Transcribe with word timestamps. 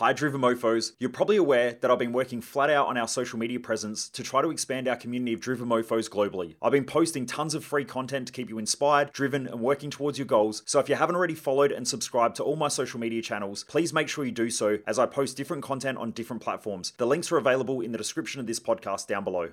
Hi 0.00 0.14
Driven 0.14 0.40
Mofos. 0.40 0.92
You're 0.98 1.10
probably 1.10 1.36
aware 1.36 1.76
that 1.78 1.90
I've 1.90 1.98
been 1.98 2.14
working 2.14 2.40
flat 2.40 2.70
out 2.70 2.86
on 2.86 2.96
our 2.96 3.06
social 3.06 3.38
media 3.38 3.60
presence 3.60 4.08
to 4.08 4.22
try 4.22 4.40
to 4.40 4.50
expand 4.50 4.88
our 4.88 4.96
community 4.96 5.34
of 5.34 5.42
Driven 5.42 5.68
Mofos 5.68 6.08
globally. 6.08 6.54
I've 6.62 6.72
been 6.72 6.86
posting 6.86 7.26
tons 7.26 7.52
of 7.52 7.66
free 7.66 7.84
content 7.84 8.26
to 8.28 8.32
keep 8.32 8.48
you 8.48 8.56
inspired, 8.56 9.12
driven, 9.12 9.46
and 9.46 9.60
working 9.60 9.90
towards 9.90 10.16
your 10.16 10.26
goals. 10.26 10.62
So 10.64 10.78
if 10.78 10.88
you 10.88 10.94
haven't 10.94 11.16
already 11.16 11.34
followed 11.34 11.70
and 11.70 11.86
subscribed 11.86 12.36
to 12.36 12.42
all 12.42 12.56
my 12.56 12.68
social 12.68 12.98
media 12.98 13.20
channels, 13.20 13.64
please 13.64 13.92
make 13.92 14.08
sure 14.08 14.24
you 14.24 14.32
do 14.32 14.48
so 14.48 14.78
as 14.86 14.98
I 14.98 15.04
post 15.04 15.36
different 15.36 15.62
content 15.62 15.98
on 15.98 16.12
different 16.12 16.40
platforms. 16.40 16.94
The 16.96 17.06
links 17.06 17.30
are 17.30 17.36
available 17.36 17.82
in 17.82 17.92
the 17.92 17.98
description 17.98 18.40
of 18.40 18.46
this 18.46 18.58
podcast 18.58 19.06
down 19.06 19.22
below. 19.22 19.50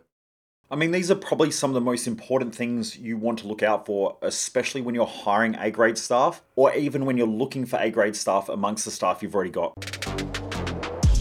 I 0.70 0.76
mean, 0.76 0.92
these 0.92 1.10
are 1.10 1.16
probably 1.16 1.50
some 1.50 1.70
of 1.70 1.76
the 1.76 1.82
most 1.82 2.08
important 2.08 2.54
things 2.54 2.98
you 2.98 3.16
want 3.16 3.40
to 3.40 3.48
look 3.48 3.64
out 3.64 3.86
for, 3.86 4.18
especially 4.22 4.82
when 4.82 4.94
you're 4.94 5.06
hiring 5.06 5.56
A 5.56 5.72
grade 5.72 5.98
staff, 5.98 6.44
or 6.58 6.76
even 6.76 7.06
when 7.06 7.16
you're 7.16 7.26
looking 7.26 7.66
for 7.66 7.80
A 7.80 7.90
grade 7.90 8.18
staff 8.18 8.50
amongst 8.50 8.84
the 8.84 8.92
staff 8.92 9.24
you've 9.24 9.34
already 9.34 9.50
got. 9.50 9.72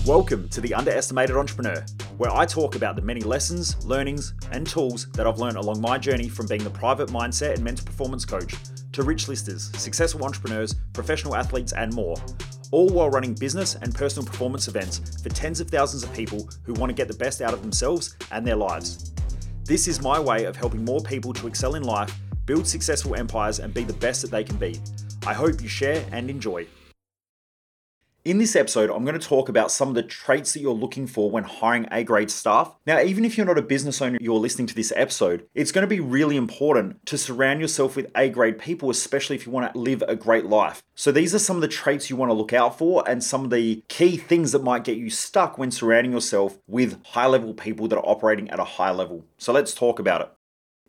Welcome 0.05 0.49
to 0.49 0.61
the 0.61 0.75
Underestimated 0.75 1.37
Entrepreneur, 1.37 1.87
where 2.17 2.33
I 2.33 2.45
talk 2.45 2.75
about 2.75 2.97
the 2.97 3.03
many 3.03 3.21
lessons, 3.21 3.87
learnings, 3.87 4.35
and 4.51 4.67
tools 4.67 5.07
that 5.13 5.29
I've 5.29 5.39
learned 5.39 5.59
along 5.59 5.81
my 5.81 5.97
journey 5.97 6.29
from 6.29 6.49
being 6.49 6.65
the 6.65 6.71
private 6.71 7.11
mindset 7.11 7.55
and 7.55 7.63
mental 7.63 7.87
performance 7.87 8.25
coach 8.25 8.53
to 8.95 9.05
rich 9.05 9.29
listers, 9.29 9.71
successful 9.79 10.25
entrepreneurs, 10.25 10.75
professional 10.93 11.37
athletes, 11.37 11.73
and 11.73 11.95
more. 11.95 12.17
All 12.73 12.89
while 12.89 13.11
running 13.11 13.35
business 13.35 13.77
and 13.77 13.95
personal 13.95 14.27
performance 14.27 14.67
events 14.67 15.23
for 15.23 15.29
tens 15.29 15.61
of 15.61 15.71
thousands 15.71 16.03
of 16.03 16.13
people 16.13 16.51
who 16.65 16.75
want 16.75 16.91
to 16.91 16.95
get 16.95 17.07
the 17.07 17.15
best 17.15 17.43
out 17.43 17.55
of 17.55 17.63
themselves 17.63 18.17
and 18.33 18.45
their 18.45 18.57
lives. 18.57 19.13
This 19.67 19.89
is 19.89 20.01
my 20.01 20.21
way 20.21 20.45
of 20.45 20.55
helping 20.55 20.85
more 20.85 21.01
people 21.01 21.33
to 21.33 21.49
excel 21.49 21.75
in 21.75 21.83
life, 21.83 22.17
build 22.45 22.69
successful 22.69 23.17
empires, 23.17 23.59
and 23.59 23.75
be 23.75 23.83
the 23.83 23.95
best 23.95 24.23
that 24.23 24.31
they 24.31 24.45
can 24.45 24.55
be. 24.59 24.81
I 25.27 25.35
hope 25.35 25.61
you 25.61 25.67
share 25.67 26.07
and 26.13 26.31
enjoy. 26.31 26.69
In 28.27 28.39
this 28.39 28.57
episode, 28.57 28.91
I'm 28.91 29.05
going 29.05 29.17
to 29.17 29.25
talk 29.25 29.49
about 29.49 29.71
some 29.71 29.89
of 29.89 29.95
the 29.95 30.03
traits 30.03 30.53
that 30.53 30.61
you're 30.61 30.73
looking 30.73 31.07
for 31.07 31.31
when 31.31 31.45
hiring 31.45 31.87
A 31.93 32.03
grade 32.03 32.29
staff. 32.29 32.75
Now, 32.85 33.01
even 33.01 33.25
if 33.25 33.37
you're 33.37 33.47
not 33.47 33.57
a 33.57 33.63
business 33.63 34.03
owner, 34.03 34.19
you're 34.21 34.41
listening 34.41 34.67
to 34.67 34.75
this 34.75 34.93
episode, 34.97 35.47
it's 35.55 35.71
going 35.71 35.85
to 35.85 35.87
be 35.87 36.01
really 36.01 36.37
important 36.37 37.07
to 37.07 37.19
surround 37.19 37.61
yourself 37.61 37.95
with 37.95 38.11
A 38.17 38.29
grade 38.29 38.59
people, 38.59 38.91
especially 38.91 39.37
if 39.37 39.47
you 39.47 39.53
want 39.53 39.73
to 39.73 39.79
live 39.79 40.03
a 40.09 40.17
great 40.17 40.47
life. 40.47 40.83
So, 40.97 41.13
these 41.13 41.37
are 41.37 41.39
some 41.39 41.55
of 41.55 41.63
the 41.63 41.69
traits 41.69 42.11
you 42.11 42.17
want 42.17 42.31
to 42.31 42.35
look 42.35 42.53
out 42.53 42.77
for 42.77 43.09
and 43.09 43.23
some 43.23 43.45
of 43.45 43.51
the 43.51 43.85
key 43.87 44.17
things 44.17 44.51
that 44.51 44.65
might 44.65 44.83
get 44.83 44.97
you 44.97 45.09
stuck 45.09 45.57
when 45.57 45.71
surrounding 45.71 46.11
yourself 46.11 46.59
with 46.67 47.01
high 47.05 47.27
level 47.27 47.55
people 47.55 47.87
that 47.87 47.97
are 47.97 48.09
operating 48.09 48.51
at 48.51 48.59
a 48.59 48.65
high 48.65 48.91
level. 48.91 49.25
So, 49.39 49.53
let's 49.53 49.73
talk 49.73 50.01
about 50.01 50.23
it. 50.23 50.33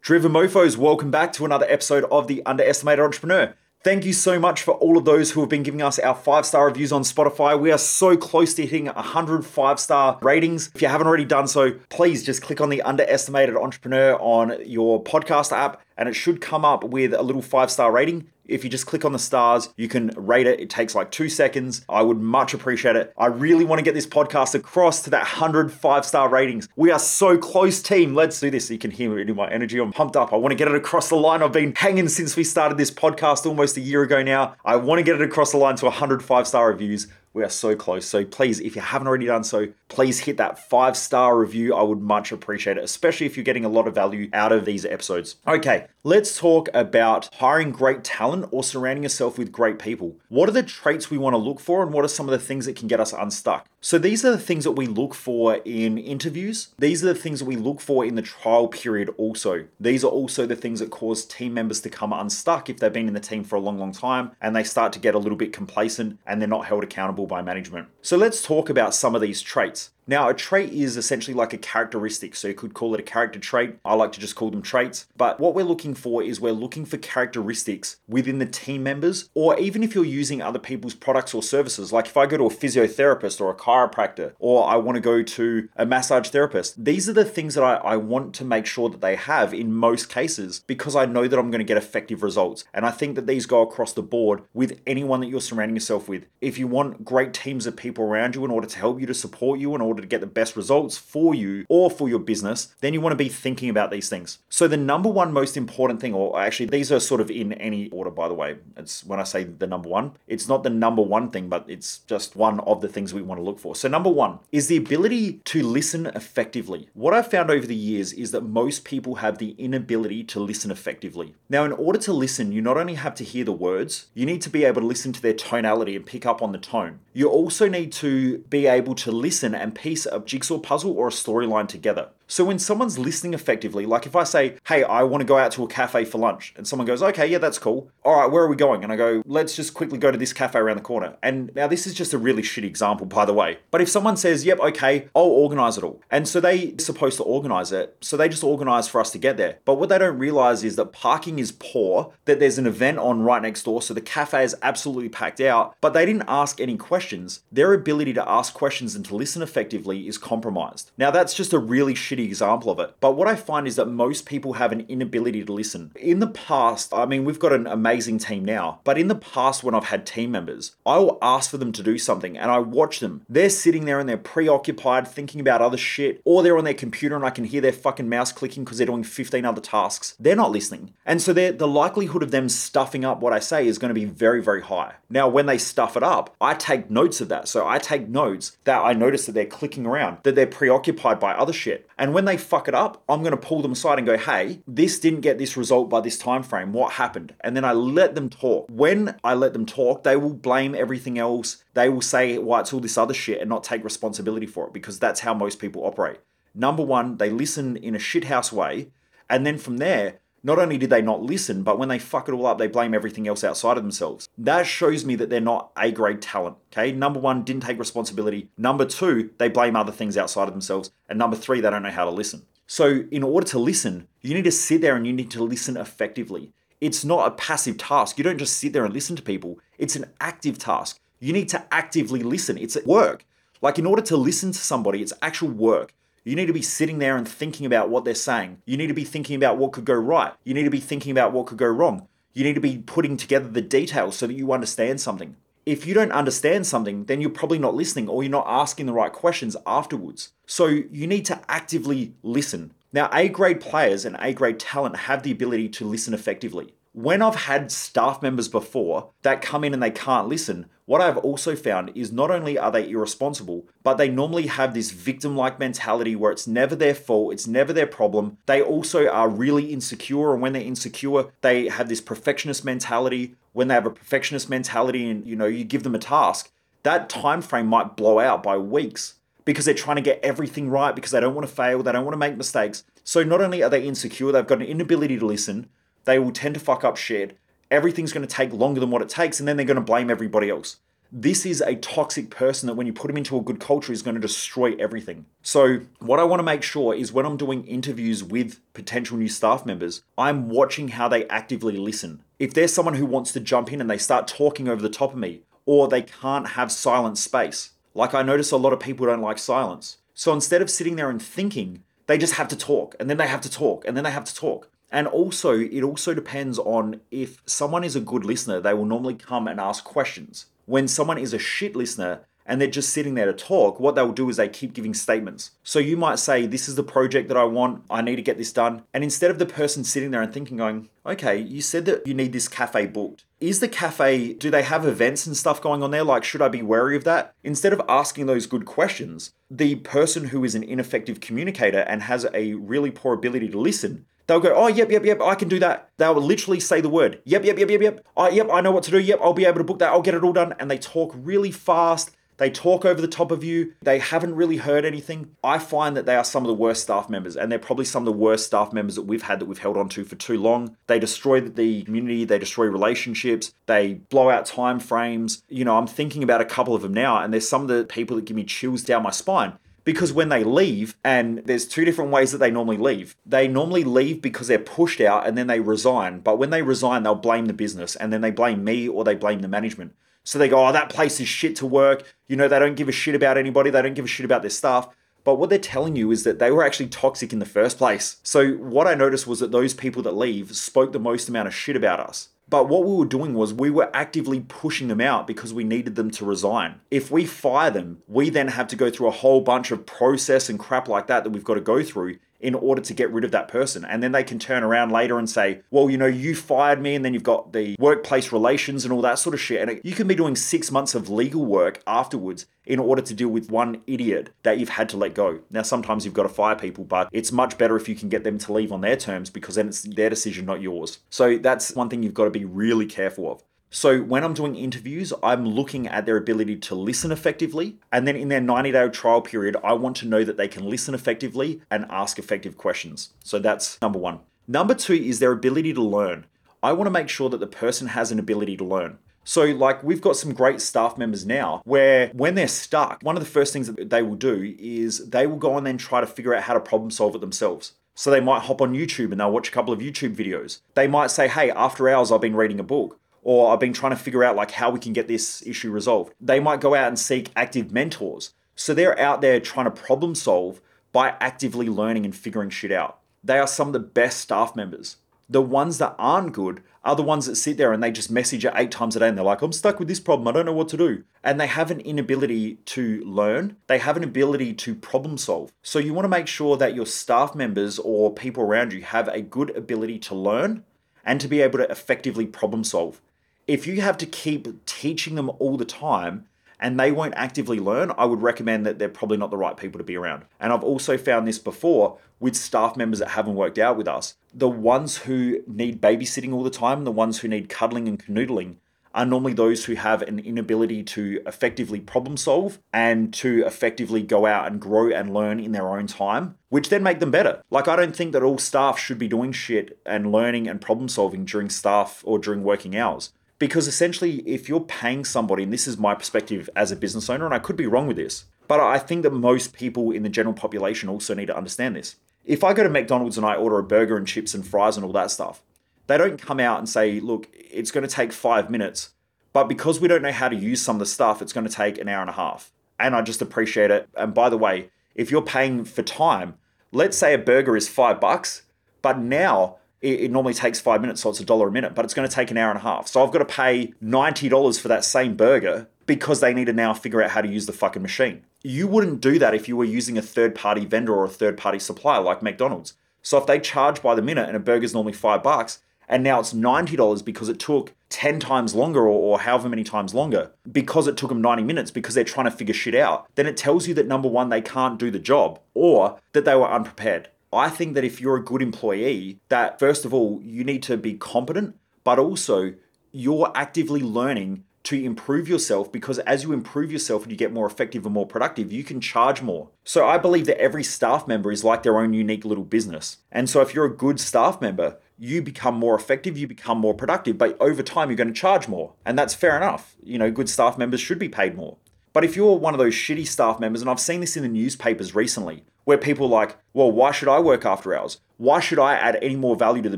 Driven 0.02 0.32
Mofos, 0.32 0.76
welcome 0.76 1.12
back 1.12 1.34
to 1.34 1.46
another 1.46 1.68
episode 1.70 2.06
of 2.06 2.28
The 2.28 2.44
Underestimated 2.48 3.06
Entrepreneur. 3.06 3.54
Thank 3.88 4.04
you 4.04 4.12
so 4.12 4.38
much 4.38 4.64
for 4.64 4.74
all 4.74 4.98
of 4.98 5.06
those 5.06 5.32
who 5.32 5.40
have 5.40 5.48
been 5.48 5.64
giving 5.64 5.82
us 5.82 5.98
our 5.98 6.14
five 6.14 6.46
star 6.46 6.66
reviews 6.66 6.92
on 6.92 7.04
Spotify. 7.04 7.58
We 7.58 7.72
are 7.72 7.78
so 7.78 8.18
close 8.18 8.54
to 8.56 8.66
hitting 8.66 8.88
100 8.88 9.46
five 9.46 9.80
star 9.80 10.20
ratings. 10.22 10.70
If 10.76 10.82
you 10.82 10.90
haven't 10.90 11.08
already 11.08 11.24
done 11.24 11.48
so, 11.48 11.72
please 11.88 12.26
just 12.26 12.42
click 12.42 12.60
on 12.60 12.68
the 12.68 12.82
underestimated 12.82 13.56
entrepreneur 13.56 14.16
on 14.20 14.58
your 14.66 15.02
podcast 15.02 15.54
app 15.54 15.82
and 15.98 16.10
it 16.10 16.16
should 16.16 16.42
come 16.42 16.66
up 16.66 16.84
with 16.84 17.14
a 17.14 17.22
little 17.22 17.42
five 17.42 17.72
star 17.72 17.90
rating. 17.90 18.28
If 18.48 18.64
you 18.64 18.70
just 18.70 18.86
click 18.86 19.06
on 19.06 19.12
the 19.12 19.20
stars, 19.20 19.70
you 19.78 19.88
can 19.88 20.12
rate 20.16 20.48
it. 20.48 20.60
It 20.60 20.70
takes 20.70 20.96
like 20.96 21.12
two 21.12 21.30
seconds. 21.30 21.86
I 21.90 22.02
would 22.02 22.20
much 22.20 22.54
appreciate 22.54 22.96
it. 22.96 23.14
I 23.18 23.28
really 23.28 23.66
want 23.66 23.80
to 23.80 23.84
get 23.84 23.94
this 23.94 24.08
podcast 24.08 24.56
across 24.56 25.02
to 25.04 25.10
that 25.12 25.22
100 25.22 25.72
five 25.72 26.06
star 26.06 26.30
ratings. 26.30 26.68
We 26.76 26.92
are 26.92 27.00
so 27.00 27.38
close, 27.38 27.82
team. 27.82 28.16
Let's 28.16 28.40
do 28.40 28.50
this. 28.50 28.70
You 28.70 28.78
can 28.78 28.92
hear 28.92 29.18
it 29.20 29.30
in 29.30 29.36
my 29.36 29.50
energy. 29.50 29.80
I'm 29.80 29.94
pumped 29.94 30.16
up. 30.16 30.34
I 30.34 30.36
want 30.38 30.52
to 30.52 30.56
get 30.56 30.68
it 30.68 30.76
across 30.76 31.10
the 31.10 31.16
line. 31.16 31.44
I've 31.44 31.52
been 31.52 31.74
hanging 31.76 32.10
since 32.10 32.36
we 32.36 32.44
started 32.44 32.78
this 32.78 32.92
podcast 32.92 33.46
almost 33.46 33.78
a 33.78 33.82
year 33.82 34.04
ago 34.04 34.24
now. 34.24 34.56
I 34.66 34.76
want 34.76 35.00
to 35.00 35.04
get 35.04 35.16
it 35.16 35.22
across 35.22 35.52
the 35.52 35.58
line 35.58 35.76
to 35.78 35.86
100 35.86 36.24
five 36.24 36.48
star 36.48 36.70
reviews. 36.70 37.08
We 37.38 37.44
are 37.44 37.50
so 37.50 37.76
close. 37.76 38.08
So 38.08 38.26
please, 38.26 38.60
if 38.60 38.76
you 38.76 38.82
haven't 38.82 39.08
already 39.08 39.28
done 39.28 39.44
so, 39.44 39.68
please 39.90 40.22
hit 40.22 40.38
that 40.38 40.58
five 40.58 40.98
star 40.98 41.38
review. 41.38 41.76
I 41.76 41.84
would 41.84 42.02
much 42.02 42.32
appreciate 42.32 42.80
it, 42.80 42.84
especially 42.84 43.28
if 43.28 43.38
you're 43.38 43.44
getting 43.44 43.64
a 43.64 43.70
lot 43.70 43.88
of 43.88 43.94
value 43.94 44.28
out 44.34 44.52
of 44.52 44.66
these 44.66 44.88
episodes. 44.88 45.36
Okay, 45.48 45.86
let's 46.04 46.36
talk 46.36 46.68
about 46.74 47.30
hiring 47.36 47.70
great 47.70 48.04
talent 48.04 48.48
or 48.50 48.64
surrounding 48.64 49.04
yourself 49.04 49.38
with 49.38 49.52
great 49.52 49.78
people. 49.78 50.16
What 50.30 50.50
are 50.50 50.52
the 50.52 50.64
traits 50.64 51.12
we 51.12 51.20
want 51.20 51.36
to 51.36 51.38
look 51.38 51.60
for, 51.60 51.84
and 51.84 51.94
what 51.94 52.04
are 52.04 52.08
some 52.08 52.28
of 52.28 52.32
the 52.32 52.44
things 52.44 52.66
that 52.66 52.76
can 52.76 52.88
get 52.88 53.00
us 53.00 53.14
unstuck? 53.14 53.68
So, 53.88 53.98
these 53.98 54.26
are 54.26 54.32
the 54.32 54.38
things 54.38 54.66
that 54.66 54.74
we 54.74 54.86
look 54.86 55.14
for 55.14 55.62
in 55.64 55.98
interviews. 55.98 56.76
These 56.78 57.06
are 57.06 57.14
the 57.14 57.16
things 57.16 57.40
that 57.40 57.46
we 57.46 57.56
look 57.56 57.80
for 57.80 58.04
in 58.04 58.16
the 58.16 58.22
trial 58.22 58.68
period, 58.68 59.16
also. 59.18 59.66
These 59.80 60.04
are 60.04 60.12
also 60.12 60.46
the 60.46 60.58
things 60.58 60.82
that 60.82 60.92
cause 60.92 61.24
team 61.24 61.54
members 61.54 61.80
to 61.80 61.90
come 61.90 62.12
unstuck 62.12 62.70
if 62.70 62.80
they've 62.80 62.92
been 62.92 63.08
in 63.08 63.14
the 63.14 63.22
team 63.22 63.46
for 63.46 63.56
a 63.56 63.62
long, 63.62 63.80
long 63.80 63.94
time 63.94 64.32
and 64.42 64.54
they 64.54 64.66
start 64.66 64.92
to 64.92 65.00
get 65.00 65.16
a 65.16 65.18
little 65.18 65.38
bit 65.38 65.54
complacent 65.54 66.20
and 66.26 66.42
they're 66.42 66.50
not 66.50 66.66
held 66.66 66.84
accountable 66.84 67.28
by 67.28 67.42
management. 67.42 67.88
So, 68.02 68.18
let's 68.18 68.42
talk 68.42 68.70
about 68.70 68.94
some 68.94 69.16
of 69.16 69.22
these 69.22 69.42
traits. 69.42 69.92
Now, 70.08 70.30
a 70.30 70.34
trait 70.34 70.72
is 70.72 70.96
essentially 70.96 71.34
like 71.34 71.52
a 71.52 71.58
characteristic, 71.58 72.34
so 72.36 72.48
you 72.48 72.54
could 72.54 72.74
call 72.74 72.94
it 72.94 73.00
a 73.00 73.04
character 73.04 73.40
trait. 73.40 73.76
I 73.84 73.94
like 73.94 74.14
to 74.14 74.20
just 74.22 74.36
call 74.36 74.50
them 74.50 74.62
traits. 74.62 75.08
But 75.18 75.38
what 75.40 75.54
we're 75.54 75.64
looking 75.64 75.94
for 75.94 76.24
is 76.24 76.40
we're 76.40 76.54
looking 76.54 76.86
for 76.86 76.98
characteristics 76.98 77.98
within 78.08 78.40
the 78.40 78.46
team 78.46 78.84
members, 78.84 79.30
or 79.34 79.60
even 79.60 79.84
if 79.84 79.94
you're 79.94 80.06
using 80.06 80.42
other 80.42 80.60
people's 80.60 80.94
products 80.94 81.34
or 81.34 81.44
services. 81.44 81.92
Like 81.92 82.06
if 82.06 82.16
I 82.16 82.26
go 82.26 82.38
to 82.38 82.46
a 82.46 82.50
physiotherapist 82.50 83.42
or 83.42 83.52
a 83.52 83.56
chiropractor, 83.56 84.34
or 84.40 84.66
I 84.66 84.78
want 84.78 84.96
to 84.96 85.02
go 85.02 85.22
to 85.22 85.68
a 85.76 85.86
massage 85.86 86.30
therapist, 86.30 86.84
these 86.84 87.10
are 87.10 87.14
the 87.14 87.26
things 87.26 87.56
that 87.56 87.64
I, 87.64 87.76
I 87.76 87.98
want 87.98 88.34
to 88.36 88.46
make 88.46 88.66
sure 88.66 88.90
that 88.90 89.02
they 89.02 89.16
have 89.16 89.54
in 89.54 89.74
most 89.74 90.10
cases 90.10 90.64
because 90.68 90.96
I 90.96 91.06
know 91.06 91.28
that 91.28 91.38
I'm 91.38 91.52
going 91.52 91.60
to 91.60 91.66
get 91.66 91.78
effective 91.78 92.24
results. 92.24 92.64
And 92.74 92.86
I 92.86 92.92
think 92.92 93.16
that 93.16 93.28
these 93.28 93.46
go 93.46 93.62
across 93.62 93.92
the 93.92 94.04
board 94.04 94.44
with 94.54 94.80
anyone 94.88 95.20
that 95.20 95.28
you're 95.28 95.42
surrounding 95.42 95.76
yourself 95.76 96.08
with. 96.08 96.26
If 96.40 96.58
you 96.58 96.68
want 96.68 97.04
great 97.04 97.34
teams 97.34 97.68
of 97.68 97.76
people 97.76 98.06
around 98.06 98.36
you 98.36 98.46
in 98.46 98.52
order 98.52 98.68
to 98.68 98.78
help 98.78 99.02
you, 99.02 99.06
to 99.08 99.14
support 99.14 99.60
you, 99.60 99.76
in 99.76 99.82
order 99.82 99.97
order 99.98 100.04
to 100.04 100.08
get 100.08 100.22
the 100.22 100.28
best 100.28 100.56
results 100.56 100.98
for 100.98 101.34
you 101.34 101.66
or 101.68 101.90
for 101.90 102.08
your 102.08 102.20
business, 102.20 102.76
then 102.82 102.94
you 102.94 103.02
want 103.02 103.12
to 103.12 103.18
be 103.18 103.30
thinking 103.30 103.70
about 103.70 103.92
these 103.92 104.10
things. 104.10 104.40
So, 104.50 104.68
the 104.68 104.78
number 104.78 105.10
one 105.10 105.34
most 105.34 105.58
important 105.58 106.00
thing, 106.00 106.14
or 106.14 106.40
actually, 106.40 106.68
these 106.68 106.92
are 106.92 107.00
sort 107.00 107.22
of 107.22 107.32
in 107.32 107.54
any 107.54 107.90
order, 107.90 108.12
by 108.12 108.28
the 108.28 108.34
way. 108.34 108.58
It's 108.76 109.04
when 109.04 109.20
I 109.20 109.24
say 109.24 109.44
the 109.44 109.68
number 109.68 109.90
one, 109.90 110.14
it's 110.28 110.48
not 110.48 110.64
the 110.64 110.70
number 110.70 111.02
one 111.02 111.32
thing, 111.32 111.50
but 111.50 111.66
it's 111.68 112.00
just 112.00 112.36
one 112.36 112.60
of 112.62 112.82
the 112.82 112.88
things 112.88 113.14
we 113.14 113.22
want 113.22 113.40
to 113.40 113.44
look 113.44 113.60
for. 113.60 113.76
So, 113.76 113.88
number 113.88 114.10
one 114.10 114.40
is 114.52 114.68
the 114.68 114.78
ability 114.78 115.42
to 115.46 115.64
listen 115.64 116.08
effectively. 116.08 116.90
What 116.94 117.14
I've 117.14 117.32
found 117.32 117.50
over 117.50 117.66
the 117.66 117.76
years 117.76 118.14
is 118.14 118.32
that 118.32 118.42
most 118.42 118.86
people 118.86 119.16
have 119.16 119.38
the 119.38 119.52
inability 119.58 120.24
to 120.26 120.40
listen 120.40 120.72
effectively. 120.72 121.34
Now, 121.50 121.64
in 121.64 121.72
order 121.72 122.00
to 122.00 122.14
listen, 122.14 122.52
you 122.52 122.62
not 122.62 122.78
only 122.78 122.96
have 122.96 123.16
to 123.16 123.24
hear 123.24 123.44
the 123.44 123.52
words, 123.52 124.08
you 124.14 124.26
need 124.26 124.42
to 124.44 124.50
be 124.50 124.64
able 124.64 124.82
to 124.82 124.88
listen 124.88 125.14
to 125.14 125.22
their 125.22 125.34
tonality 125.34 125.96
and 125.96 126.06
pick 126.06 126.26
up 126.26 126.42
on 126.42 126.52
the 126.52 126.58
tone. 126.58 127.00
You 127.14 127.30
also 127.30 127.68
need 127.68 127.92
to 127.94 128.40
be 128.50 128.68
able 128.68 128.94
to 128.96 129.12
listen 129.12 129.56
and 129.56 129.74
pick 129.74 129.87
piece 129.88 130.06
of 130.06 130.26
jigsaw 130.26 130.60
puzzle 130.60 130.92
or 130.92 131.08
a 131.08 131.12
storyline 131.12 131.68
together. 131.68 132.10
So 132.30 132.44
when 132.44 132.60
someone's 132.60 133.00
listening 133.00 133.34
effectively, 133.34 133.86
like 133.86 134.06
if 134.06 134.14
I 134.14 134.26
say, 134.26 134.58
hey, 134.68 134.84
I 134.84 135.04
want 135.04 135.22
to 135.22 135.26
go 135.26 135.38
out 135.38 135.54
to 135.54 135.64
a 135.64 135.68
cafe 135.68 136.04
for 136.04 136.18
lunch, 136.18 136.54
and 136.58 136.68
someone 136.68 136.86
goes, 136.86 137.02
okay, 137.02 137.26
yeah, 137.26 137.38
that's 137.38 137.58
cool. 137.58 137.90
All 138.04 138.18
right, 138.20 138.30
where 138.30 138.44
are 138.44 138.50
we 138.50 138.58
going? 138.58 138.84
And 138.84 138.92
I 138.92 138.98
go, 138.98 139.24
let's 139.26 139.56
just 139.56 139.74
quickly 139.74 139.98
go 139.98 140.12
to 140.12 140.18
this 140.18 140.34
cafe 140.34 140.60
around 140.60 140.76
the 140.76 140.84
corner. 140.84 141.16
And 141.24 141.56
now 141.56 141.68
this 141.68 141.88
is 141.88 141.94
just 141.94 142.14
a 142.14 142.18
really 142.18 142.42
shitty 142.42 142.66
example, 142.66 143.06
by 143.06 143.24
the 143.24 143.34
way. 143.34 143.60
But 143.72 143.80
if 143.80 143.88
someone 143.88 144.18
says, 144.18 144.46
yep, 144.46 144.60
okay, 144.60 145.08
I'll 145.16 145.24
organize 145.24 145.78
it 145.78 145.86
all. 145.86 146.02
And 146.12 146.28
so 146.28 146.42
they're 146.42 146.78
supposed 146.80 147.16
to 147.18 147.24
organize 147.24 147.72
it. 147.72 147.96
So 148.02 148.18
they 148.18 148.28
just 148.28 148.44
organize 148.44 148.90
for 148.90 149.00
us 149.00 149.12
to 149.12 149.18
get 149.18 149.38
there. 149.38 149.60
But 149.64 149.76
what 149.76 149.88
they 149.88 149.98
don't 149.98 150.20
realize 150.20 150.66
is 150.66 150.76
that 150.76 150.92
parking 150.92 151.40
is 151.40 151.54
poor, 151.54 152.12
that 152.26 152.42
there's 152.42 152.58
an 152.58 152.68
event 152.68 152.98
on 152.98 153.22
right 153.22 153.42
next 153.42 153.64
door. 153.64 153.82
So 153.82 153.94
the 153.94 154.02
cafe 154.02 154.44
is 154.44 154.56
absolutely 154.62 155.10
packed 155.10 155.40
out, 155.40 155.78
but 155.80 155.94
they 155.94 156.06
didn't 156.06 156.26
ask 156.28 156.60
any 156.60 156.76
questions. 156.76 157.44
Their 157.54 157.74
ability 157.74 158.14
to 158.16 158.30
ask 158.30 158.54
questions 158.54 158.96
and 158.96 159.06
to 159.06 159.16
listen 159.16 159.42
effectively 159.42 160.10
is 160.10 160.18
compromised. 160.18 160.92
Now 160.98 161.10
that's 161.10 161.34
just 161.34 161.54
a 161.54 161.60
really 161.60 161.94
shitty 161.94 162.17
shitty 162.18 162.26
example 162.26 162.72
of 162.72 162.80
it. 162.80 162.96
But 163.00 163.16
what 163.16 163.28
I 163.28 163.36
find 163.36 163.68
is 163.68 163.76
that 163.76 163.88
most 163.88 164.26
people 164.26 164.54
have 164.54 164.72
an 164.72 164.86
inability 164.88 165.44
to 165.44 165.54
listen. 165.54 165.92
In 165.96 166.20
the 166.20 166.28
past, 166.28 166.94
I 166.94 167.06
mean, 167.06 167.26
we've 167.26 167.40
got 167.40 167.54
an 167.54 167.68
amazing 167.68 168.18
team 168.20 168.44
now, 168.46 168.80
but 168.84 168.98
in 168.98 169.08
the 169.08 169.16
past, 169.16 169.64
when 169.64 169.76
I've 169.76 169.86
had 169.86 170.06
team 170.06 170.32
members, 170.32 170.76
I 170.86 170.98
will 170.98 171.18
ask 171.22 171.50
for 171.50 171.58
them 171.58 171.72
to 171.74 171.84
do 171.84 171.98
something 171.98 172.38
and 172.38 172.52
I 172.52 172.60
watch 172.60 173.00
them. 173.00 173.26
They're 173.30 173.50
sitting 173.50 173.86
there 173.86 174.00
and 174.00 174.08
they're 174.08 174.18
preoccupied 174.18 175.08
thinking 175.08 175.42
about 175.42 175.62
other 175.62 175.78
shit, 175.78 176.22
or 176.26 176.44
they're 176.44 176.58
on 176.58 176.64
their 176.64 176.74
computer 176.74 177.16
and 177.16 177.26
I 177.26 177.30
can 177.30 177.46
hear 177.46 177.62
their 177.62 177.72
fucking 177.72 178.10
mouse 178.10 178.32
clicking 178.32 178.64
because 178.64 178.78
they're 178.78 178.88
doing 178.88 179.04
15 179.04 179.46
other 179.46 179.62
tasks. 179.62 180.16
They're 180.20 180.36
not 180.36 180.52
listening. 180.52 180.94
And 181.06 181.22
so 181.22 181.34
the 181.34 181.68
likelihood 181.68 182.24
of 182.24 182.32
them 182.32 182.50
stuffing 182.50 183.06
up 183.06 183.22
what 183.22 183.34
I 183.34 183.40
say 183.40 183.68
is 183.68 183.78
going 183.78 183.90
to 183.90 184.00
be 184.00 184.06
very, 184.06 184.42
very 184.42 184.62
high. 184.62 184.96
Now, 185.10 185.28
when 185.28 185.46
they 185.46 185.58
stuff 185.58 185.96
it 185.96 186.04
up, 186.04 186.36
I 186.42 186.54
take 186.54 186.90
notes 186.90 187.22
of 187.22 187.30
that. 187.30 187.48
So 187.48 187.68
I 187.68 187.80
take 187.80 188.08
notes 188.08 188.58
that 188.66 188.80
I 188.80 188.94
notice 188.94 189.26
that 189.26 189.34
they're 189.34 189.46
clicking 189.46 189.86
around, 189.86 190.18
that 190.24 190.36
they're 190.36 190.48
preoccupied 190.48 191.20
by 191.20 191.34
other 191.34 191.54
shit. 191.54 191.88
And 191.98 192.07
when 192.14 192.26
they 192.26 192.38
fuck 192.38 192.68
it 192.68 192.76
up, 192.76 193.04
I'm 193.10 193.22
going 193.22 193.32
to 193.32 193.38
pull 193.38 193.62
them 193.62 193.72
aside 193.72 193.98
and 193.98 194.08
go, 194.08 194.18
"Hey, 194.18 194.62
this 194.68 195.00
didn't 195.00 195.22
get 195.22 195.38
this 195.38 195.58
result 195.58 195.90
by 195.90 196.02
this 196.02 196.18
time 196.18 196.44
frame. 196.44 196.74
What 196.74 196.94
happened?" 196.94 197.34
And 197.42 197.56
then 197.56 197.66
I 197.66 197.74
let 197.74 198.16
them 198.16 198.30
talk. 198.30 198.68
When 198.70 199.16
I 199.24 199.34
let 199.34 199.54
them 199.54 199.66
talk, 199.66 200.04
they 200.04 200.16
will 200.16 200.34
blame 200.34 200.76
everything 200.76 201.18
else. 201.18 201.64
They 201.74 201.90
will 201.90 202.02
say, 202.02 202.38
"Why 202.38 202.46
well, 202.46 202.62
it's 202.62 202.74
all 202.74 202.80
this 202.80 202.98
other 202.98 203.14
shit," 203.14 203.40
and 203.42 203.50
not 203.50 203.64
take 203.64 203.84
responsibility 203.84 204.46
for 204.46 204.68
it 204.68 204.74
because 204.74 205.00
that's 205.00 205.22
how 205.22 205.34
most 205.34 205.60
people 205.60 205.86
operate. 205.86 206.20
Number 206.54 206.84
one, 206.84 207.18
they 207.18 207.30
listen 207.30 207.78
in 207.78 207.96
a 207.96 208.00
shithouse 208.00 208.52
way, 208.52 208.90
and 209.30 209.46
then 209.46 209.58
from 209.58 209.78
there, 209.78 210.20
not 210.48 210.60
only 210.60 210.78
did 210.78 210.90
they 210.90 211.02
not 211.02 211.22
listen, 211.22 211.62
but 211.62 211.78
when 211.78 211.90
they 211.90 212.00
fuck 212.00 212.30
it 212.30 212.32
all 212.32 212.46
up, 212.46 212.58
they 212.58 212.70
blame 212.70 212.94
everything 212.94 213.28
else 213.28 213.44
outside 213.44 213.76
of 213.76 213.84
themselves. 213.84 214.30
That 214.38 214.66
shows 214.66 215.04
me 215.04 215.16
that 215.16 215.30
they're 215.30 215.42
not 215.42 215.72
A 215.78 215.92
grade 215.92 216.22
talent. 216.22 216.56
Okay, 216.72 216.94
number 216.94 217.20
one, 217.20 217.44
didn't 217.44 217.64
take 217.64 217.78
responsibility. 217.78 218.48
Number 218.58 218.86
two, 218.86 219.32
they 219.40 219.50
blame 219.50 219.76
other 219.76 219.92
things 219.92 220.16
outside 220.16 220.48
of 220.48 220.54
themselves. 220.54 220.90
And 221.10 221.20
number 221.20 221.36
three, 221.36 221.60
they 221.60 221.70
don't 221.70 221.84
know 221.84 221.92
how 221.92 222.06
to 222.06 222.12
listen. 222.12 222.44
So, 222.66 223.04
in 223.12 223.24
order 223.24 223.46
to 223.48 223.60
listen, 223.60 224.08
you 224.22 224.34
need 224.34 224.46
to 224.46 224.52
sit 224.52 224.80
there 224.80 224.96
and 224.96 225.06
you 225.06 225.12
need 225.12 225.32
to 225.32 225.44
listen 225.44 225.76
effectively. 225.76 226.54
It's 226.80 227.04
not 227.04 227.28
a 227.28 227.32
passive 227.32 227.78
task. 227.78 228.18
You 228.18 228.24
don't 228.24 228.38
just 228.38 228.58
sit 228.58 228.72
there 228.72 228.86
and 228.86 228.94
listen 228.94 229.18
to 229.18 229.22
people, 229.22 229.60
it's 229.78 229.98
an 229.98 230.06
active 230.22 230.58
task. 230.58 230.98
You 231.20 231.34
need 231.34 231.50
to 231.50 231.66
actively 231.74 232.24
listen. 232.24 232.58
It's 232.58 232.78
work. 232.86 233.26
Like, 233.62 233.80
in 233.80 233.86
order 233.86 234.02
to 234.04 234.16
listen 234.16 234.54
to 234.54 234.60
somebody, 234.60 235.02
it's 235.02 235.14
actual 235.22 235.50
work. 235.50 235.94
You 236.28 236.36
need 236.36 236.48
to 236.48 236.54
be 236.54 236.62
sitting 236.62 237.00
there 237.00 237.16
and 237.16 237.26
thinking 237.26 237.66
about 237.66 237.90
what 237.90 238.04
they're 238.04 238.14
saying. 238.14 238.62
You 238.66 238.76
need 238.76 238.88
to 238.88 238.94
be 238.94 239.06
thinking 239.06 239.38
about 239.38 239.58
what 239.58 239.72
could 239.72 239.86
go 239.86 239.94
right. 239.94 240.34
You 240.44 240.54
need 240.54 240.66
to 240.66 240.70
be 240.70 240.82
thinking 240.82 241.12
about 241.12 241.32
what 241.32 241.46
could 241.46 241.58
go 241.58 241.68
wrong. 241.68 242.06
You 242.34 242.44
need 242.44 242.56
to 242.56 242.60
be 242.60 242.80
putting 242.80 243.16
together 243.16 243.48
the 243.48 243.62
details 243.62 244.18
so 244.18 244.28
that 244.28 244.34
you 244.34 244.52
understand 244.52 245.00
something. 245.00 245.38
If 245.66 245.88
you 245.88 245.94
don't 245.94 246.12
understand 246.12 246.68
something, 246.68 247.06
then 247.06 247.22
you're 247.22 247.30
probably 247.30 247.60
not 247.60 247.76
listening 247.76 248.10
or 248.10 248.24
you're 248.24 248.30
not 248.30 248.46
asking 248.46 248.88
the 248.88 248.92
right 248.94 249.14
questions 249.14 249.56
afterwards. 249.66 250.34
So 250.46 250.66
you 250.66 251.08
need 251.08 251.26
to 251.28 251.40
actively 251.48 252.14
listen. 252.24 252.74
Now, 252.92 253.10
A 253.14 253.30
grade 253.30 253.62
players 253.62 254.04
and 254.04 254.18
A 254.20 254.34
grade 254.34 254.60
talent 254.60 254.98
have 254.98 255.24
the 255.24 255.32
ability 255.32 255.70
to 255.70 255.86
listen 255.86 256.14
effectively 256.14 256.74
when 256.98 257.22
I've 257.22 257.36
had 257.36 257.72
staff 257.72 258.24
members 258.24 258.48
before 258.48 259.12
that 259.22 259.40
come 259.40 259.64
in 259.64 259.72
and 259.72 259.84
they 259.84 259.92
can't 259.92 260.28
listen, 260.28 260.66
what 260.86 261.00
I've 261.00 261.18
also 261.18 261.56
found 261.56 261.92
is 261.94 262.12
not 262.12 262.32
only 262.32 262.58
are 262.58 262.72
they 262.72 262.90
irresponsible, 262.90 263.68
but 263.84 263.98
they 263.98 264.10
normally 264.10 264.48
have 264.48 264.74
this 264.74 264.90
victim 264.90 265.38
like 265.38 265.60
mentality 265.60 266.16
where 266.16 266.32
it's 266.32 266.48
never 266.48 266.76
their 266.76 266.96
fault, 266.96 267.34
it's 267.34 267.46
never 267.46 267.72
their 267.72 267.86
problem. 267.86 268.40
They 268.48 268.64
also 268.64 269.08
are 269.08 269.30
really 269.30 269.72
insecure, 269.72 270.34
and 270.34 270.42
when 270.42 270.54
they're 270.54 270.62
insecure, 270.64 271.26
they 271.42 271.68
have 271.68 271.88
this 271.88 272.02
perfectionist 272.02 272.66
mentality. 272.66 273.36
When 273.54 273.68
they 273.68 273.76
have 273.76 273.86
a 273.86 273.92
perfectionist 273.92 274.50
mentality 274.50 275.08
and 275.08 275.24
you 275.28 275.36
know, 275.36 275.46
you 275.46 275.66
give 275.66 275.84
them 275.84 275.94
a 275.94 276.00
task, 276.00 276.52
that 276.82 277.10
time 277.10 277.44
frame 277.44 277.68
might 277.68 277.96
blow 277.96 278.18
out 278.18 278.42
by 278.42 278.58
weeks 278.58 279.14
because 279.46 279.66
they're 279.66 279.76
trying 279.76 279.98
to 279.98 280.02
get 280.02 280.20
everything 280.24 280.68
right 280.68 280.96
because 280.96 281.12
they 281.12 281.20
don't 281.20 281.36
want 281.36 281.48
to 281.48 281.54
fail, 281.54 281.84
they 281.84 281.92
don't 281.92 282.06
want 282.06 282.14
to 282.14 282.18
make 282.18 282.38
mistakes. 282.38 282.86
So 283.04 283.22
not 283.22 283.40
only 283.40 283.62
are 283.62 283.70
they 283.70 283.86
insecure, 283.86 284.32
they've 284.32 284.48
got 284.48 284.62
an 284.62 284.68
inability 284.68 285.20
to 285.20 285.26
listen, 285.28 285.70
they 286.08 286.18
will 286.18 286.32
tend 286.32 286.56
to 286.56 286.60
fuck 286.60 286.84
up 286.84 286.98
shit. 286.98 287.38
Everything's 287.70 288.14
going 288.14 288.26
to 288.26 288.34
take 288.34 288.54
longer 288.54 288.80
than 288.80 288.90
what 288.90 289.02
it 289.02 289.10
takes, 289.10 289.40
and 289.40 289.48
then 289.48 289.58
they're 289.58 289.66
going 289.66 289.76
to 289.76 289.82
blame 289.82 290.10
everybody 290.10 290.50
else. 290.50 290.78
This 291.12 291.46
is 291.46 291.62
a 291.62 291.76
toxic 291.76 292.30
person 292.30 292.68
that 292.68 292.76
when 292.76 292.88
you 292.88 292.94
put 292.94 293.08
them 293.08 293.18
into 293.18 293.38
a 293.38 293.42
good 293.42 293.60
culture 293.60 293.92
is 293.92 294.02
going 294.02 294.16
to 294.16 294.22
destroy 294.22 294.74
everything. 294.78 295.26
So, 295.42 295.82
what 296.00 296.20
I 296.20 296.24
want 296.24 296.40
to 296.40 296.46
make 296.46 296.64
sure 296.64 296.94
is 296.94 297.12
when 297.12 297.26
I'm 297.26 297.36
doing 297.36 297.66
interviews 297.66 298.24
with 298.24 298.60
potential 298.74 299.18
new 299.18 299.28
staff 299.28 299.66
members, 299.66 300.02
I'm 300.18 300.50
watching 300.50 300.90
how 300.90 301.10
they 301.10 301.28
actively 301.28 301.76
listen. 301.76 302.24
If 302.40 302.54
there's 302.54 302.74
someone 302.74 302.96
who 302.96 303.06
wants 303.06 303.34
to 303.34 303.42
jump 303.42 303.72
in 303.72 303.82
and 303.82 303.90
they 303.90 303.98
start 303.98 304.28
talking 304.28 304.70
over 304.70 304.82
the 304.82 304.90
top 304.90 305.12
of 305.12 305.20
me, 305.20 305.42
or 305.66 305.88
they 305.88 306.02
can't 306.02 306.50
have 306.50 306.72
silent 306.72 307.18
space, 307.18 307.72
like 307.94 308.14
I 308.14 308.22
notice 308.22 308.52
a 308.52 308.58
lot 308.58 308.74
of 308.74 308.80
people 308.80 309.06
don't 309.06 309.22
like 309.22 309.40
silence. 309.40 309.98
So 310.14 310.34
instead 310.34 310.62
of 310.62 310.70
sitting 310.70 310.96
there 310.96 311.10
and 311.10 311.22
thinking, 311.22 311.84
they 312.08 312.18
just 312.18 312.36
have 312.36 312.48
to 312.48 312.58
talk, 312.58 312.96
and 312.98 313.10
then 313.10 313.18
they 313.18 313.28
have 313.28 313.42
to 313.42 313.52
talk, 313.52 313.86
and 313.86 313.96
then 313.96 314.06
they 314.06 314.12
have 314.12 314.26
to 314.26 314.36
talk. 314.36 314.70
And 314.92 315.08
also, 315.08 315.60
it 315.60 315.84
also 315.84 316.14
depends 316.14 316.60
on 316.60 317.02
if 317.12 317.42
someone 317.46 317.84
is 317.84 317.96
a 317.96 318.02
good 318.02 318.24
listener, 318.24 318.60
they 318.60 318.74
will 318.74 318.86
normally 318.86 319.16
come 319.16 319.48
and 319.48 319.60
ask 319.60 319.84
questions. 319.84 320.46
When 320.66 320.88
someone 320.88 321.18
is 321.18 321.34
a 321.34 321.40
shit 321.40 321.76
listener 321.76 322.22
and 322.46 322.62
they're 322.62 322.70
just 322.70 322.94
sitting 322.94 323.16
there 323.16 323.26
to 323.26 323.34
talk, 323.34 323.80
what 323.80 323.96
they'll 323.96 324.14
do 324.14 324.30
is 324.30 324.38
they 324.38 324.48
keep 324.48 324.74
giving 324.74 324.94
statements. 324.94 325.52
So 325.64 325.80
you 325.80 325.98
might 325.98 326.20
say, 326.20 326.48
This 326.48 326.70
is 326.70 326.76
the 326.76 326.84
project 326.84 327.28
that 327.28 327.38
I 327.38 327.44
want, 327.44 327.84
I 327.90 328.02
need 328.02 328.16
to 328.16 328.22
get 328.22 328.38
this 328.38 328.54
done. 328.54 328.84
And 328.94 329.04
instead 329.04 329.30
of 329.30 329.40
the 329.40 329.46
person 329.46 329.84
sitting 329.84 330.12
there 330.12 330.22
and 330.22 330.34
thinking, 330.34 330.58
going, 330.58 330.90
Okay, 331.06 331.38
you 331.38 331.62
said 331.62 331.86
that 331.86 332.08
you 332.08 332.14
need 332.14 332.32
this 332.32 332.48
cafe 332.48 332.86
booked. 332.86 333.26
Is 333.40 333.60
the 333.60 333.68
cafe, 333.68 334.34
do 334.34 334.50
they 334.50 334.64
have 334.64 334.86
events 334.86 335.28
and 335.28 335.36
stuff 335.36 335.62
going 335.62 335.84
on 335.84 335.92
there? 335.92 336.04
Like, 336.04 336.24
should 336.24 336.42
I 336.42 336.48
be 336.48 336.62
wary 336.62 336.96
of 336.96 337.04
that? 337.04 337.34
Instead 337.44 337.74
of 337.74 337.82
asking 337.88 338.26
those 338.26 338.48
good 338.48 338.66
questions, 338.66 339.34
the 339.52 339.76
person 339.76 340.28
who 340.30 340.44
is 340.44 340.56
an 340.56 340.64
ineffective 340.64 341.20
communicator 341.20 341.80
and 341.80 342.04
has 342.04 342.26
a 342.34 342.54
really 342.54 342.92
poor 342.92 343.14
ability 343.14 343.50
to 343.50 343.60
listen 343.60 344.06
They'll 344.28 344.42
go, 344.42 344.54
oh, 344.54 344.68
yep, 344.68 344.92
yep, 344.92 345.06
yep, 345.06 345.22
I 345.22 345.36
can 345.36 345.48
do 345.48 345.60
that. 345.60 345.90
They'll 345.98 346.14
literally 346.14 346.60
say 346.60 346.82
the 346.82 346.90
word, 346.90 347.22
yep, 347.24 347.46
yep, 347.46 347.58
yep, 347.58 347.70
yep, 347.70 347.82
yep. 347.82 348.06
Oh, 348.16 348.30
yep, 348.30 348.50
I 348.52 348.62
know 348.62 348.72
what 348.72 348.84
to 348.84 348.92
do. 348.92 349.00
Yep, 349.00 349.20
I'll 349.22 349.34
be 349.34 349.46
able 349.46 349.60
to 349.60 349.64
book 349.64 349.80
that. 349.80 349.92
I'll 349.92 350.02
get 350.02 350.16
it 350.16 350.24
all 350.24 350.34
done. 350.34 350.54
And 350.60 350.70
they 350.70 350.78
talk 350.78 351.14
really 351.16 351.52
fast. 351.52 352.12
They 352.38 352.52
talk 352.52 352.86
over 352.86 353.02
the 353.02 353.08
top 353.08 353.32
of 353.32 353.44
you. 353.44 353.74
They 353.82 353.98
haven't 353.98 354.36
really 354.36 354.58
heard 354.58 354.86
anything. 354.86 355.36
I 355.44 355.58
find 355.58 355.98
that 355.98 356.06
they 356.06 356.16
are 356.16 356.24
some 356.24 356.44
of 356.44 356.48
the 356.48 356.54
worst 356.54 356.84
staff 356.84 357.10
members, 357.10 357.36
and 357.36 357.52
they're 357.52 357.58
probably 357.58 357.86
some 357.86 358.04
of 358.04 358.06
the 358.06 358.20
worst 358.20 358.46
staff 358.46 358.72
members 358.72 358.96
that 358.96 359.04
we've 359.04 359.24
had 359.24 359.40
that 359.40 359.46
we've 359.46 359.58
held 359.58 359.78
on 359.78 359.90
to 359.90 360.04
for 360.04 360.16
too 360.16 360.38
long. 360.38 360.76
They 360.86 361.00
destroy 361.00 361.42
the 361.42 361.84
community, 361.84 362.26
they 362.26 362.38
destroy 362.38 362.68
relationships, 362.68 363.54
they 363.66 363.96
blow 363.96 364.30
out 364.30 364.46
time 364.46 364.80
frames. 364.80 365.42
You 365.50 365.66
know, 365.66 365.78
I'm 365.78 365.88
thinking 365.88 366.22
about 366.22 366.42
a 366.42 366.46
couple 366.46 366.76
of 366.76 366.84
them 366.84 366.94
now, 366.94 367.18
and 367.18 367.34
there's 367.34 367.50
some 367.50 367.64
of 367.64 367.70
the 367.70 367.86
people 367.86 368.18
that 368.18 368.26
give 368.26 368.36
me 368.36 368.44
chills 368.44 368.84
down 368.84 369.04
my 369.04 369.12
spine 369.12 369.54
because 369.88 370.12
when 370.12 370.28
they 370.28 370.44
leave, 370.44 370.98
and 371.02 371.38
there's 371.46 371.66
two 371.66 371.86
different 371.86 372.12
ways 372.12 372.34
that 372.34 372.40
they 372.40 372.52
normally 372.52 372.76
leave. 372.76 373.16
They 373.26 373.48
normally 373.48 373.86
leave 373.86 374.22
because 374.22 374.50
they're 374.50 374.60
pushed 374.60 375.00
out 375.00 375.26
and 375.26 375.38
then 375.38 375.48
they 375.48 375.62
resign. 375.62 376.20
But 376.20 376.38
when 376.38 376.50
they 376.50 376.62
resign, 376.62 377.04
they'll 377.04 377.16
blame 377.16 377.46
the 377.46 377.54
business 377.54 377.96
and 377.96 378.12
then 378.12 378.20
they 378.20 378.30
blame 378.30 378.66
me 378.66 378.90
or 378.90 379.06
they 379.06 379.16
blame 379.16 379.40
the 379.40 379.48
management. 379.48 379.96
So 380.26 380.38
they 380.38 380.50
go, 380.50 380.68
oh, 380.68 380.74
that 380.74 380.90
place 380.90 381.22
is 381.22 381.30
shit 381.30 381.56
to 381.56 381.66
work. 381.66 382.04
You 382.28 382.36
know, 382.36 382.50
they 382.50 382.60
don't 382.60 382.76
give 382.76 382.90
a 382.90 382.92
shit 382.92 383.16
about 383.16 383.38
anybody, 383.38 383.70
they 383.70 383.82
don't 383.82 383.94
give 383.94 384.04
a 384.04 384.10
shit 384.10 384.26
about 384.26 384.42
their 384.42 384.50
staff. 384.50 384.90
But 385.24 385.36
what 385.36 385.50
they're 385.50 385.58
telling 385.58 385.96
you 385.96 386.12
is 386.12 386.26
that 386.26 386.38
they 386.38 386.52
were 386.52 386.66
actually 386.66 386.90
toxic 386.90 387.32
in 387.32 387.40
the 387.40 387.46
first 387.46 387.78
place. 387.78 388.18
So 388.24 388.56
what 388.56 388.88
I 388.88 388.94
noticed 388.94 389.26
was 389.26 389.40
that 389.40 389.54
those 389.54 389.74
people 389.74 390.02
that 390.04 390.18
leave 390.18 390.54
spoke 390.54 390.92
the 390.92 391.00
most 391.00 391.30
amount 391.30 391.48
of 391.48 391.56
shit 391.56 391.78
about 391.78 392.02
us. 392.02 392.28
But 392.50 392.70
what 392.70 392.86
we 392.86 392.96
were 392.96 393.06
doing 393.06 393.34
was 393.34 393.54
we 393.54 393.70
were 393.70 393.90
actively 393.94 394.40
pushing 394.40 394.88
them 394.88 395.02
out 395.02 395.28
because 395.28 395.54
we 395.54 395.66
needed 395.66 395.96
them 395.96 396.12
to 396.12 396.26
resign. 396.26 396.80
If 396.90 397.12
we 397.12 397.26
fire 397.26 397.70
them, 397.70 398.02
we 398.08 398.30
then 398.30 398.48
have 398.48 398.68
to 398.70 398.78
go 398.78 398.90
through 398.90 399.08
a 399.08 399.12
whole 399.12 399.42
bunch 399.42 399.72
of 399.72 399.86
process 399.86 400.48
and 400.48 400.58
crap 400.58 400.88
like 400.88 401.08
that 401.08 401.24
that 401.24 401.32
we've 401.32 401.44
got 401.44 401.56
to 401.56 401.62
go 401.62 401.84
through 401.84 402.20
in 402.40 402.56
order 402.56 402.82
to 402.82 402.94
get 402.94 403.12
rid 403.12 403.24
of 403.24 403.32
that 403.32 403.48
person. 403.48 403.84
And 403.86 404.02
then 404.02 404.12
they 404.12 404.24
can 404.24 404.40
turn 404.40 404.64
around 404.64 404.92
later 404.92 405.18
and 405.18 405.30
say, 405.30 405.62
well, 405.72 405.90
you 405.90 405.98
know, 405.98 406.06
you 406.06 406.36
fired 406.36 406.82
me, 406.82 406.96
and 406.96 407.04
then 407.04 407.14
you've 407.14 407.24
got 407.24 407.54
the 407.54 407.76
workplace 407.80 408.32
relations 408.32 408.84
and 408.84 408.94
all 408.94 409.02
that 409.02 409.20
sort 409.20 409.34
of 409.34 409.42
shit. 409.42 409.68
And 409.68 409.82
you 409.84 409.94
can 409.94 410.08
be 410.08 410.16
doing 410.16 410.36
six 410.36 410.72
months 410.72 410.96
of 410.96 411.10
legal 411.10 411.46
work 411.46 411.82
afterwards 411.88 412.46
in 412.66 412.80
order 412.80 413.02
to 413.02 413.14
deal 413.14 413.30
with 413.30 413.50
one 413.50 413.82
idiot 413.88 414.30
that 414.44 414.60
you've 414.60 414.70
had 414.70 414.90
to 414.90 414.98
let 414.98 415.16
go. 415.16 415.40
Now, 415.50 415.62
sometimes 415.62 416.06
you've 416.06 416.14
got 416.14 416.24
to 416.24 416.30
fire 416.30 416.56
people, 416.56 416.84
but 416.84 417.10
it's 417.12 417.32
much 417.32 417.58
better 417.58 417.78
if 417.78 417.88
you 417.88 417.96
can 417.96 418.10
get 418.10 418.24
them 418.24 418.38
to 418.40 418.54
leave 418.54 418.72
on 418.72 418.82
their 418.82 418.98
terms 418.98 419.30
because 419.30 419.56
then 419.56 419.70
it's 419.70 419.82
their 419.84 420.10
decision, 420.10 420.46
not 420.46 420.62
yours. 420.62 421.00
So 421.10 421.38
that's 421.38 421.74
one 421.76 421.90
thing 421.90 422.04
you've 422.04 422.14
got 422.14 422.26
to 422.26 422.32
be 422.32 422.46
really 422.46 422.86
careful 422.86 423.32
of. 423.32 423.44
So 423.70 424.00
when 424.00 424.24
I'm 424.24 424.34
doing 424.34 424.56
interviews, 424.56 425.12
I'm 425.22 425.46
looking 425.46 425.88
at 425.88 426.06
their 426.06 426.16
ability 426.16 426.56
to 426.58 426.76
listen 426.76 427.12
effectively. 427.12 427.78
And 427.92 428.08
then 428.08 428.16
in 428.16 428.30
their 428.30 428.42
90 428.42 428.72
day 428.72 428.90
trial 428.90 429.22
period, 429.22 429.58
I 429.64 429.74
want 429.74 429.98
to 429.98 430.08
know 430.08 430.24
that 430.24 430.38
they 430.38 430.48
can 430.48 430.70
listen 430.70 430.96
effectively 430.96 431.62
and 431.70 431.86
ask 431.90 432.18
effective 432.18 432.58
questions. 432.58 433.14
So 433.24 433.40
that's 433.40 433.80
number 433.82 434.00
one. 434.00 434.20
Number 434.48 434.74
two 434.74 434.94
is 434.94 435.20
their 435.20 435.34
ability 435.34 435.74
to 435.74 435.82
learn. 435.82 436.26
I 436.64 436.72
want 436.72 436.88
to 436.88 436.92
make 436.92 437.10
sure 437.10 437.30
that 437.30 437.40
the 437.40 437.48
person 437.48 437.88
has 437.88 438.12
an 438.12 438.20
ability 438.20 438.56
to 438.58 438.64
learn. 438.64 439.00
So, 439.26 439.44
like, 439.44 439.84
we've 439.84 440.00
got 440.00 440.16
some 440.16 440.34
great 440.34 440.62
staff 440.62 440.98
members 440.98 441.26
now 441.26 441.62
where 441.66 442.08
when 442.14 442.36
they're 442.36 442.48
stuck, 442.48 443.02
one 443.04 443.18
of 443.18 443.24
the 443.24 443.30
first 443.30 443.52
things 443.52 443.68
that 443.68 443.90
they 443.90 444.02
will 444.02 444.16
do 444.16 444.56
is 444.58 445.10
they 445.10 445.28
will 445.28 445.36
go 445.36 445.58
and 445.58 445.68
then 445.68 445.78
try 445.78 446.00
to 446.00 446.08
figure 446.08 446.34
out 446.34 446.44
how 446.44 446.54
to 446.54 446.62
problem 446.62 446.90
solve 446.90 447.14
it 447.14 447.20
themselves. 447.20 447.74
So, 447.94 448.10
they 448.10 448.22
might 448.22 448.44
hop 448.44 448.62
on 448.62 448.74
YouTube 448.74 449.12
and 449.12 449.20
they'll 449.20 449.32
watch 449.32 449.50
a 449.50 449.52
couple 449.52 449.74
of 449.74 449.82
YouTube 449.82 450.16
videos. 450.16 450.62
They 450.76 450.88
might 450.88 451.12
say, 451.12 451.28
Hey, 451.28 451.52
after 451.52 451.90
hours, 451.90 452.10
I've 452.10 452.22
been 452.22 452.38
reading 452.38 452.62
a 452.62 452.64
book 452.64 453.02
or 453.28 453.52
I've 453.52 453.60
been 453.60 453.74
trying 453.74 453.92
to 453.92 453.98
figure 453.98 454.24
out 454.24 454.38
like 454.38 454.52
how 454.52 454.70
we 454.70 454.80
can 454.80 454.94
get 454.94 455.10
this 455.10 455.46
issue 455.46 455.70
resolved. 455.70 456.14
They 456.22 456.40
might 456.40 456.62
go 456.62 456.74
out 456.74 456.88
and 456.88 456.98
seek 456.98 457.30
active 457.36 457.74
mentors. 457.74 458.32
So 458.56 458.74
they're 458.74 458.98
out 458.98 459.20
there 459.20 459.42
trying 459.42 459.66
to 459.66 459.72
problem 459.72 460.16
solve 460.16 460.62
by 460.94 461.14
actively 461.20 461.68
learning 461.68 462.06
and 462.06 462.16
figuring 462.16 462.50
shit 462.50 462.72
out. 462.72 463.00
They 463.22 463.38
are 463.38 463.46
some 463.46 463.68
of 463.68 463.74
the 463.74 463.82
best 463.82 464.22
staff 464.22 464.56
members. 464.56 464.96
The 465.30 465.42
ones 465.42 465.78
that 465.80 465.94
aren't 466.00 466.32
good 466.32 466.64
are 466.86 466.96
the 466.96 467.04
ones 467.04 467.26
that 467.26 467.36
sit 467.36 467.58
there 467.58 467.74
and 467.74 467.84
they 467.84 467.92
just 467.92 468.10
message 468.10 468.46
you 468.46 468.52
eight 468.56 468.72
times 468.72 468.96
a 468.96 469.00
day 469.00 469.10
and 469.10 469.18
they're 469.18 469.26
like, 469.26 469.42
I'm 469.42 469.52
stuck 469.52 469.78
with 469.78 469.90
this 469.90 470.00
problem. 470.00 470.30
I 470.30 470.32
don't 470.32 470.46
know 470.46 470.54
what 470.54 470.70
to 470.70 470.78
do. 470.78 471.04
And 471.22 471.38
they 471.38 471.48
have 471.48 471.70
an 471.70 471.82
inability 471.82 472.56
to 472.68 473.04
learn, 473.04 473.58
they 473.68 473.80
have 473.80 473.98
an 473.98 474.06
ability 474.06 474.54
to 474.54 474.74
problem 474.74 475.18
solve. 475.18 475.52
So 475.62 475.80
you 475.80 475.94
want 475.94 476.06
to 476.06 476.10
make 476.10 476.28
sure 476.28 476.56
that 476.56 476.76
your 476.76 476.86
staff 476.86 477.36
members 477.36 477.78
or 477.78 478.14
people 478.14 478.44
around 478.44 478.72
you 478.72 478.84
have 478.84 479.10
a 479.10 479.20
good 479.20 479.50
ability 479.58 480.00
to 480.00 480.16
learn 480.16 480.64
and 481.04 481.20
to 481.20 481.28
be 481.28 481.42
able 481.42 481.58
to 481.58 481.70
effectively 481.70 482.26
problem 482.26 482.64
solve 482.64 483.02
if 483.48 483.66
you 483.66 483.82
have 483.82 483.98
to 483.98 484.06
keep 484.06 484.66
teaching 484.66 485.16
them 485.16 485.32
all 485.40 485.58
the 485.58 485.66
time 485.66 486.28
and 486.60 486.80
they 486.80 486.92
won't 486.92 487.14
actively 487.16 487.60
learn, 487.60 487.92
I 487.98 488.06
would 488.06 488.22
recommend 488.22 488.66
that 488.66 488.78
they're 488.78 488.90
probably 488.90 489.18
not 489.18 489.32
the 489.32 489.38
right 489.38 489.56
people 489.56 489.78
to 489.78 489.84
be 489.84 489.96
around. 489.96 490.26
And 490.40 490.52
I've 490.52 490.64
also 490.64 490.98
found 490.98 491.28
this 491.28 491.40
before 491.40 491.98
with 492.20 492.36
staff 492.36 492.76
members 492.76 493.00
that 493.00 493.10
haven't 493.10 493.36
worked 493.36 493.60
out 493.60 493.78
with 493.78 493.88
us. 493.88 494.16
The 494.34 494.50
ones 494.50 494.98
who 494.98 495.42
need 495.48 495.82
babysitting 495.82 496.34
all 496.34 496.44
the 496.44 496.50
time, 496.50 496.84
the 496.84 496.92
ones 496.92 497.20
who 497.20 497.28
need 497.28 497.48
cuddling 497.48 497.88
and 497.88 498.04
canoodling, 498.04 498.56
are 498.96 499.06
normally 499.06 499.34
those 499.34 499.66
who 499.66 499.76
have 499.76 500.02
an 500.02 500.18
inability 500.18 500.82
to 500.82 501.22
effectively 501.28 501.80
problem 501.80 502.18
solve 502.18 502.58
and 502.74 503.14
to 503.14 503.46
effectively 503.46 504.02
go 504.02 504.26
out 504.26 504.48
and 504.48 504.60
grow 504.60 504.90
and 504.90 505.14
learn 505.14 505.40
in 505.40 505.52
their 505.52 505.70
own 505.70 505.86
time, 505.86 506.36
which 506.50 506.70
then 506.70 506.82
make 506.82 507.00
them 507.00 507.12
better. 507.12 507.44
Like, 507.52 507.68
I 507.68 507.76
don't 507.76 507.96
think 507.96 508.12
that 508.14 508.24
all 508.24 508.40
staff 508.40 508.80
should 508.80 508.98
be 508.98 509.08
doing 509.08 509.32
shit 509.32 509.78
and 509.86 510.12
learning 510.12 510.48
and 510.48 510.60
problem 510.60 510.90
solving 510.90 511.26
during 511.26 511.52
staff 511.52 512.02
or 512.08 512.18
during 512.18 512.44
working 512.44 512.76
hours. 512.76 513.14
Because 513.40 513.68
essentially, 513.68 514.20
if 514.28 514.50
you're 514.50 514.62
paying 514.62 515.06
somebody, 515.06 515.44
and 515.44 515.54
this 515.54 515.68
is 515.68 515.78
my 515.78 515.94
perspective 515.94 516.50
as 516.56 516.72
a 516.72 516.76
business 516.76 517.10
owner, 517.10 517.26
and 517.26 517.34
I 517.34 517.40
could 517.40 517.56
be 517.56 517.68
wrong 517.68 517.88
with 517.88 517.98
this, 517.98 518.26
but 518.48 518.60
I 518.60 518.80
think 518.80 519.04
that 519.04 519.12
most 519.12 519.54
people 519.54 519.92
in 519.92 520.04
the 520.04 520.10
general 520.10 520.34
population 520.34 520.90
also 520.90 521.14
need 521.14 521.28
to 521.28 521.38
understand 521.38 521.76
this. 521.76 521.98
If 522.26 522.44
I 522.44 522.54
go 522.54 522.64
to 522.64 522.70
McDonald's 522.70 523.18
and 523.18 523.26
I 523.26 523.36
order 523.36 523.60
a 523.60 523.64
burger 523.64 523.96
and 523.96 524.08
chips 524.08 524.34
and 524.34 524.46
fries 524.46 524.76
and 524.76 524.86
all 524.86 524.92
that 524.94 525.12
stuff, 525.12 525.42
they 525.86 525.98
don't 525.98 526.22
come 526.22 526.40
out 526.40 526.60
and 526.60 526.68
say, 526.68 527.00
look, 527.00 527.28
it's 527.34 527.72
going 527.72 527.88
to 527.88 527.94
take 527.94 528.12
five 528.12 528.50
minutes, 528.50 528.90
but 529.34 529.48
because 529.48 529.80
we 529.80 529.88
don't 529.88 530.02
know 530.02 530.12
how 530.12 530.30
to 530.30 530.36
use 530.36 530.62
some 530.62 530.78
of 530.78 530.80
the 530.80 530.86
stuff, 530.86 531.22
it's 531.22 531.34
going 531.34 531.48
to 531.48 531.54
take 531.54 531.78
an 531.78 531.88
hour 531.88 532.02
and 532.02 532.10
a 532.10 532.14
half. 532.14 532.52
And 532.80 532.96
I 532.96 533.02
just 533.02 533.22
appreciate 533.22 533.72
it. 533.72 533.88
And 533.96 534.14
by 534.14 534.30
the 534.30 534.38
way, 534.38 534.70
if 534.96 535.12
you're 535.12 535.22
paying 535.22 535.64
for 535.64 535.84
time, 535.84 536.36
let's 536.72 536.98
say 536.98 537.14
a 537.14 537.20
burger 537.20 537.56
is 537.56 537.70
five 537.70 538.00
bucks, 538.00 538.44
but 538.82 538.98
now 538.98 539.58
it, 539.82 540.02
it 540.02 540.12
normally 540.12 540.34
takes 540.34 540.60
five 540.60 540.82
minutes, 540.82 541.02
so 541.02 541.10
it's 541.10 541.20
a 541.20 541.26
dollar 541.26 541.48
a 541.48 541.52
minute, 541.52 541.76
but 541.76 541.86
it's 541.86 541.94
going 541.94 542.08
to 542.08 542.14
take 542.14 542.32
an 542.32 542.38
hour 542.38 542.50
and 542.50 542.60
a 542.60 542.64
half. 542.64 542.88
So 542.88 543.04
I've 543.04 543.12
got 543.12 543.20
to 543.20 543.26
pay 543.26 543.74
$90 543.84 544.60
for 544.60 544.68
that 544.68 544.84
same 544.84 545.16
burger 545.16 545.68
because 545.86 546.20
they 546.20 546.34
need 546.34 546.46
to 546.46 546.54
now 546.54 546.74
figure 546.74 547.02
out 547.02 547.12
how 547.12 547.22
to 547.22 547.28
use 547.28 547.46
the 547.46 547.54
fucking 547.54 547.82
machine. 547.82 548.24
You 548.44 548.68
wouldn't 548.68 549.02
do 549.02 549.20
that 549.20 549.34
if 549.34 549.48
you 549.48 549.56
were 549.56 549.66
using 549.66 549.98
a 549.98 550.02
third 550.02 550.36
party 550.36 550.66
vendor 550.66 550.94
or 550.94 551.06
a 551.06 551.10
third 551.10 551.38
party 551.38 551.60
supplier 551.60 552.02
like 552.02 552.22
McDonald's. 552.22 552.74
So 553.02 553.18
if 553.18 553.26
they 553.26 553.40
charge 553.40 553.82
by 553.82 553.96
the 553.96 554.02
minute 554.02 554.28
and 554.28 554.36
a 554.36 554.40
burger's 554.40 554.74
normally 554.74 554.94
five 554.94 555.24
bucks, 555.24 555.60
and 555.88 556.04
now 556.04 556.20
it's 556.20 556.34
$90 556.34 557.04
because 557.06 557.30
it 557.30 557.40
took 557.40 557.74
10 557.90 558.20
times 558.20 558.54
longer 558.54 558.82
or, 558.82 558.90
or, 558.90 559.20
however 559.20 559.48
many 559.48 559.64
times 559.64 559.94
longer 559.94 560.32
because 560.52 560.88
it 560.88 560.98
took 560.98 561.10
them 561.10 561.22
90 561.22 561.44
minutes 561.44 561.72
because 561.72 561.96
they're 561.96 562.04
trying 562.04 562.26
to 562.26 562.32
figure 562.32 562.54
shit 562.54 562.76
out, 562.76 563.08
then 563.16 563.26
it 563.26 563.38
tells 563.38 563.68
you 563.68 563.74
that 563.76 563.88
number 563.88 564.10
one, 564.10 564.28
they 564.28 564.42
can't 564.42 564.78
do 564.78 564.92
the 564.92 565.00
job 565.00 565.40
or 565.54 565.98
that 566.12 566.26
they 566.26 566.36
were 566.36 566.52
unprepared. 566.52 567.08
I 567.38 567.50
think 567.50 567.76
that 567.76 567.84
if 567.84 568.02
you're 568.02 568.18
a 568.18 568.24
good 568.24 568.42
employee, 568.42 569.20
that 569.30 569.60
first 569.60 569.86
of 569.86 569.94
all, 569.94 570.20
you 570.24 570.44
need 570.44 570.64
to 570.64 570.78
be 570.78 570.96
competent, 570.96 571.56
but 571.84 572.00
also 572.00 572.54
you're 572.92 573.32
actively 573.36 573.82
learning 573.82 574.44
to 574.68 574.84
improve 574.84 575.30
yourself 575.30 575.72
because 575.72 575.98
as 576.00 576.24
you 576.24 576.34
improve 576.34 576.74
yourself 576.74 577.04
and 577.04 577.12
you 577.12 577.18
get 577.18 577.32
more 577.32 577.48
effective 577.48 577.86
and 577.86 577.94
more 577.94 578.06
productive, 578.06 578.52
you 578.52 578.66
can 578.66 578.82
charge 578.82 579.22
more. 579.22 579.50
So 579.64 579.88
I 579.88 579.98
believe 579.98 580.26
that 580.26 580.42
every 580.42 580.64
staff 580.64 581.08
member 581.08 581.32
is 581.32 581.42
like 581.42 581.64
their 581.64 581.80
own 581.80 581.94
unique 581.94 582.26
little 582.26 582.44
business. 582.44 582.98
And 583.10 583.30
so 583.30 583.40
if 583.40 583.54
you're 583.54 583.64
a 583.64 583.74
good 583.74 583.98
staff 583.98 584.42
member, 584.42 584.78
you 584.98 585.22
become 585.22 585.56
more 585.56 585.74
effective, 585.74 586.18
you 586.18 586.28
become 586.28 586.58
more 586.58 586.74
productive, 586.74 587.18
but 587.18 587.38
over 587.40 587.64
time 587.64 587.90
you're 587.90 587.96
going 587.96 588.14
to 588.14 588.14
charge 588.14 588.50
more. 588.50 588.74
And 588.86 589.00
that's 589.00 589.14
fair 589.14 589.38
enough. 589.38 589.78
You 589.82 589.98
know, 589.98 590.12
good 590.12 590.28
staff 590.28 590.58
members 590.58 590.82
should 590.82 591.00
be 591.00 591.08
paid 591.08 591.38
more. 591.38 591.56
But 591.94 592.04
if 592.04 592.18
you're 592.18 592.38
one 592.38 592.54
of 592.54 592.60
those 592.60 592.74
shitty 592.74 593.08
staff 593.08 593.40
members, 593.40 593.62
and 593.62 593.70
I've 593.70 593.80
seen 593.80 594.02
this 594.02 594.18
in 594.18 594.24
the 594.24 594.30
newspapers 594.30 594.94
recently, 594.94 595.46
where 595.68 595.78
people 595.78 596.06
are 596.06 596.22
like, 596.22 596.38
well, 596.54 596.72
why 596.72 596.94
should 596.94 597.10
I 597.10 597.20
work 597.20 597.46
after 597.46 597.76
hours? 597.76 598.00
Why 598.16 598.40
should 598.40 598.58
I 598.58 598.76
add 598.76 598.98
any 599.02 599.18
more 599.18 599.36
value 599.36 599.62
to 599.64 599.68
the 599.68 599.78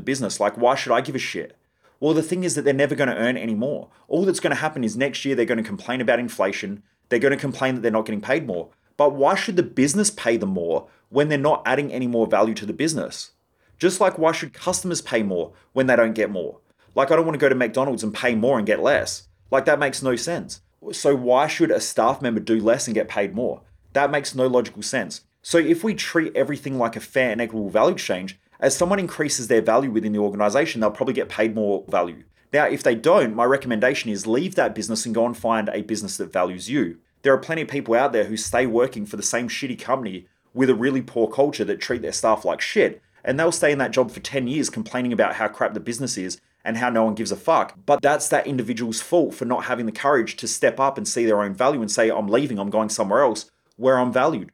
business? 0.00 0.38
Like, 0.38 0.56
why 0.56 0.76
should 0.76 0.92
I 0.92 1.00
give 1.00 1.16
a 1.16 1.18
shit? 1.18 1.56
Well, 1.98 2.14
the 2.14 2.22
thing 2.22 2.44
is 2.44 2.54
that 2.54 2.62
they're 2.62 2.72
never 2.72 2.94
going 2.94 3.08
to 3.08 3.16
earn 3.16 3.36
any 3.36 3.56
more. 3.56 3.88
All 4.06 4.24
that's 4.24 4.38
going 4.38 4.54
to 4.54 4.60
happen 4.60 4.84
is 4.84 4.96
next 4.96 5.24
year 5.24 5.34
they're 5.34 5.44
going 5.44 5.58
to 5.58 5.64
complain 5.64 6.00
about 6.00 6.20
inflation. 6.20 6.84
They're 7.08 7.18
going 7.18 7.32
to 7.32 7.36
complain 7.36 7.74
that 7.74 7.80
they're 7.80 7.90
not 7.90 8.06
getting 8.06 8.20
paid 8.20 8.46
more. 8.46 8.68
But 8.96 9.16
why 9.16 9.34
should 9.34 9.56
the 9.56 9.64
business 9.64 10.12
pay 10.12 10.36
them 10.36 10.50
more 10.50 10.86
when 11.08 11.28
they're 11.28 11.38
not 11.38 11.64
adding 11.66 11.92
any 11.92 12.06
more 12.06 12.28
value 12.28 12.54
to 12.54 12.66
the 12.66 12.72
business? 12.72 13.32
Just 13.76 14.00
like 14.00 14.16
why 14.16 14.30
should 14.30 14.54
customers 14.54 15.02
pay 15.02 15.24
more 15.24 15.54
when 15.72 15.88
they 15.88 15.96
don't 15.96 16.14
get 16.14 16.30
more? 16.30 16.60
Like 16.94 17.10
I 17.10 17.16
don't 17.16 17.26
want 17.26 17.34
to 17.34 17.44
go 17.44 17.48
to 17.48 17.56
McDonald's 17.56 18.04
and 18.04 18.14
pay 18.14 18.36
more 18.36 18.58
and 18.58 18.66
get 18.66 18.80
less. 18.80 19.26
Like 19.50 19.64
that 19.64 19.80
makes 19.80 20.04
no 20.04 20.14
sense. 20.14 20.60
So 20.92 21.16
why 21.16 21.48
should 21.48 21.72
a 21.72 21.80
staff 21.80 22.22
member 22.22 22.38
do 22.38 22.60
less 22.60 22.86
and 22.86 22.94
get 22.94 23.08
paid 23.08 23.34
more? 23.34 23.62
That 23.92 24.12
makes 24.12 24.36
no 24.36 24.46
logical 24.46 24.82
sense. 24.82 25.22
So 25.42 25.58
if 25.58 25.82
we 25.82 25.94
treat 25.94 26.36
everything 26.36 26.78
like 26.78 26.96
a 26.96 27.00
fair 27.00 27.30
and 27.30 27.40
equitable 27.40 27.70
value 27.70 27.94
exchange, 27.94 28.38
as 28.60 28.76
someone 28.76 28.98
increases 28.98 29.48
their 29.48 29.62
value 29.62 29.90
within 29.90 30.12
the 30.12 30.18
organization, 30.18 30.80
they'll 30.80 30.90
probably 30.90 31.14
get 31.14 31.28
paid 31.28 31.54
more 31.54 31.84
value. 31.88 32.24
Now, 32.52 32.66
if 32.66 32.82
they 32.82 32.94
don't, 32.94 33.34
my 33.34 33.44
recommendation 33.44 34.10
is 34.10 34.26
leave 34.26 34.54
that 34.56 34.74
business 34.74 35.06
and 35.06 35.14
go 35.14 35.24
and 35.24 35.36
find 35.36 35.68
a 35.68 35.82
business 35.82 36.16
that 36.18 36.32
values 36.32 36.68
you. 36.68 36.98
There 37.22 37.32
are 37.32 37.38
plenty 37.38 37.62
of 37.62 37.68
people 37.68 37.94
out 37.94 38.12
there 38.12 38.24
who 38.24 38.36
stay 38.36 38.66
working 38.66 39.06
for 39.06 39.16
the 39.16 39.22
same 39.22 39.48
shitty 39.48 39.78
company 39.78 40.26
with 40.52 40.68
a 40.68 40.74
really 40.74 41.00
poor 41.00 41.28
culture 41.28 41.64
that 41.64 41.80
treat 41.80 42.02
their 42.02 42.12
staff 42.12 42.44
like 42.44 42.60
shit, 42.60 43.00
and 43.24 43.38
they'll 43.38 43.52
stay 43.52 43.72
in 43.72 43.78
that 43.78 43.92
job 43.92 44.10
for 44.10 44.20
10 44.20 44.48
years 44.48 44.68
complaining 44.68 45.12
about 45.12 45.34
how 45.34 45.48
crap 45.48 45.74
the 45.74 45.80
business 45.80 46.18
is 46.18 46.40
and 46.64 46.76
how 46.76 46.90
no 46.90 47.04
one 47.04 47.14
gives 47.14 47.32
a 47.32 47.36
fuck. 47.36 47.74
But 47.86 48.02
that's 48.02 48.28
that 48.28 48.46
individual's 48.46 49.00
fault 49.00 49.34
for 49.34 49.44
not 49.44 49.64
having 49.64 49.86
the 49.86 49.92
courage 49.92 50.36
to 50.36 50.48
step 50.48 50.80
up 50.80 50.98
and 50.98 51.06
see 51.06 51.24
their 51.24 51.42
own 51.42 51.54
value 51.54 51.80
and 51.80 51.90
say, 51.90 52.10
I'm 52.10 52.28
leaving, 52.28 52.58
I'm 52.58 52.70
going 52.70 52.88
somewhere 52.88 53.22
else 53.22 53.50
where 53.76 53.98
I'm 53.98 54.12
valued. 54.12 54.50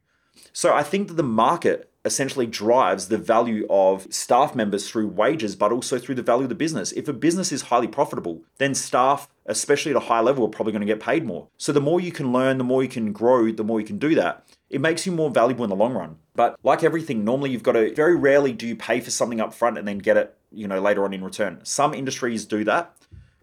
So 0.57 0.73
I 0.73 0.81
think 0.81 1.07
that 1.09 1.13
the 1.13 1.21
market 1.21 1.91
essentially 2.03 2.47
drives 2.47 3.09
the 3.09 3.17
value 3.19 3.67
of 3.69 4.11
staff 4.11 4.55
members 4.55 4.89
through 4.89 5.09
wages, 5.09 5.55
but 5.55 5.71
also 5.71 5.99
through 5.99 6.15
the 6.15 6.23
value 6.23 6.45
of 6.45 6.49
the 6.49 6.55
business. 6.55 6.91
If 6.93 7.07
a 7.07 7.13
business 7.13 7.51
is 7.51 7.61
highly 7.61 7.87
profitable, 7.87 8.41
then 8.57 8.73
staff, 8.73 9.29
especially 9.45 9.91
at 9.91 9.97
a 9.97 10.07
high 10.07 10.21
level, 10.21 10.43
are 10.43 10.49
probably 10.49 10.73
going 10.73 10.79
to 10.79 10.91
get 10.91 10.99
paid 10.99 11.27
more. 11.27 11.47
So 11.57 11.71
the 11.71 11.79
more 11.79 12.01
you 12.01 12.11
can 12.11 12.33
learn, 12.33 12.57
the 12.57 12.63
more 12.63 12.81
you 12.81 12.89
can 12.89 13.11
grow, 13.13 13.51
the 13.51 13.63
more 13.63 13.79
you 13.79 13.85
can 13.85 13.99
do 13.99 14.15
that. 14.15 14.47
It 14.67 14.81
makes 14.81 15.05
you 15.05 15.11
more 15.11 15.29
valuable 15.29 15.63
in 15.63 15.69
the 15.69 15.75
long 15.75 15.93
run. 15.93 16.15
But 16.33 16.57
like 16.63 16.83
everything, 16.83 17.23
normally 17.23 17.51
you've 17.51 17.61
got 17.61 17.73
to 17.73 17.93
very 17.93 18.15
rarely 18.15 18.51
do 18.51 18.65
you 18.65 18.75
pay 18.75 18.99
for 18.99 19.11
something 19.11 19.39
up 19.39 19.53
front 19.53 19.77
and 19.77 19.87
then 19.87 19.99
get 19.99 20.17
it, 20.17 20.35
you 20.51 20.67
know, 20.67 20.81
later 20.81 21.03
on 21.03 21.13
in 21.13 21.23
return. 21.23 21.59
Some 21.65 21.93
industries 21.93 22.45
do 22.45 22.63
that, 22.63 22.95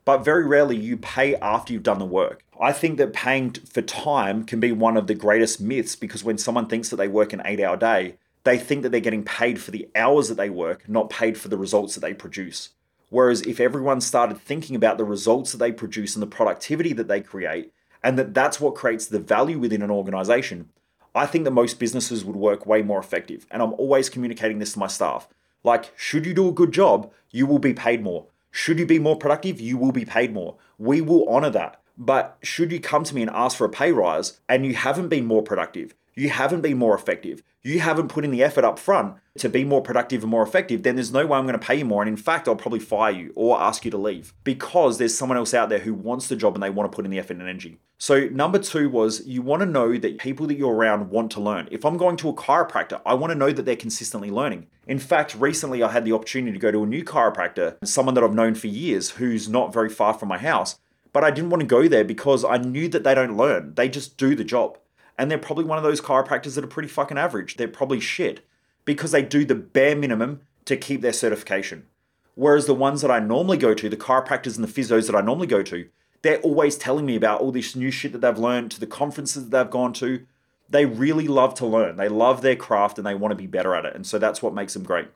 but 0.05 0.25
very 0.25 0.45
rarely 0.45 0.77
you 0.77 0.97
pay 0.97 1.35
after 1.37 1.73
you've 1.73 1.83
done 1.83 1.99
the 1.99 2.05
work. 2.05 2.45
I 2.61 2.73
think 2.73 2.99
that 2.99 3.13
paying 3.13 3.53
for 3.53 3.83
time 3.83 4.45
can 4.45 4.61
be 4.61 4.73
one 4.73 4.97
of 4.97 5.07
the 5.07 5.15
greatest 5.15 5.61
myths 5.61 5.97
because 5.97 6.23
when 6.23 6.39
someone 6.39 6.67
thinks 6.67 6.89
that 6.91 6.97
they 6.97 7.09
work 7.09 7.33
an 7.33 7.43
eight 7.45 7.61
hour 7.61 7.77
day, 7.77 8.17
they 8.45 8.59
think 8.59 8.83
that 8.83 8.91
they're 8.91 9.01
getting 9.01 9.25
paid 9.25 9.61
for 9.61 9.71
the 9.71 9.89
hours 9.97 10.29
that 10.29 10.37
they 10.37 10.51
work, 10.51 10.89
not 10.89 11.11
paid 11.11 11.39
for 11.39 11.49
the 11.49 11.57
results 11.57 11.95
that 11.95 12.01
they 12.01 12.15
produce. 12.15 12.71
Whereas 13.11 13.43
if 13.43 13.61
everyone 13.61 14.01
started 14.01 14.39
thinking 14.39 14.77
about 14.77 14.99
the 14.99 15.05
results 15.05 15.53
that 15.53 15.59
they 15.59 15.73
produce 15.73 16.15
and 16.15 16.23
the 16.23 16.27
productivity 16.27 16.93
that 16.93 17.09
they 17.09 17.21
create, 17.21 17.73
and 18.03 18.19
that 18.19 18.35
that's 18.35 18.61
what 18.61 18.75
creates 18.75 19.07
the 19.07 19.19
value 19.19 19.59
within 19.59 19.83
an 19.83 19.91
organization, 19.91 20.69
I 21.15 21.27
think 21.27 21.45
that 21.45 21.53
most 21.53 21.79
businesses 21.79 22.25
would 22.25 22.37
work 22.37 22.67
way 22.67 22.83
more 22.83 22.99
effective. 22.99 23.47
And 23.51 23.63
I'm 23.63 23.73
always 23.75 24.11
communicating 24.11 24.59
this 24.59 24.75
to 24.75 24.79
my 24.79 24.89
staff. 24.89 25.29
Like, 25.63 25.93
should 25.97 26.27
you 26.27 26.35
do 26.35 26.49
a 26.49 26.53
good 26.53 26.73
job, 26.73 27.11
you 27.31 27.47
will 27.47 27.59
be 27.59 27.73
paid 27.73 28.03
more. 28.03 28.27
Should 28.57 28.79
you 28.79 28.87
be 28.87 29.01
more 29.01 29.17
productive, 29.17 29.61
you 29.61 29.77
will 29.77 29.91
be 29.91 30.05
paid 30.05 30.33
more. 30.33 30.55
We 30.79 31.01
will 31.01 31.29
honor 31.29 31.51
that. 31.51 31.83
But 31.99 32.39
should 32.41 32.71
you 32.71 32.79
come 32.79 33.03
to 33.03 33.13
me 33.13 33.23
and 33.23 33.31
ask 33.33 33.59
for 33.59 33.65
a 33.65 33.69
pay 33.69 33.91
rise 33.91 34.39
and 34.49 34.65
you 34.65 34.75
haven't 34.75 35.09
been 35.09 35.27
more 35.27 35.43
productive, 35.43 35.93
you 36.15 36.29
haven't 36.29 36.61
been 36.61 36.79
more 36.79 36.95
effective, 36.95 37.43
you 37.65 37.81
haven't 37.81 38.11
put 38.11 38.25
in 38.25 38.31
the 38.31 38.45
effort 38.45 38.65
up 38.65 38.79
front 38.79 39.17
to 39.37 39.49
be 39.49 39.65
more 39.65 39.83
productive 39.83 40.23
and 40.23 40.31
more 40.31 40.45
effective, 40.45 40.85
then 40.85 40.95
there's 40.95 41.13
no 41.13 41.27
way 41.27 41.37
I'm 41.37 41.47
going 41.47 41.59
to 41.59 41.67
pay 41.67 41.77
you 41.77 41.85
more. 41.85 42.03
And 42.03 42.09
in 42.09 42.17
fact, 42.17 42.47
I'll 42.47 42.55
probably 42.55 42.79
fire 42.79 43.11
you 43.11 43.33
or 43.35 43.61
ask 43.61 43.85
you 43.85 43.91
to 43.91 43.99
leave 43.99 44.33
because 44.45 44.99
there's 44.99 45.17
someone 45.17 45.37
else 45.37 45.53
out 45.53 45.69
there 45.69 45.81
who 45.81 45.93
wants 45.93 46.29
the 46.29 46.37
job 46.37 46.55
and 46.55 46.63
they 46.63 46.71
want 46.71 46.91
to 46.91 46.95
put 46.95 47.05
in 47.05 47.11
the 47.11 47.19
effort 47.19 47.39
and 47.39 47.43
energy. 47.43 47.79
So, 47.99 48.29
number 48.29 48.59
two 48.59 48.89
was 48.89 49.27
you 49.27 49.43
want 49.43 49.61
to 49.61 49.67
know 49.67 49.97
that 49.97 50.19
people 50.19 50.47
that 50.47 50.57
you're 50.57 50.75
around 50.75 51.11
want 51.11 51.33
to 51.33 51.41
learn. 51.41 51.69
If 51.73 51.85
I'm 51.85 51.97
going 51.97 52.17
to 52.19 52.29
a 52.29 52.35
chiropractor, 52.35 53.01
I 53.05 53.15
want 53.15 53.33
to 53.33 53.39
know 53.39 53.51
that 53.51 53.65
they're 53.65 53.77
consistently 53.77 54.31
learning. 54.31 54.67
In 54.87 54.99
fact, 54.99 55.35
recently 55.35 55.83
I 55.83 55.91
had 55.91 56.05
the 56.05 56.13
opportunity 56.13 56.53
to 56.53 56.59
go 56.59 56.71
to 56.71 56.85
a 56.85 56.87
new 56.87 57.05
chiropractor, 57.05 57.77
someone 57.85 58.15
that 58.15 58.25
I've 58.25 58.35
known 58.35 58.55
for 58.55 58.69
years 58.69 59.11
who's 59.11 59.49
not 59.49 59.73
very 59.73 59.89
far 59.89 60.15
from 60.15 60.29
my 60.29 60.39
house. 60.39 60.79
But 61.13 61.25
I 61.25 61.31
didn't 61.31 61.51
want 61.51 61.61
to 61.61 61.67
go 61.67 61.87
there 61.87 62.05
because 62.05 62.45
I 62.45 62.59
knew 62.59 62.89
that 62.89 63.05
they 63.05 63.15
don't 63.15 63.37
learn, 63.37 63.75
they 63.75 63.89
just 63.89 64.17
do 64.17 64.35
the 64.35 64.43
job 64.43 64.79
and 65.17 65.31
they're 65.31 65.39
probably 65.39 65.65
one 65.65 65.79
of 65.79 65.85
those 65.85 66.01
chiropractors 66.01 66.55
that 66.55 66.65
are 66.65 66.69
pretty 66.69 66.89
fucking 66.89 67.19
average. 67.19 67.57
They're 67.57 67.69
probably 67.69 68.01
shit 68.01 68.45
because 68.85 69.11
they 69.13 69.23
do 69.23 69.45
the 69.45 69.55
bare 69.55 69.97
minimum 69.97 70.41
to 70.65 70.77
keep 70.77 71.01
their 71.01 71.13
certification. 71.13 71.87
Whereas 72.35 72.67
the 72.67 72.75
ones 72.75 73.01
that 73.03 73.11
I 73.11 73.21
normally 73.21 73.59
go 73.59 73.75
to, 73.75 73.89
the 73.89 73.97
chiropractors 73.97 74.57
and 74.57 74.65
the 74.65 74.69
physios 74.83 75.07
that 75.07 75.17
I 75.17 75.21
normally 75.21 75.47
go 75.47 75.63
to, 75.63 75.89
they're 76.23 76.41
always 76.41 76.77
telling 76.77 77.07
me 77.07 77.17
about 77.17 77.41
all 77.41 77.53
this 77.53 77.77
new 77.77 77.91
shit 77.91 78.13
that 78.13 78.21
they've 78.21 78.39
learned, 78.39 78.71
to 78.73 78.81
the 78.81 78.87
conferences 78.87 79.45
that 79.45 79.57
they've 79.57 79.71
gone 79.71 79.93
to. 79.95 80.27
They 80.69 80.87
really 80.87 81.29
love 81.29 81.55
to 81.57 81.67
learn. 81.67 81.97
They 81.97 82.09
love 82.09 82.41
their 82.41 82.57
craft 82.57 82.99
and 82.99 83.07
they 83.07 83.15
want 83.15 83.33
to 83.33 83.37
be 83.37 83.47
better 83.47 83.75
at 83.75 83.85
it. 83.85 83.95
And 83.95 84.07
so 84.07 84.19
that's 84.19 84.43
what 84.43 84.55
makes 84.55 84.73
them 84.75 84.83
great. 84.83 85.09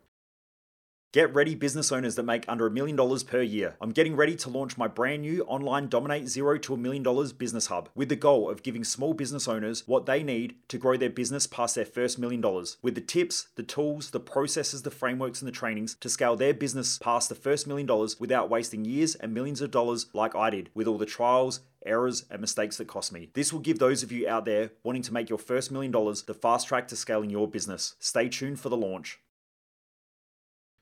Get 1.10 1.34
ready, 1.34 1.54
business 1.54 1.90
owners 1.90 2.16
that 2.16 2.24
make 2.24 2.44
under 2.48 2.66
a 2.66 2.70
million 2.70 2.94
dollars 2.94 3.22
per 3.22 3.40
year. 3.40 3.76
I'm 3.80 3.92
getting 3.92 4.14
ready 4.14 4.36
to 4.36 4.50
launch 4.50 4.76
my 4.76 4.88
brand 4.88 5.22
new 5.22 5.42
online 5.44 5.88
Dominate 5.88 6.28
Zero 6.28 6.58
to 6.58 6.74
a 6.74 6.76
Million 6.76 7.02
Dollars 7.02 7.32
Business 7.32 7.68
Hub 7.68 7.88
with 7.94 8.10
the 8.10 8.14
goal 8.14 8.50
of 8.50 8.62
giving 8.62 8.84
small 8.84 9.14
business 9.14 9.48
owners 9.48 9.88
what 9.88 10.04
they 10.04 10.22
need 10.22 10.56
to 10.68 10.76
grow 10.76 10.98
their 10.98 11.08
business 11.08 11.46
past 11.46 11.76
their 11.76 11.86
first 11.86 12.18
million 12.18 12.42
dollars. 12.42 12.76
With 12.82 12.94
the 12.94 13.00
tips, 13.00 13.48
the 13.54 13.62
tools, 13.62 14.10
the 14.10 14.20
processes, 14.20 14.82
the 14.82 14.90
frameworks, 14.90 15.40
and 15.40 15.48
the 15.48 15.52
trainings 15.52 15.96
to 16.00 16.10
scale 16.10 16.36
their 16.36 16.52
business 16.52 16.98
past 16.98 17.30
the 17.30 17.34
first 17.34 17.66
million 17.66 17.86
dollars 17.86 18.20
without 18.20 18.50
wasting 18.50 18.84
years 18.84 19.14
and 19.14 19.32
millions 19.32 19.62
of 19.62 19.70
dollars 19.70 20.08
like 20.12 20.34
I 20.34 20.50
did 20.50 20.68
with 20.74 20.86
all 20.86 20.98
the 20.98 21.06
trials, 21.06 21.60
errors, 21.86 22.26
and 22.30 22.42
mistakes 22.42 22.76
that 22.76 22.86
cost 22.86 23.14
me. 23.14 23.30
This 23.32 23.50
will 23.50 23.60
give 23.60 23.78
those 23.78 24.02
of 24.02 24.12
you 24.12 24.28
out 24.28 24.44
there 24.44 24.72
wanting 24.82 25.00
to 25.04 25.14
make 25.14 25.30
your 25.30 25.38
first 25.38 25.72
million 25.72 25.90
dollars 25.90 26.24
the 26.24 26.34
fast 26.34 26.68
track 26.68 26.86
to 26.88 26.96
scaling 26.96 27.30
your 27.30 27.48
business. 27.48 27.94
Stay 27.98 28.28
tuned 28.28 28.60
for 28.60 28.68
the 28.68 28.76
launch. 28.76 29.20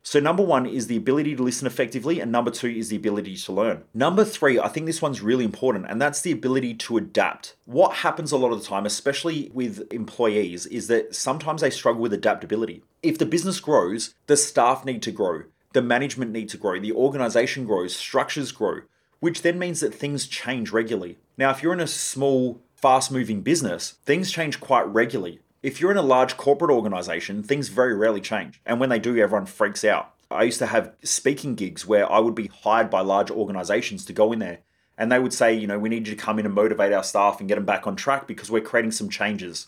So, 0.06 0.20
number 0.20 0.44
one 0.44 0.66
is 0.66 0.86
the 0.86 0.96
ability 0.96 1.34
to 1.34 1.42
listen 1.42 1.66
effectively, 1.66 2.20
and 2.20 2.30
number 2.30 2.52
two 2.52 2.68
is 2.68 2.90
the 2.90 2.96
ability 2.96 3.36
to 3.38 3.52
learn. 3.52 3.82
Number 3.92 4.24
three, 4.24 4.56
I 4.56 4.68
think 4.68 4.86
this 4.86 5.02
one's 5.02 5.20
really 5.20 5.44
important, 5.44 5.86
and 5.88 6.00
that's 6.00 6.20
the 6.20 6.30
ability 6.30 6.74
to 6.74 6.96
adapt. 6.96 7.56
What 7.64 7.92
happens 7.92 8.30
a 8.30 8.36
lot 8.36 8.52
of 8.52 8.60
the 8.60 8.68
time, 8.68 8.86
especially 8.86 9.50
with 9.52 9.92
employees, 9.92 10.64
is 10.66 10.86
that 10.86 11.16
sometimes 11.16 11.60
they 11.60 11.70
struggle 11.70 12.00
with 12.00 12.12
adaptability. 12.12 12.84
If 13.02 13.18
the 13.18 13.26
business 13.26 13.58
grows, 13.58 14.14
the 14.28 14.36
staff 14.36 14.84
need 14.84 15.02
to 15.02 15.10
grow, 15.10 15.42
the 15.72 15.82
management 15.82 16.30
need 16.30 16.50
to 16.50 16.56
grow, 16.56 16.78
the 16.78 16.92
organization 16.92 17.66
grows, 17.66 17.96
structures 17.96 18.52
grow, 18.52 18.82
which 19.18 19.42
then 19.42 19.58
means 19.58 19.80
that 19.80 19.92
things 19.92 20.28
change 20.28 20.70
regularly. 20.70 21.18
Now, 21.36 21.50
if 21.50 21.64
you're 21.64 21.72
in 21.72 21.80
a 21.80 21.88
small, 21.88 22.60
fast 22.76 23.10
moving 23.10 23.42
business, 23.42 23.96
things 24.04 24.30
change 24.30 24.60
quite 24.60 24.86
regularly. 24.86 25.40
If 25.66 25.80
you're 25.80 25.90
in 25.90 25.96
a 25.96 26.02
large 26.02 26.36
corporate 26.36 26.70
organization, 26.70 27.42
things 27.42 27.70
very 27.70 27.92
rarely 27.92 28.20
change. 28.20 28.60
And 28.64 28.78
when 28.78 28.88
they 28.88 29.00
do, 29.00 29.18
everyone 29.18 29.46
freaks 29.46 29.84
out. 29.84 30.14
I 30.30 30.44
used 30.44 30.60
to 30.60 30.66
have 30.66 30.92
speaking 31.02 31.56
gigs 31.56 31.84
where 31.84 32.08
I 32.08 32.20
would 32.20 32.36
be 32.36 32.46
hired 32.62 32.88
by 32.88 33.00
large 33.00 33.32
organizations 33.32 34.04
to 34.04 34.12
go 34.12 34.30
in 34.30 34.38
there. 34.38 34.60
And 34.96 35.10
they 35.10 35.18
would 35.18 35.32
say, 35.32 35.54
you 35.54 35.66
know, 35.66 35.76
we 35.76 35.88
need 35.88 36.06
you 36.06 36.14
to 36.14 36.22
come 36.22 36.38
in 36.38 36.46
and 36.46 36.54
motivate 36.54 36.92
our 36.92 37.02
staff 37.02 37.40
and 37.40 37.48
get 37.48 37.56
them 37.56 37.64
back 37.64 37.84
on 37.84 37.96
track 37.96 38.28
because 38.28 38.48
we're 38.48 38.60
creating 38.60 38.92
some 38.92 39.08
changes. 39.10 39.66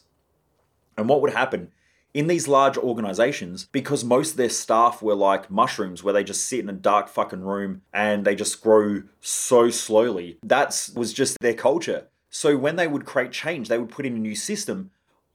And 0.97 1.09
what 1.09 1.21
would 1.21 1.33
happen 1.33 1.73
in 2.15 2.29
these 2.29 2.47
large 2.47 2.79
organizations, 2.79 3.69
because 3.73 4.05
most 4.05 4.31
of 4.31 4.37
their 4.37 4.51
staff 4.51 5.03
were 5.03 5.17
like 5.17 5.51
mushrooms, 5.51 6.05
where 6.05 6.15
they 6.15 6.23
just 6.23 6.47
sit 6.47 6.61
in 6.61 6.69
a 6.69 6.75
dark 6.75 7.09
fucking 7.09 7.43
room 7.43 7.83
and 7.93 8.25
they 8.25 8.37
just 8.37 8.63
grow 8.63 9.03
so 9.21 9.69
slowly, 9.69 10.39
that 10.45 10.91
was 10.95 11.13
just 11.13 11.41
their 11.41 11.55
culture. 11.55 12.07
So 12.31 12.57
when 12.57 12.77
they 12.77 12.87
would 12.87 13.05
create 13.05 13.33
change, 13.33 13.69
they 13.69 13.79
would 13.79 13.91
put 13.91 14.07
in 14.07 14.15
a 14.15 14.21
new 14.21 14.37
system 14.37 14.93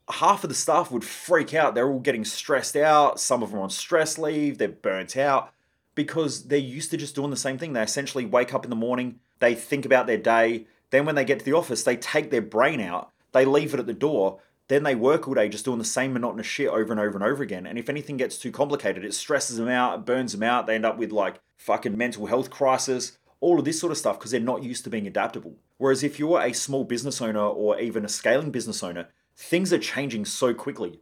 half 0.10 0.44
of 0.44 0.50
the 0.50 0.56
staff 0.56 0.92
would 0.92 1.04
freak 1.04 1.54
out. 1.54 1.76
They're 1.76 1.90
all 1.90 2.00
getting 2.00 2.26
stressed 2.26 2.76
out. 2.76 3.20
Some 3.20 3.44
of 3.44 3.52
them 3.52 3.60
on 3.60 3.70
stress 3.70 4.18
leave. 4.18 4.58
They're 4.58 4.68
burnt 4.68 5.18
out 5.18 5.54
because 5.96 6.46
they're 6.46 6.58
used 6.58 6.92
to 6.92 6.98
just 6.98 7.16
doing 7.16 7.30
the 7.30 7.38
same 7.38 7.58
thing. 7.58 7.74
They 7.74 7.84
essentially 7.84 8.26
wake 8.26 8.54
up 8.54 8.64
in 8.64 8.70
the 8.70 8.76
morning, 8.76 9.20
they 9.40 9.56
think 9.56 9.86
about 9.86 10.08
their 10.08 10.18
day. 10.18 10.66
Then 10.90 11.06
when 11.06 11.16
they 11.16 11.26
get 11.26 11.40
to 11.40 11.46
the 11.46 11.54
office, 11.54 11.84
they 11.84 11.98
take 11.98 12.32
their 12.32 12.42
brain 12.42 12.80
out, 12.80 13.12
they 13.32 13.46
leave 13.46 13.74
it 13.74 13.80
at 13.80 13.88
the 13.88 13.94
door. 13.94 14.40
Then 14.70 14.84
they 14.84 14.96
work 14.96 15.28
all 15.28 15.34
day 15.34 15.50
just 15.50 15.66
doing 15.66 15.78
the 15.78 15.86
same 15.86 16.14
monotonous 16.14 16.48
shit 16.48 16.70
over 16.70 16.94
and 16.94 17.00
over 17.00 17.16
and 17.16 17.24
over 17.24 17.44
again. 17.44 17.68
And 17.68 17.78
if 17.78 17.90
anything 17.90 18.16
gets 18.16 18.38
too 18.38 18.52
complicated, 18.52 19.04
it 19.04 19.14
stresses 19.14 19.58
them 19.58 19.68
out, 19.68 20.00
it 20.00 20.06
burns 20.06 20.32
them 20.32 20.44
out. 20.44 20.68
They 20.68 20.76
end 20.76 20.86
up 20.86 20.98
with 20.98 21.12
like 21.12 21.42
fucking 21.58 21.98
mental 21.98 22.28
health 22.28 22.50
crisis, 22.50 23.18
all 23.42 23.60
of 23.60 23.66
this 23.66 23.80
sort 23.80 23.92
of 23.92 23.98
stuff 23.98 24.18
because 24.18 24.32
they're 24.32 24.40
not 24.40 24.64
used 24.64 24.86
to 24.86 24.90
being 24.90 25.06
adaptable. 25.06 25.56
Whereas 25.78 26.02
if 26.02 26.18
you're 26.18 26.42
a 26.42 26.54
small 26.54 26.86
business 26.86 27.22
owner 27.22 27.42
or 27.42 27.78
even 27.80 28.06
a 28.06 28.10
scaling 28.10 28.52
business 28.52 28.82
owner, 28.82 29.10
things 29.36 29.74
are 29.74 29.80
changing 29.80 30.26
so 30.26 30.54
quickly. 30.54 31.00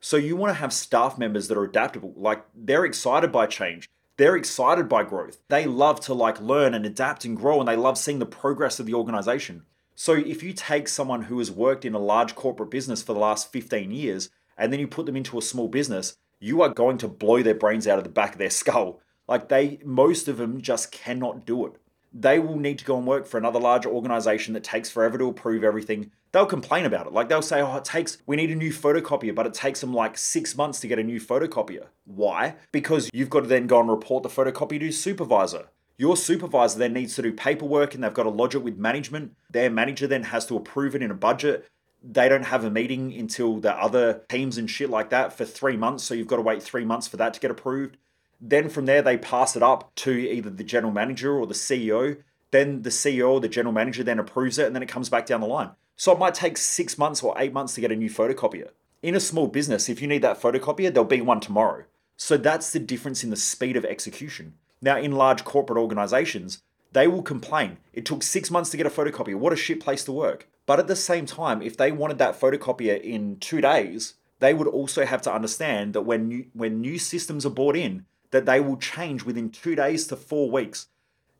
So 0.00 0.16
you 0.16 0.36
want 0.36 0.50
to 0.50 0.60
have 0.60 0.72
staff 0.72 1.18
members 1.18 1.48
that 1.48 1.58
are 1.58 1.64
adaptable, 1.64 2.12
like 2.16 2.44
they're 2.54 2.84
excited 2.84 3.32
by 3.32 3.46
change. 3.46 3.88
They're 4.16 4.36
excited 4.36 4.88
by 4.88 5.04
growth. 5.04 5.38
They 5.48 5.66
love 5.66 6.00
to 6.02 6.14
like 6.14 6.40
learn 6.40 6.74
and 6.74 6.84
adapt 6.84 7.24
and 7.24 7.36
grow 7.36 7.60
and 7.60 7.68
they 7.68 7.76
love 7.76 7.98
seeing 7.98 8.18
the 8.18 8.26
progress 8.26 8.80
of 8.80 8.86
the 8.86 8.94
organization. 8.94 9.62
So 9.94 10.14
if 10.14 10.42
you 10.42 10.52
take 10.52 10.88
someone 10.88 11.22
who 11.22 11.38
has 11.38 11.50
worked 11.50 11.84
in 11.84 11.94
a 11.94 11.98
large 11.98 12.34
corporate 12.34 12.70
business 12.70 13.02
for 13.02 13.12
the 13.12 13.20
last 13.20 13.52
15 13.52 13.90
years 13.90 14.30
and 14.56 14.72
then 14.72 14.80
you 14.80 14.88
put 14.88 15.06
them 15.06 15.16
into 15.16 15.38
a 15.38 15.42
small 15.42 15.68
business, 15.68 16.16
you 16.40 16.62
are 16.62 16.68
going 16.68 16.98
to 16.98 17.08
blow 17.08 17.42
their 17.42 17.54
brains 17.54 17.86
out 17.86 17.98
of 17.98 18.04
the 18.04 18.10
back 18.10 18.32
of 18.32 18.38
their 18.38 18.50
skull. 18.62 19.00
Like 19.26 19.48
they 19.48 19.80
most 19.84 20.28
of 20.28 20.38
them 20.38 20.60
just 20.60 20.90
cannot 20.92 21.44
do 21.44 21.66
it 21.66 21.74
they 22.12 22.38
will 22.38 22.56
need 22.58 22.78
to 22.78 22.84
go 22.84 22.96
and 22.96 23.06
work 23.06 23.26
for 23.26 23.38
another 23.38 23.60
larger 23.60 23.88
organization 23.88 24.54
that 24.54 24.64
takes 24.64 24.90
forever 24.90 25.18
to 25.18 25.26
approve 25.26 25.62
everything. 25.62 26.10
They'll 26.32 26.46
complain 26.46 26.84
about 26.84 27.06
it. 27.06 27.12
Like 27.12 27.28
they'll 27.28 27.42
say, 27.42 27.60
oh, 27.60 27.76
it 27.76 27.84
takes, 27.84 28.18
we 28.26 28.36
need 28.36 28.50
a 28.50 28.54
new 28.54 28.72
photocopier, 28.72 29.34
but 29.34 29.46
it 29.46 29.54
takes 29.54 29.80
them 29.80 29.94
like 29.94 30.18
six 30.18 30.56
months 30.56 30.80
to 30.80 30.88
get 30.88 30.98
a 30.98 31.02
new 31.02 31.20
photocopier. 31.20 31.86
Why? 32.04 32.56
Because 32.72 33.08
you've 33.12 33.30
got 33.30 33.40
to 33.40 33.46
then 33.46 33.66
go 33.66 33.80
and 33.80 33.88
report 33.88 34.22
the 34.22 34.28
photocopy 34.28 34.78
to 34.80 34.92
supervisor. 34.92 35.68
Your 35.96 36.16
supervisor 36.16 36.78
then 36.78 36.92
needs 36.92 37.14
to 37.16 37.22
do 37.22 37.32
paperwork 37.32 37.94
and 37.94 38.04
they've 38.04 38.14
got 38.14 38.22
to 38.22 38.30
lodge 38.30 38.54
it 38.54 38.62
with 38.62 38.78
management. 38.78 39.34
Their 39.50 39.70
manager 39.70 40.06
then 40.06 40.24
has 40.24 40.46
to 40.46 40.56
approve 40.56 40.94
it 40.94 41.02
in 41.02 41.10
a 41.10 41.14
budget. 41.14 41.66
They 42.02 42.28
don't 42.28 42.44
have 42.44 42.62
a 42.62 42.70
meeting 42.70 43.12
until 43.12 43.56
the 43.56 43.74
other 43.74 44.22
teams 44.28 44.58
and 44.58 44.70
shit 44.70 44.90
like 44.90 45.10
that 45.10 45.32
for 45.32 45.44
three 45.44 45.76
months. 45.76 46.04
So 46.04 46.14
you've 46.14 46.28
got 46.28 46.36
to 46.36 46.42
wait 46.42 46.62
three 46.62 46.84
months 46.84 47.08
for 47.08 47.16
that 47.16 47.34
to 47.34 47.40
get 47.40 47.50
approved. 47.50 47.96
Then 48.40 48.68
from 48.68 48.86
there, 48.86 49.02
they 49.02 49.18
pass 49.18 49.56
it 49.56 49.62
up 49.62 49.94
to 49.96 50.12
either 50.12 50.50
the 50.50 50.64
general 50.64 50.92
manager 50.92 51.36
or 51.36 51.46
the 51.46 51.54
CEO. 51.54 52.18
Then 52.50 52.82
the 52.82 52.90
CEO 52.90 53.30
or 53.30 53.40
the 53.40 53.48
general 53.48 53.72
manager 53.72 54.02
then 54.02 54.18
approves 54.18 54.58
it, 54.58 54.66
and 54.66 54.74
then 54.74 54.82
it 54.82 54.88
comes 54.88 55.08
back 55.08 55.26
down 55.26 55.40
the 55.40 55.46
line. 55.46 55.70
So 55.96 56.12
it 56.12 56.18
might 56.18 56.34
take 56.34 56.56
six 56.56 56.96
months 56.96 57.22
or 57.22 57.34
eight 57.38 57.52
months 57.52 57.74
to 57.74 57.80
get 57.80 57.92
a 57.92 57.96
new 57.96 58.08
photocopier. 58.08 58.70
In 59.02 59.14
a 59.14 59.20
small 59.20 59.48
business, 59.48 59.88
if 59.88 60.00
you 60.00 60.08
need 60.08 60.22
that 60.22 60.40
photocopier, 60.40 60.92
there'll 60.92 61.04
be 61.04 61.20
one 61.20 61.40
tomorrow. 61.40 61.84
So 62.16 62.36
that's 62.36 62.72
the 62.72 62.78
difference 62.78 63.22
in 63.22 63.30
the 63.30 63.36
speed 63.36 63.76
of 63.76 63.84
execution. 63.84 64.54
Now, 64.80 64.98
in 64.98 65.12
large 65.12 65.44
corporate 65.44 65.78
organizations, 65.78 66.62
they 66.92 67.06
will 67.06 67.22
complain. 67.22 67.78
It 67.92 68.04
took 68.04 68.22
six 68.22 68.50
months 68.50 68.70
to 68.70 68.76
get 68.76 68.86
a 68.86 68.90
photocopier. 68.90 69.36
What 69.36 69.52
a 69.52 69.56
shit 69.56 69.80
place 69.80 70.04
to 70.04 70.12
work. 70.12 70.48
But 70.66 70.78
at 70.78 70.86
the 70.86 70.96
same 70.96 71.26
time, 71.26 71.62
if 71.62 71.76
they 71.76 71.92
wanted 71.92 72.18
that 72.18 72.38
photocopier 72.38 73.00
in 73.00 73.38
two 73.38 73.60
days, 73.60 74.14
they 74.40 74.54
would 74.54 74.68
also 74.68 75.04
have 75.04 75.22
to 75.22 75.32
understand 75.32 75.94
that 75.94 76.02
when 76.02 76.28
new, 76.28 76.46
when 76.52 76.80
new 76.80 76.98
systems 76.98 77.44
are 77.44 77.50
bought 77.50 77.76
in, 77.76 78.06
that 78.30 78.46
they 78.46 78.60
will 78.60 78.76
change 78.76 79.24
within 79.24 79.50
two 79.50 79.74
days 79.74 80.06
to 80.08 80.16
four 80.16 80.50
weeks. 80.50 80.88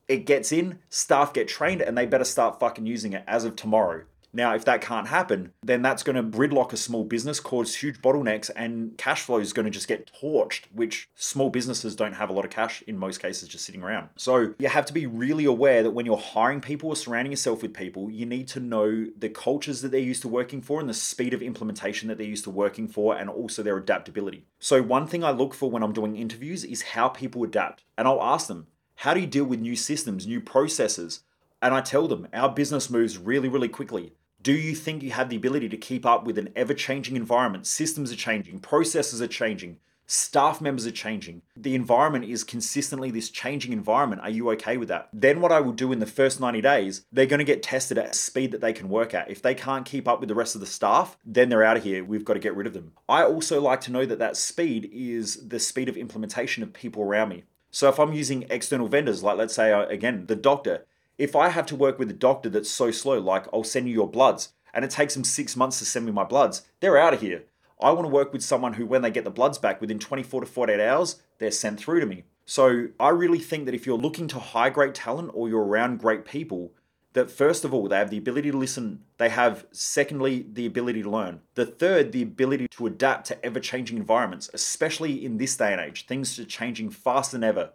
It 0.06 0.24
gets 0.24 0.52
in, 0.52 0.78
staff 0.88 1.32
get 1.34 1.48
trained, 1.48 1.82
and 1.82 1.96
they 1.96 2.06
better 2.06 2.24
start 2.24 2.58
fucking 2.58 2.86
using 2.86 3.12
it 3.12 3.24
as 3.26 3.44
of 3.44 3.56
tomorrow. 3.56 4.04
Now, 4.32 4.54
if 4.54 4.64
that 4.66 4.80
can't 4.80 5.08
happen, 5.08 5.52
then 5.62 5.82
that's 5.82 6.02
going 6.02 6.16
to 6.16 6.38
gridlock 6.38 6.72
a 6.72 6.76
small 6.76 7.04
business, 7.04 7.40
cause 7.40 7.76
huge 7.76 8.00
bottlenecks, 8.02 8.50
and 8.54 8.96
cash 8.98 9.22
flow 9.22 9.38
is 9.38 9.52
going 9.52 9.64
to 9.64 9.70
just 9.70 9.88
get 9.88 10.10
torched, 10.20 10.64
which 10.72 11.08
small 11.14 11.50
businesses 11.50 11.96
don't 11.96 12.14
have 12.14 12.30
a 12.30 12.32
lot 12.32 12.44
of 12.44 12.50
cash 12.50 12.82
in 12.86 12.98
most 12.98 13.20
cases 13.20 13.48
just 13.48 13.64
sitting 13.64 13.82
around. 13.82 14.08
So 14.16 14.54
you 14.58 14.68
have 14.68 14.86
to 14.86 14.92
be 14.92 15.06
really 15.06 15.44
aware 15.44 15.82
that 15.82 15.92
when 15.92 16.06
you're 16.06 16.18
hiring 16.18 16.60
people 16.60 16.90
or 16.90 16.96
surrounding 16.96 17.32
yourself 17.32 17.62
with 17.62 17.72
people, 17.72 18.10
you 18.10 18.26
need 18.26 18.48
to 18.48 18.60
know 18.60 19.06
the 19.16 19.28
cultures 19.30 19.82
that 19.82 19.90
they're 19.90 20.00
used 20.00 20.22
to 20.22 20.28
working 20.28 20.60
for 20.60 20.80
and 20.80 20.88
the 20.88 20.94
speed 20.94 21.32
of 21.32 21.42
implementation 21.42 22.08
that 22.08 22.18
they're 22.18 22.26
used 22.26 22.44
to 22.44 22.50
working 22.50 22.88
for, 22.88 23.16
and 23.16 23.30
also 23.30 23.62
their 23.62 23.76
adaptability. 23.76 24.44
So, 24.58 24.82
one 24.82 25.06
thing 25.06 25.24
I 25.24 25.30
look 25.30 25.54
for 25.54 25.70
when 25.70 25.82
I'm 25.82 25.92
doing 25.92 26.16
interviews 26.16 26.64
is 26.64 26.82
how 26.82 27.08
people 27.08 27.42
adapt. 27.44 27.84
And 27.96 28.06
I'll 28.06 28.22
ask 28.22 28.46
them, 28.46 28.66
how 28.96 29.14
do 29.14 29.20
you 29.20 29.26
deal 29.26 29.44
with 29.44 29.60
new 29.60 29.76
systems, 29.76 30.26
new 30.26 30.40
processes? 30.40 31.20
And 31.60 31.74
I 31.74 31.80
tell 31.80 32.06
them, 32.06 32.28
our 32.32 32.48
business 32.48 32.88
moves 32.90 33.18
really, 33.18 33.48
really 33.48 33.68
quickly. 33.68 34.12
Do 34.48 34.56
you 34.56 34.74
think 34.74 35.02
you 35.02 35.10
have 35.10 35.28
the 35.28 35.36
ability 35.36 35.68
to 35.68 35.76
keep 35.76 36.06
up 36.06 36.24
with 36.24 36.38
an 36.38 36.48
ever 36.56 36.72
changing 36.72 37.16
environment? 37.16 37.66
Systems 37.66 38.10
are 38.10 38.16
changing, 38.16 38.60
processes 38.60 39.20
are 39.20 39.26
changing, 39.26 39.76
staff 40.06 40.62
members 40.62 40.86
are 40.86 40.90
changing. 40.90 41.42
The 41.54 41.74
environment 41.74 42.24
is 42.24 42.44
consistently 42.44 43.10
this 43.10 43.28
changing 43.28 43.74
environment. 43.74 44.22
Are 44.22 44.30
you 44.30 44.50
okay 44.52 44.78
with 44.78 44.88
that? 44.88 45.10
Then, 45.12 45.42
what 45.42 45.52
I 45.52 45.60
will 45.60 45.72
do 45.72 45.92
in 45.92 45.98
the 45.98 46.06
first 46.06 46.40
90 46.40 46.62
days, 46.62 47.04
they're 47.12 47.26
going 47.26 47.40
to 47.40 47.44
get 47.44 47.62
tested 47.62 47.98
at 47.98 48.12
a 48.12 48.14
speed 48.14 48.52
that 48.52 48.62
they 48.62 48.72
can 48.72 48.88
work 48.88 49.12
at. 49.12 49.30
If 49.30 49.42
they 49.42 49.54
can't 49.54 49.84
keep 49.84 50.08
up 50.08 50.18
with 50.18 50.30
the 50.30 50.34
rest 50.34 50.54
of 50.54 50.62
the 50.62 50.66
staff, 50.66 51.18
then 51.26 51.50
they're 51.50 51.62
out 51.62 51.76
of 51.76 51.84
here. 51.84 52.02
We've 52.02 52.24
got 52.24 52.32
to 52.32 52.40
get 52.40 52.56
rid 52.56 52.66
of 52.66 52.72
them. 52.72 52.92
I 53.06 53.24
also 53.24 53.60
like 53.60 53.82
to 53.82 53.92
know 53.92 54.06
that 54.06 54.18
that 54.18 54.38
speed 54.38 54.88
is 54.90 55.46
the 55.46 55.60
speed 55.60 55.90
of 55.90 55.96
implementation 55.98 56.62
of 56.62 56.72
people 56.72 57.02
around 57.02 57.28
me. 57.28 57.44
So, 57.70 57.90
if 57.90 58.00
I'm 58.00 58.14
using 58.14 58.46
external 58.48 58.88
vendors, 58.88 59.22
like 59.22 59.36
let's 59.36 59.52
say, 59.52 59.74
uh, 59.74 59.84
again, 59.88 60.24
the 60.24 60.36
doctor, 60.36 60.86
if 61.18 61.34
I 61.34 61.48
have 61.48 61.66
to 61.66 61.76
work 61.76 61.98
with 61.98 62.10
a 62.10 62.14
doctor 62.14 62.48
that's 62.48 62.70
so 62.70 62.90
slow, 62.90 63.18
like 63.18 63.46
I'll 63.52 63.64
send 63.64 63.88
you 63.88 63.94
your 63.94 64.08
bloods, 64.08 64.50
and 64.72 64.84
it 64.84 64.90
takes 64.90 65.14
them 65.14 65.24
six 65.24 65.56
months 65.56 65.80
to 65.80 65.84
send 65.84 66.06
me 66.06 66.12
my 66.12 66.24
bloods, 66.24 66.62
they're 66.80 66.96
out 66.96 67.14
of 67.14 67.20
here. 67.20 67.44
I 67.80 67.90
want 67.90 68.04
to 68.04 68.12
work 68.12 68.32
with 68.32 68.42
someone 68.42 68.74
who, 68.74 68.86
when 68.86 69.02
they 69.02 69.10
get 69.10 69.24
the 69.24 69.30
bloods 69.30 69.58
back 69.58 69.80
within 69.80 69.98
24 69.98 70.42
to 70.42 70.46
48 70.46 70.80
hours, 70.80 71.20
they're 71.38 71.50
sent 71.50 71.78
through 71.78 72.00
to 72.00 72.06
me. 72.06 72.24
So 72.44 72.88
I 72.98 73.10
really 73.10 73.38
think 73.38 73.66
that 73.66 73.74
if 73.74 73.86
you're 73.86 73.98
looking 73.98 74.26
to 74.28 74.38
hire 74.38 74.70
great 74.70 74.94
talent 74.94 75.30
or 75.34 75.48
you're 75.48 75.64
around 75.64 75.98
great 75.98 76.24
people, 76.24 76.72
that 77.12 77.30
first 77.30 77.64
of 77.64 77.74
all, 77.74 77.88
they 77.88 77.96
have 77.96 78.10
the 78.10 78.18
ability 78.18 78.50
to 78.50 78.56
listen. 78.56 79.04
They 79.16 79.28
have, 79.28 79.66
secondly, 79.72 80.46
the 80.52 80.66
ability 80.66 81.02
to 81.02 81.10
learn. 81.10 81.40
The 81.54 81.66
third, 81.66 82.12
the 82.12 82.22
ability 82.22 82.68
to 82.68 82.86
adapt 82.86 83.26
to 83.26 83.44
ever 83.44 83.60
changing 83.60 83.96
environments, 83.96 84.50
especially 84.54 85.24
in 85.24 85.36
this 85.36 85.56
day 85.56 85.72
and 85.72 85.80
age. 85.80 86.06
Things 86.06 86.38
are 86.38 86.44
changing 86.44 86.90
faster 86.90 87.36
than 87.36 87.44
ever. 87.44 87.70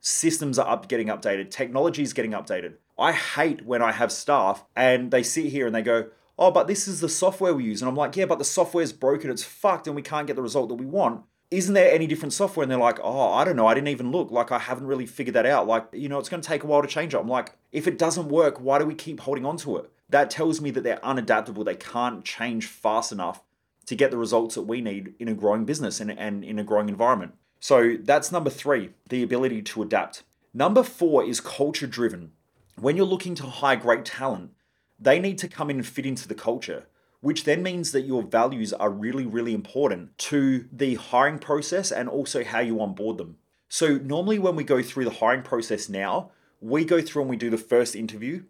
Systems 0.00 0.58
are 0.58 0.68
up, 0.68 0.88
getting 0.88 1.08
updated. 1.08 1.50
Technology 1.50 2.02
is 2.02 2.12
getting 2.12 2.32
updated. 2.32 2.74
I 2.98 3.12
hate 3.12 3.64
when 3.64 3.80
I 3.82 3.92
have 3.92 4.10
staff 4.10 4.64
and 4.74 5.10
they 5.10 5.22
sit 5.22 5.46
here 5.46 5.66
and 5.66 5.74
they 5.74 5.82
go, 5.82 6.08
oh, 6.38 6.50
but 6.50 6.66
this 6.66 6.88
is 6.88 7.00
the 7.00 7.08
software 7.08 7.54
we 7.54 7.64
use. 7.64 7.82
And 7.82 7.88
I'm 7.88 7.96
like, 7.96 8.16
yeah, 8.16 8.26
but 8.26 8.38
the 8.38 8.44
software's 8.44 8.92
broken, 8.92 9.30
it's 9.30 9.44
fucked, 9.44 9.86
and 9.86 9.96
we 9.96 10.02
can't 10.02 10.26
get 10.26 10.36
the 10.36 10.42
result 10.42 10.68
that 10.68 10.76
we 10.76 10.86
want. 10.86 11.24
Isn't 11.50 11.74
there 11.74 11.92
any 11.92 12.06
different 12.06 12.34
software? 12.34 12.62
And 12.62 12.70
they're 12.70 12.78
like, 12.78 12.98
oh, 13.02 13.32
I 13.32 13.44
don't 13.44 13.56
know. 13.56 13.66
I 13.66 13.74
didn't 13.74 13.88
even 13.88 14.12
look. 14.12 14.30
Like, 14.30 14.52
I 14.52 14.58
haven't 14.58 14.86
really 14.86 15.06
figured 15.06 15.34
that 15.34 15.46
out. 15.46 15.66
Like, 15.66 15.86
you 15.92 16.08
know, 16.08 16.18
it's 16.18 16.28
going 16.28 16.42
to 16.42 16.48
take 16.48 16.62
a 16.62 16.66
while 16.66 16.82
to 16.82 16.88
change 16.88 17.14
it. 17.14 17.18
I'm 17.18 17.28
like, 17.28 17.52
if 17.72 17.86
it 17.86 17.98
doesn't 17.98 18.28
work, 18.28 18.60
why 18.60 18.78
do 18.78 18.84
we 18.84 18.94
keep 18.94 19.20
holding 19.20 19.46
on 19.46 19.56
to 19.58 19.78
it? 19.78 19.90
That 20.10 20.30
tells 20.30 20.60
me 20.60 20.70
that 20.72 20.82
they're 20.82 20.98
unadaptable. 20.98 21.64
They 21.64 21.74
can't 21.74 22.24
change 22.24 22.66
fast 22.66 23.12
enough 23.12 23.42
to 23.86 23.96
get 23.96 24.10
the 24.10 24.18
results 24.18 24.56
that 24.56 24.62
we 24.62 24.82
need 24.82 25.14
in 25.18 25.28
a 25.28 25.34
growing 25.34 25.64
business 25.64 26.00
and, 26.00 26.10
and 26.10 26.44
in 26.44 26.58
a 26.58 26.64
growing 26.64 26.90
environment. 26.90 27.34
So 27.60 27.96
that's 27.98 28.30
number 28.30 28.50
three, 28.50 28.90
the 29.08 29.22
ability 29.22 29.62
to 29.62 29.82
adapt. 29.82 30.24
Number 30.52 30.82
four 30.82 31.24
is 31.24 31.40
culture 31.40 31.86
driven 31.86 32.32
when 32.80 32.96
you're 32.96 33.06
looking 33.06 33.34
to 33.36 33.44
hire 33.44 33.76
great 33.76 34.04
talent, 34.04 34.52
they 34.98 35.18
need 35.18 35.38
to 35.38 35.48
come 35.48 35.70
in 35.70 35.76
and 35.76 35.86
fit 35.86 36.06
into 36.06 36.28
the 36.28 36.34
culture, 36.34 36.86
which 37.20 37.44
then 37.44 37.62
means 37.62 37.92
that 37.92 38.02
your 38.02 38.22
values 38.22 38.72
are 38.72 38.90
really, 38.90 39.26
really 39.26 39.54
important 39.54 40.16
to 40.18 40.66
the 40.72 40.94
hiring 40.94 41.38
process 41.38 41.90
and 41.90 42.08
also 42.08 42.44
how 42.44 42.60
you 42.60 42.80
onboard 42.80 43.18
them. 43.18 43.36
So, 43.68 43.98
normally 43.98 44.38
when 44.38 44.56
we 44.56 44.64
go 44.64 44.82
through 44.82 45.04
the 45.04 45.10
hiring 45.10 45.42
process 45.42 45.88
now, 45.88 46.30
we 46.60 46.84
go 46.84 47.00
through 47.00 47.22
and 47.22 47.30
we 47.30 47.36
do 47.36 47.50
the 47.50 47.58
first 47.58 47.94
interview. 47.94 48.44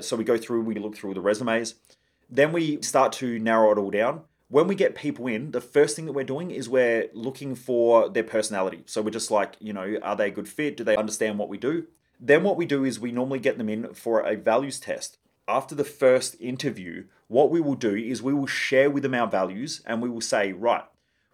So 0.00 0.16
we 0.16 0.24
go 0.24 0.38
through, 0.38 0.62
we 0.62 0.74
look 0.76 0.96
through 0.96 1.14
the 1.14 1.20
resumes, 1.20 1.74
then 2.30 2.52
we 2.52 2.80
start 2.80 3.12
to 3.14 3.38
narrow 3.38 3.70
it 3.72 3.78
all 3.78 3.90
down. 3.90 4.22
When 4.48 4.66
we 4.66 4.74
get 4.74 4.94
people 4.94 5.26
in, 5.26 5.50
the 5.50 5.60
first 5.60 5.94
thing 5.94 6.06
that 6.06 6.12
we're 6.12 6.24
doing 6.24 6.50
is 6.50 6.68
we're 6.68 7.08
looking 7.12 7.54
for 7.54 8.08
their 8.08 8.22
personality. 8.22 8.82
So 8.86 9.02
we're 9.02 9.10
just 9.10 9.30
like, 9.30 9.56
you 9.58 9.72
know, 9.72 9.98
are 10.02 10.16
they 10.16 10.28
a 10.28 10.30
good 10.30 10.48
fit? 10.48 10.76
Do 10.76 10.84
they 10.84 10.96
understand 10.96 11.38
what 11.38 11.48
we 11.48 11.58
do? 11.58 11.86
Then 12.20 12.42
what 12.42 12.56
we 12.56 12.66
do 12.66 12.84
is 12.84 12.98
we 12.98 13.12
normally 13.12 13.38
get 13.38 13.58
them 13.58 13.68
in 13.68 13.92
for 13.94 14.20
a 14.20 14.36
values 14.36 14.80
test. 14.80 15.18
After 15.46 15.74
the 15.74 15.84
first 15.84 16.36
interview, 16.40 17.04
what 17.28 17.50
we 17.50 17.60
will 17.60 17.74
do 17.74 17.94
is 17.94 18.22
we 18.22 18.32
will 18.32 18.46
share 18.46 18.90
with 18.90 19.02
them 19.02 19.14
our 19.14 19.26
values 19.26 19.82
and 19.84 20.00
we 20.00 20.08
will 20.08 20.20
say, 20.20 20.52
right, 20.52 20.84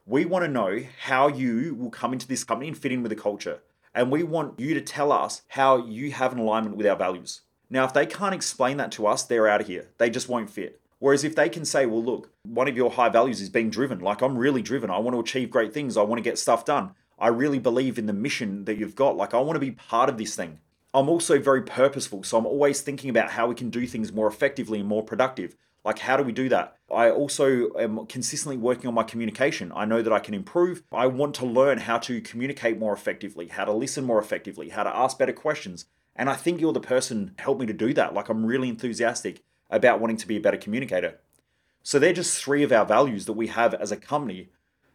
we 0.07 0.25
want 0.25 0.45
to 0.45 0.51
know 0.51 0.83
how 1.03 1.29
you 1.29 1.77
will 1.79 1.91
come 1.91 2.13
into 2.13 2.27
this 2.27 2.43
company 2.43 2.69
and 2.69 2.77
fit 2.77 2.91
in 2.91 3.03
with 3.03 3.11
the 3.11 3.17
culture. 3.17 3.61
And 3.95 4.11
we 4.11 4.23
want 4.23 4.59
you 4.59 4.75
to 4.75 4.81
tell 4.81 5.13
us 5.13 5.43
how 5.49 5.87
you 5.87 6.11
have 6.13 6.33
an 6.33 6.39
alignment 6.39 6.77
with 6.77 6.87
our 6.87 6.97
values. 6.97 7.43
Now, 7.69 7.85
if 7.85 7.93
they 7.93 8.07
can't 8.07 8.35
explain 8.35 8.79
that 8.79 8.91
to 8.93 9.07
us, 9.07 9.23
they're 9.23 9.47
out 9.47 9.61
of 9.61 9.69
here. 9.69 9.89
They 9.99 10.11
just 10.11 10.29
won't 10.29 10.51
fit. 10.51 10.81
Whereas 10.99 11.25
if 11.25 11.37
they 11.37 11.49
can 11.49 11.65
say, 11.65 11.87
well, 11.87 12.03
look, 12.03 12.31
one 12.43 12.69
of 12.69 12.77
your 12.77 12.91
high 12.91 13.09
values 13.09 13.41
is 13.41 13.49
being 13.49 13.71
driven. 13.71 14.01
Like, 14.01 14.21
I'm 14.21 14.37
really 14.37 14.63
driven. 14.63 14.91
I 14.91 14.99
want 14.99 15.15
to 15.15 15.21
achieve 15.21 15.51
great 15.51 15.73
things. 15.73 15.97
I 15.97 16.03
want 16.03 16.19
to 16.19 16.29
get 16.29 16.39
stuff 16.39 16.65
done. 16.65 16.91
I 17.19 17.29
really 17.29 17.59
believe 17.59 17.99
in 17.99 18.07
the 18.07 18.13
mission 18.13 18.65
that 18.65 18.77
you've 18.77 18.97
got. 18.97 19.17
Like, 19.17 19.35
I 19.35 19.41
want 19.41 19.57
to 19.57 19.61
be 19.61 19.71
part 19.71 20.09
of 20.09 20.19
this 20.19 20.35
thing. 20.35 20.59
I'm 20.93 21.09
also 21.09 21.39
very 21.39 21.63
purposeful. 21.63 22.25
So 22.25 22.37
I'm 22.37 22.47
always 22.47 22.81
thinking 22.81 23.11
about 23.11 23.31
how 23.31 23.47
we 23.47 23.55
can 23.55 23.71
do 23.71 23.87
things 23.87 24.13
more 24.13 24.27
effectively 24.27 24.81
and 24.81 24.89
more 24.89 25.05
productive. 25.05 25.57
Like, 25.85 26.01
how 26.01 26.17
do 26.17 26.25
we 26.25 26.33
do 26.33 26.49
that? 26.51 26.77
I 26.95 27.11
also 27.11 27.71
am 27.79 28.07
consistently 28.07 28.59
working 28.59 28.89
on 28.89 28.95
my 28.95 29.03
communication. 29.03 29.73
I 29.75 29.87
know 29.87 30.03
that 30.03 30.13
I 30.13 30.19
can 30.19 30.35
improve. 30.35 30.83
I 30.93 31.07
want 31.07 31.35
to 31.37 31.47
learn 31.47 31.79
how 31.79 31.99
to 31.99 32.21
communicate 32.21 32.79
more 32.79 32.93
effectively, 32.93 33.49
how 33.49 33.65
to 33.65 33.73
listen 33.73 34.05
more 34.05 34.19
effectively, 34.19 34.69
how 34.69 34.83
to 34.83 34.95
ask 34.95 35.17
better 35.17 35.33
questions. 35.33 35.87
And 36.15 36.29
I 36.29 36.35
think 36.35 36.61
you're 36.61 36.75
the 36.75 36.81
person 36.81 37.35
help 37.39 37.61
me 37.61 37.67
to 37.67 37.73
do 37.73 37.95
that. 37.95 38.13
Like, 38.13 38.29
I'm 38.29 38.45
really 38.45 38.69
enthusiastic 38.69 39.43
about 39.71 40.01
wanting 40.01 40.19
to 40.19 40.29
be 40.29 40.37
a 40.37 40.41
better 40.41 40.59
communicator. 40.59 41.21
So, 41.83 41.99
they're 41.99 42.13
just 42.13 42.43
three 42.43 42.63
of 42.63 42.73
our 42.73 42.85
values 42.85 43.25
that 43.25 43.33
we 43.33 43.47
have 43.47 43.73
as 43.73 43.91
a 43.91 43.97
company. 43.97 44.51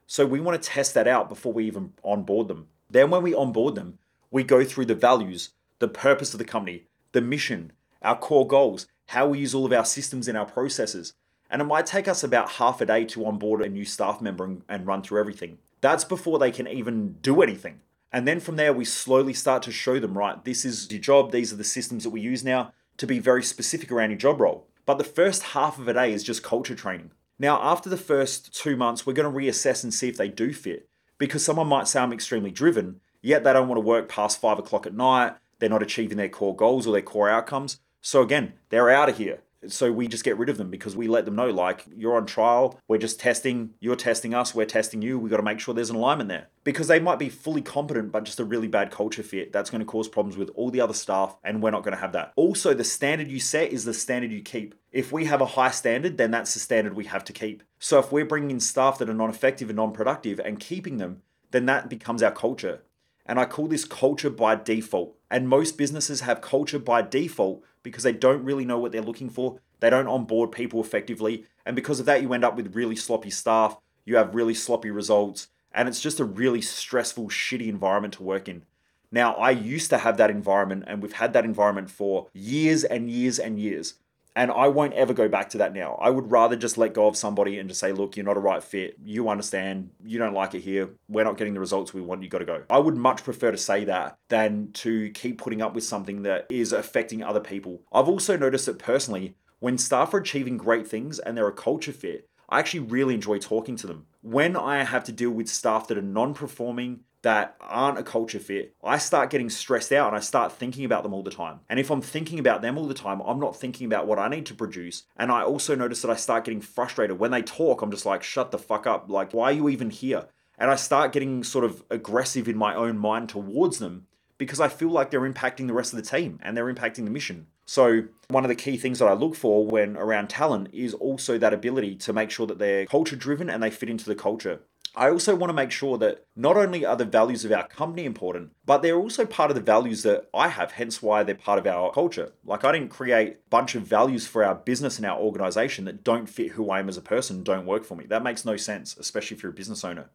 So, 0.06 0.28
we 0.28 0.40
want 0.40 0.62
to 0.62 0.70
test 0.70 0.94
that 0.94 1.08
out 1.08 1.30
before 1.30 1.54
we 1.54 1.66
even 1.66 1.94
onboard 2.04 2.48
them. 2.48 2.68
Then, 2.92 3.10
when 3.10 3.24
we 3.24 3.34
onboard 3.34 3.74
them, 3.74 3.98
we 4.30 4.44
go 4.44 4.64
through 4.64 4.86
the 4.86 4.94
values, 4.94 5.52
the 5.80 5.88
purpose 5.88 6.34
of 6.34 6.38
the 6.38 6.46
company, 6.46 6.84
the 7.12 7.22
mission, 7.22 7.72
our 8.02 8.18
core 8.18 8.48
goals, 8.48 8.88
how 9.08 9.28
we 9.28 9.40
use 9.40 9.54
all 9.54 9.66
of 9.66 9.74
our 9.74 9.86
systems 9.86 10.28
and 10.28 10.38
our 10.38 10.46
processes. 10.46 11.14
And 11.50 11.62
it 11.62 11.66
might 11.66 11.86
take 11.86 12.08
us 12.08 12.24
about 12.24 12.54
half 12.54 12.82
a 12.82 12.86
day 12.86 13.06
to 13.06 13.26
onboard 13.26 13.62
a 13.62 13.70
new 13.70 13.86
staff 13.86 14.22
member 14.22 14.44
and, 14.44 14.64
and 14.68 14.88
run 14.88 15.02
through 15.02 15.20
everything. 15.20 15.60
That's 15.82 16.04
before 16.04 16.40
they 16.40 16.52
can 16.52 16.68
even 16.68 17.14
do 17.22 17.42
anything. 17.42 17.82
And 18.12 18.28
then 18.28 18.40
from 18.40 18.56
there, 18.56 18.74
we 18.74 18.86
slowly 18.86 19.34
start 19.34 19.62
to 19.64 19.72
show 19.72 20.00
them, 20.00 20.18
right, 20.18 20.44
this 20.44 20.66
is 20.66 20.90
your 20.90 21.02
job, 21.02 21.32
these 21.32 21.52
are 21.52 21.58
the 21.58 21.64
systems 21.64 22.04
that 22.04 22.12
we 22.12 22.22
use 22.22 22.44
now 22.44 22.72
to 22.98 23.06
be 23.06 23.20
very 23.20 23.44
specific 23.44 23.92
around 23.92 24.12
your 24.12 24.18
job 24.18 24.40
role. 24.40 24.68
But 24.86 24.98
the 24.98 25.04
first 25.04 25.44
half 25.44 25.78
of 25.78 25.88
a 25.88 25.94
day 25.94 26.14
is 26.14 26.24
just 26.24 26.44
culture 26.44 26.76
training. 26.76 27.12
Now, 27.38 27.62
after 27.62 27.90
the 27.90 27.98
first 27.98 28.54
two 28.54 28.78
months, 28.78 29.06
we're 29.06 29.14
going 29.14 29.32
to 29.32 29.38
reassess 29.38 29.84
and 29.84 29.94
see 29.94 30.08
if 30.08 30.16
they 30.16 30.30
do 30.30 30.54
fit. 30.54 30.88
Because 31.18 31.44
someone 31.44 31.68
might 31.68 31.88
say 31.88 32.00
I'm 32.00 32.14
extremely 32.14 32.52
driven, 32.52 33.02
yet 33.22 33.44
they 33.44 33.54
don't 33.54 33.68
want 33.68 33.78
to 33.78 33.86
work 33.86 34.08
past 34.08 34.40
five 34.40 34.60
o'clock 34.60 34.86
at 34.86 34.94
night, 34.94 35.36
they're 35.60 35.70
not 35.70 35.84
achieving 35.84 36.18
their 36.18 36.30
core 36.30 36.56
goals 36.56 36.88
or 36.88 36.92
their 36.92 37.02
core 37.02 37.30
outcomes. 37.30 37.80
So 38.02 38.22
again, 38.22 38.54
they're 38.70 38.90
out 38.90 39.10
of 39.10 39.18
here. 39.18 39.42
So 39.68 39.92
we 39.92 40.08
just 40.08 40.24
get 40.24 40.38
rid 40.38 40.50
of 40.50 40.58
them 40.58 40.70
because 40.70 40.96
we 40.96 41.08
let 41.08 41.26
them 41.26 41.36
know, 41.36 41.50
like, 41.50 41.86
you're 41.96 42.16
on 42.16 42.26
trial, 42.26 42.80
we're 42.88 43.00
just 43.00 43.20
testing, 43.20 43.72
you're 43.80 43.96
testing 43.96 44.34
us, 44.34 44.54
we're 44.54 44.66
testing 44.66 45.02
you, 45.02 45.18
we 45.18 45.30
got 45.30 45.38
to 45.38 45.44
make 45.44 45.60
sure 45.60 45.74
there's 45.74 45.90
an 45.90 45.96
alignment 45.96 46.30
there. 46.30 46.50
Because 46.64 46.88
they 46.88 47.00
might 47.00 47.20
be 47.20 47.30
fully 47.30 47.62
competent, 47.62 48.12
but 48.12 48.26
just 48.26 48.40
a 48.40 48.46
really 48.46 48.68
bad 48.68 48.92
culture 48.92 49.24
fit. 49.24 49.52
That's 49.52 49.70
going 49.70 49.80
to 49.80 49.86
cause 49.86 50.08
problems 50.08 50.38
with 50.38 50.50
all 50.56 50.70
the 50.70 50.82
other 50.82 50.94
staff, 50.94 51.36
and 51.44 51.62
we're 51.62 51.72
not 51.72 51.84
going 51.84 51.96
to 51.96 52.02
have 52.02 52.12
that. 52.14 52.34
Also, 52.36 52.74
the 52.74 52.84
standard 52.84 53.28
you 53.28 53.40
set 53.40 53.72
is 53.72 53.86
the 53.86 53.94
standard 53.94 54.32
you 54.32 54.42
keep. 54.42 54.76
If 54.92 55.12
we 55.12 55.26
have 55.26 55.42
a 55.42 55.46
high 55.46 55.72
standard, 55.72 56.18
then 56.18 56.32
that's 56.32 56.54
the 56.54 56.60
standard 56.60 56.96
we 56.96 57.06
have 57.06 57.24
to 57.26 57.34
keep. 57.34 57.64
So 57.80 58.00
if 58.00 58.12
we're 58.12 58.26
bringing 58.26 58.52
in 58.52 58.60
staff 58.60 58.98
that 59.00 59.10
are 59.10 59.14
non 59.14 59.30
effective 59.30 59.70
and 59.70 59.78
non 59.78 59.94
productive 59.94 60.40
and 60.40 60.60
keeping 60.60 60.98
them, 60.98 61.22
then 61.52 61.66
that 61.66 61.90
becomes 61.90 62.22
our 62.22 62.32
culture. 62.32 62.82
And 63.26 63.40
I 63.40 63.46
call 63.46 63.68
this 63.68 63.86
culture 63.86 64.30
by 64.30 64.56
default. 64.56 65.18
And 65.32 65.50
most 65.50 65.78
businesses 65.78 66.22
have 66.22 66.42
culture 66.42 66.80
by 66.80 67.02
default 67.02 67.64
because 67.84 68.04
they 68.04 68.14
don't 68.14 68.44
really 68.44 68.66
know 68.66 68.78
what 68.78 68.92
they're 68.92 69.02
looking 69.02 69.30
for. 69.30 69.60
They 69.80 69.90
don't 69.90 70.08
onboard 70.08 70.52
people 70.52 70.80
effectively. 70.80 71.46
And 71.66 71.76
because 71.76 72.00
of 72.00 72.06
that, 72.06 72.22
you 72.22 72.34
end 72.34 72.46
up 72.46 72.56
with 72.56 72.76
really 72.76 72.96
sloppy 72.96 73.30
staff. 73.30 73.78
You 74.06 74.18
have 74.18 74.36
really 74.36 74.54
sloppy 74.54 74.92
results. 74.92 75.48
And 75.74 75.90
it's 75.90 76.02
just 76.02 76.20
a 76.20 76.26
really 76.26 76.62
stressful, 76.62 77.30
shitty 77.30 77.68
environment 77.68 78.14
to 78.16 78.24
work 78.24 78.48
in. 78.48 78.64
Now, 79.12 79.34
I 79.36 79.52
used 79.52 79.90
to 79.92 80.00
have 80.00 80.18
that 80.18 80.30
environment, 80.30 80.86
and 80.88 81.02
we've 81.02 81.14
had 81.14 81.34
that 81.34 81.46
environment 81.46 81.90
for 81.90 82.28
years 82.34 82.84
and 82.84 83.10
years 83.10 83.40
and 83.40 83.60
years. 83.60 83.96
And 84.36 84.52
I 84.52 84.68
won't 84.68 84.94
ever 84.94 85.14
go 85.14 85.30
back 85.30 85.50
to 85.50 85.60
that 85.60 85.74
now. 85.74 85.98
I 86.02 86.10
would 86.10 86.30
rather 86.30 86.58
just 86.58 86.78
let 86.78 86.94
go 86.94 87.08
of 87.08 87.16
somebody 87.16 87.58
and 87.58 87.70
just 87.70 87.80
say, 87.80 87.94
look, 87.94 88.18
you're 88.18 88.26
not 88.26 88.36
a 88.36 88.42
right 88.42 88.62
fit. 88.62 88.98
You 89.04 89.30
understand. 89.30 89.92
You 90.04 90.20
don't 90.20 90.34
like 90.34 90.54
it 90.54 90.60
here. 90.60 90.90
We're 91.08 91.24
not 91.24 91.38
getting 91.38 91.54
the 91.54 91.62
results 91.62 91.94
we 91.94 92.02
want. 92.02 92.22
You 92.22 92.30
got 92.30 92.40
to 92.40 92.46
go. 92.46 92.64
I 92.70 92.80
would 92.80 92.98
much 92.98 93.24
prefer 93.24 93.52
to 93.52 93.58
say 93.58 93.86
that 93.86 94.18
than 94.28 94.72
to 94.74 95.10
keep 95.12 95.38
putting 95.38 95.62
up 95.62 95.74
with 95.74 95.86
something 95.86 96.24
that 96.24 96.48
is 96.50 96.74
affecting 96.74 97.24
other 97.24 97.40
people. 97.40 97.82
I've 97.94 98.10
also 98.10 98.36
noticed 98.36 98.66
that 98.66 98.78
personally, 98.78 99.36
when 99.60 99.78
staff 99.78 100.14
are 100.14 100.20
achieving 100.20 100.58
great 100.58 100.86
things 100.86 101.18
and 101.20 101.38
they're 101.38 101.48
a 101.48 101.54
culture 101.54 101.94
fit, 101.94 102.28
I 102.50 102.60
actually 102.60 102.82
really 102.82 103.16
enjoy 103.16 103.40
talking 103.40 103.76
to 103.78 103.88
them. 103.88 104.06
When 104.22 104.56
I 104.56 104.84
have 104.84 105.04
to 105.06 105.12
deal 105.12 105.32
with 105.32 105.48
staff 105.48 105.88
that 105.88 105.98
are 105.98 106.02
non 106.02 106.34
performing, 106.34 107.02
that 107.26 107.56
aren't 107.60 107.98
a 107.98 108.04
culture 108.04 108.38
fit, 108.38 108.76
I 108.84 109.00
start 109.00 109.32
getting 109.32 109.50
stressed 109.50 109.92
out 109.92 110.10
and 110.10 110.16
I 110.16 110.20
start 110.20 110.52
thinking 110.52 110.86
about 110.86 111.02
them 111.02 111.12
all 111.12 111.24
the 111.24 111.32
time. 111.32 111.62
And 111.68 111.80
if 111.80 111.90
I'm 111.90 112.00
thinking 112.02 112.38
about 112.38 112.62
them 112.62 112.78
all 112.78 112.88
the 112.88 112.94
time, 112.94 113.20
I'm 113.22 113.40
not 113.40 113.60
thinking 113.60 113.88
about 113.88 114.06
what 114.06 114.20
I 114.20 114.28
need 114.28 114.46
to 114.46 114.54
produce. 114.54 115.04
And 115.18 115.32
I 115.32 115.42
also 115.42 115.74
notice 115.74 116.04
that 116.04 116.12
I 116.12 116.18
start 116.18 116.46
getting 116.46 116.62
frustrated. 116.62 117.18
When 117.18 117.32
they 117.32 117.42
talk, 117.42 117.82
I'm 117.82 117.90
just 117.90 118.06
like, 118.06 118.22
shut 118.22 118.52
the 118.52 118.60
fuck 118.60 118.86
up. 118.86 119.10
Like, 119.10 119.34
why 119.34 119.46
are 119.46 119.54
you 119.54 119.70
even 119.70 119.90
here? 119.90 120.28
And 120.60 120.70
I 120.70 120.76
start 120.76 121.14
getting 121.14 121.44
sort 121.44 121.66
of 121.66 121.84
aggressive 121.90 122.48
in 122.48 122.58
my 122.58 122.76
own 122.76 122.96
mind 122.96 123.30
towards 123.30 123.80
them 123.80 124.06
because 124.38 124.60
I 124.60 124.68
feel 124.68 124.90
like 124.90 125.10
they're 125.10 125.22
impacting 125.22 125.66
the 125.66 125.74
rest 125.74 125.94
of 125.94 125.98
the 125.98 126.08
team 126.08 126.40
and 126.44 126.56
they're 126.56 126.72
impacting 126.72 127.06
the 127.06 127.12
mission. 127.12 127.48
So, 127.66 128.04
one 128.28 128.46
of 128.46 128.50
the 128.50 128.56
key 128.56 128.78
things 128.78 129.00
that 129.00 129.08
I 129.08 129.14
look 129.14 129.34
for 129.34 129.66
when 129.66 129.98
around 129.98 130.30
talent 130.30 130.70
is 130.72 130.94
also 130.94 131.40
that 131.40 131.54
ability 131.54 131.96
to 131.96 132.14
make 132.14 132.30
sure 132.30 132.46
that 132.46 132.60
they're 132.60 132.86
culture 132.86 133.16
driven 133.16 133.50
and 133.50 133.64
they 133.64 133.72
fit 133.72 133.90
into 133.90 134.06
the 134.06 134.14
culture. 134.14 134.60
I 134.98 135.10
also 135.10 135.36
want 135.36 135.50
to 135.50 135.54
make 135.54 135.72
sure 135.72 135.98
that 135.98 136.26
not 136.36 136.56
only 136.56 136.86
are 136.86 136.96
the 136.96 137.04
values 137.04 137.44
of 137.44 137.52
our 137.52 137.68
company 137.68 138.06
important, 138.06 138.52
but 138.66 138.82
they're 138.82 138.98
also 138.98 139.26
part 139.26 139.52
of 139.52 139.56
the 139.56 139.62
values 139.62 140.04
that 140.04 140.30
I 140.34 140.48
have, 140.48 140.74
hence 140.74 141.02
why 141.02 141.24
they're 141.24 141.36
part 141.36 141.60
of 141.60 141.68
our 141.68 141.92
culture. 141.92 142.32
Like, 142.46 142.64
I 142.64 142.72
didn't 142.72 142.90
create 142.90 143.28
a 143.28 143.50
bunch 143.50 143.76
of 143.76 143.84
values 143.84 144.26
for 144.26 144.44
our 144.44 144.56
business 144.56 144.98
and 144.98 145.06
our 145.06 145.20
organization 145.20 145.84
that 145.86 146.04
don't 146.04 146.30
fit 146.30 146.52
who 146.52 146.70
I 146.70 146.80
am 146.80 146.88
as 146.88 146.96
a 146.96 147.02
person, 147.02 147.44
don't 147.44 147.66
work 147.66 147.84
for 147.84 147.96
me. 147.96 148.06
That 148.06 148.24
makes 148.24 148.46
no 148.46 148.56
sense, 148.56 148.96
especially 148.98 149.36
if 149.36 149.44
you're 149.44 149.52
a 149.52 149.56
business 149.56 149.84
owner. 149.84 150.10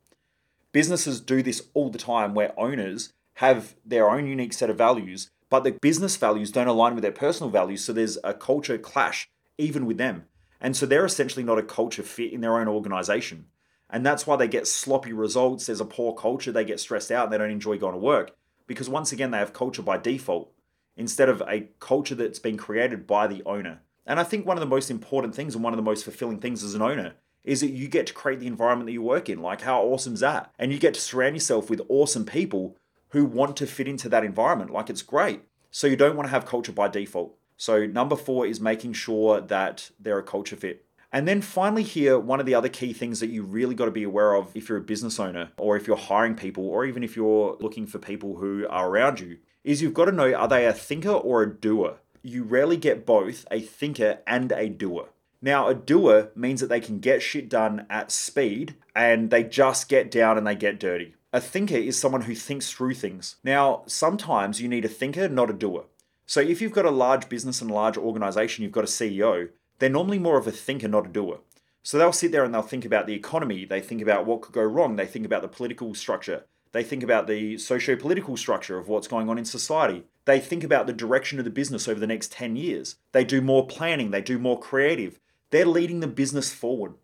Businesses 0.73 1.21
do 1.21 1.43
this 1.43 1.63
all 1.75 1.91
the 1.91 1.99
time 1.99 2.33
where 2.33 2.59
owners 2.59 3.13
have 3.35 3.75
their 3.85 4.09
own 4.09 4.27
unique 4.27 4.53
set 4.55 4.71
of 4.71 4.79
values, 4.79 5.31
but 5.51 5.65
the 5.65 5.73
business 5.73 6.17
values 6.17 6.51
don't 6.51 6.69
align 6.69 6.95
with 6.95 7.03
their 7.03 7.13
personal 7.13 7.51
values, 7.51 7.85
so 7.85 7.93
there's 7.93 8.19
a 8.25 8.33
culture 8.33 8.79
clash 8.79 9.29
even 9.59 9.85
with 9.85 9.99
them. 9.99 10.25
And 10.61 10.77
so 10.77 10.87
they're 10.87 11.05
essentially 11.05 11.45
not 11.45 11.59
a 11.59 11.63
culture 11.63 12.03
fit 12.03 12.33
in 12.33 12.41
their 12.41 12.59
own 12.59 12.69
organization. 12.69 13.47
And 13.91 14.07
that's 14.07 14.27
why 14.27 14.37
they 14.37 14.49
get 14.49 14.67
sloppy 14.67 15.13
results. 15.13 15.67
There's 15.67 15.81
a 15.81 15.85
poor 15.85 16.15
culture. 16.15 16.53
They 16.53 16.65
get 16.65 16.81
stressed 16.81 17.11
out 17.11 17.25
and 17.25 17.33
they 17.33 17.39
don't 17.39 17.51
enjoy 17.51 17.77
going 17.79 17.95
to 17.95 17.99
work 17.99 18.37
because, 18.67 18.89
once 18.89 19.11
again, 19.13 19.33
they 19.33 19.39
have 19.39 19.53
culture 19.53 19.83
by 19.83 19.99
default 19.99 20.53
instead 20.97 21.29
of 21.29 21.43
a 21.49 21.69
culture 21.81 22.15
that's 22.15 22.39
been 22.39 22.57
created 22.57 23.07
by 23.07 23.27
the 23.27 23.43
owner. 23.45 23.81
And 24.07 24.21
I 24.21 24.25
think 24.25 24.47
one 24.47 24.57
of 24.57 24.61
the 24.61 24.67
most 24.67 24.91
important 24.91 25.35
things 25.35 25.55
and 25.55 25.65
one 25.65 25.73
of 25.73 25.77
the 25.77 25.83
most 25.83 26.05
fulfilling 26.05 26.39
things 26.39 26.63
as 26.63 26.75
an 26.75 26.83
owner 26.83 27.15
is 27.45 27.61
that 27.61 27.71
you 27.71 27.89
get 27.89 28.07
to 28.07 28.13
create 28.13 28.41
the 28.41 28.47
environment 28.47 28.87
that 28.87 28.93
you 28.93 29.03
work 29.03 29.29
in. 29.29 29.41
Like, 29.41 29.63
how 29.63 29.83
awesome 29.83 30.15
is 30.15 30.21
that? 30.21 30.53
And 30.59 30.73
you 30.73 30.79
get 30.79 30.95
to 30.95 31.01
surround 31.01 31.37
yourself 31.37 31.71
with 31.71 31.81
awesome 31.89 32.25
people 32.25 32.77
who 33.11 33.25
want 33.25 33.57
to 33.57 33.67
fit 33.67 33.89
into 33.89 34.09
that 34.09 34.25
environment. 34.25 34.71
Like, 34.71 34.91
it's 34.91 35.03
great. 35.03 35.43
So, 35.71 35.87
you 35.87 35.97
don't 35.97 36.17
want 36.17 36.29
to 36.29 36.33
have 36.33 36.47
culture 36.47 36.73
by 36.73 36.89
default. 36.89 37.37
So, 37.57 37.87
number 37.87 38.17
four 38.17 38.47
is 38.47 38.61
making 38.61 38.93
sure 38.93 39.41
that 39.41 39.91
they're 39.99 40.19
a 40.19 40.23
culture 40.23 40.57
fit. 40.57 40.85
And 41.13 41.27
then 41.27 41.41
finally, 41.41 41.83
here, 41.83 42.19
one 42.19 42.39
of 42.39 42.47
the 42.47 42.55
other 42.55 42.69
key 42.69 42.93
things 42.93 43.21
that 43.21 43.31
you 43.31 43.43
really 43.43 43.75
got 43.75 43.87
to 43.87 43.91
be 43.91 44.05
aware 44.05 44.35
of 44.35 44.57
if 44.57 44.69
you're 44.69 44.79
a 44.79 44.83
business 44.83 45.19
owner 45.19 45.51
or 45.59 45.77
if 45.77 45.87
you're 45.87 45.97
hiring 45.97 46.37
people 46.37 46.69
or 46.69 46.85
even 46.85 47.03
if 47.03 47.17
you're 47.17 47.57
looking 47.61 47.87
for 47.87 47.99
people 47.99 48.37
who 48.37 48.67
are 48.69 48.89
around 48.89 49.19
you 49.19 49.39
is 49.65 49.83
you've 49.83 49.95
got 49.95 50.07
to 50.07 50.13
know 50.13 50.33
are 50.33 50.49
they 50.49 50.67
a 50.67 50.73
thinker 50.73 51.11
or 51.11 51.43
a 51.43 51.53
doer? 51.53 51.97
You 52.23 52.45
rarely 52.45 52.77
get 52.77 53.07
both 53.07 53.45
a 53.51 53.61
thinker 53.61 54.21
and 54.27 54.53
a 54.53 54.69
doer. 54.69 55.09
Now, 55.43 55.69
a 55.69 55.75
doer 55.75 56.31
means 56.35 56.61
that 56.61 56.69
they 56.69 56.81
can 56.81 56.99
get 57.01 57.23
shit 57.23 57.49
done 57.49 57.87
at 57.89 58.13
speed 58.13 58.77
and 58.95 59.31
they 59.31 59.43
just 59.43 59.89
get 59.89 60.11
down 60.11 60.37
and 60.37 60.47
they 60.47 60.55
get 60.55 60.79
dirty. 60.79 61.15
A 61.33 61.41
thinker 61.41 61.77
is 61.77 61.99
someone 61.99 62.23
who 62.23 62.35
thinks 62.35 62.71
through 62.71 62.95
things. 62.95 63.37
Now, 63.43 63.83
sometimes 63.87 64.61
you 64.61 64.69
need 64.69 64.85
a 64.85 64.89
thinker, 64.89 65.29
not 65.29 65.49
a 65.49 65.55
doer. 65.55 65.85
So, 66.27 66.41
if 66.41 66.61
you've 66.61 66.73
got 66.73 66.85
a 66.85 66.91
large 66.91 67.29
business 67.29 67.63
and 67.63 67.71
a 67.71 67.75
large 67.75 67.97
organization, 67.97 68.63
you've 68.63 68.73
got 68.73 68.85
a 68.85 68.87
CEO, 68.87 69.49
they're 69.81 69.91
normally 69.91 70.19
more 70.19 70.39
of 70.39 70.47
a 70.47 70.53
thinker, 70.53 70.87
not 70.87 71.07
a 71.07 71.09
doer. 71.09 71.41
So 71.83 71.99
they'll 71.99 72.13
sit 72.13 72.31
there 72.31 72.45
and 72.45 72.55
they'll 72.55 72.63
think 72.63 72.85
about 72.85 73.07
the 73.07 73.15
economy, 73.15 73.65
they 73.65 73.81
think 73.81 74.01
about 74.01 74.27
what 74.27 74.43
could 74.43 74.55
go 74.55 74.63
wrong, 74.63 74.97
they 74.97 75.07
think 75.07 75.27
about 75.27 75.43
the 75.43 75.49
political 75.49 75.95
structure, 75.95 76.45
They 76.73 76.85
think 76.85 77.03
about 77.03 77.27
the 77.27 77.59
socio 77.59 77.97
political 77.97 78.37
structure 78.37 78.79
of 78.79 78.87
what's 78.87 79.09
going 79.09 79.29
on 79.29 79.39
in 79.39 79.45
society. 79.45 80.05
They 80.25 80.39
think 80.39 80.63
about 80.63 80.87
the 80.87 80.93
direction 80.93 81.41
of 81.41 81.45
the 81.45 81.51
business 81.51 81.89
over 81.89 81.99
the 81.99 82.07
next 82.07 82.31
10 82.31 82.55
years. 82.55 82.97
They 83.11 83.25
do 83.25 83.41
more 83.41 83.67
planning, 83.67 84.11
they 84.11 84.21
do 84.21 84.39
more 84.39 84.61
creative. 84.61 85.19
They're 85.51 85.67
leading 85.67 85.99
the 85.99 86.07
business 86.07 86.53
forward. 86.53 86.95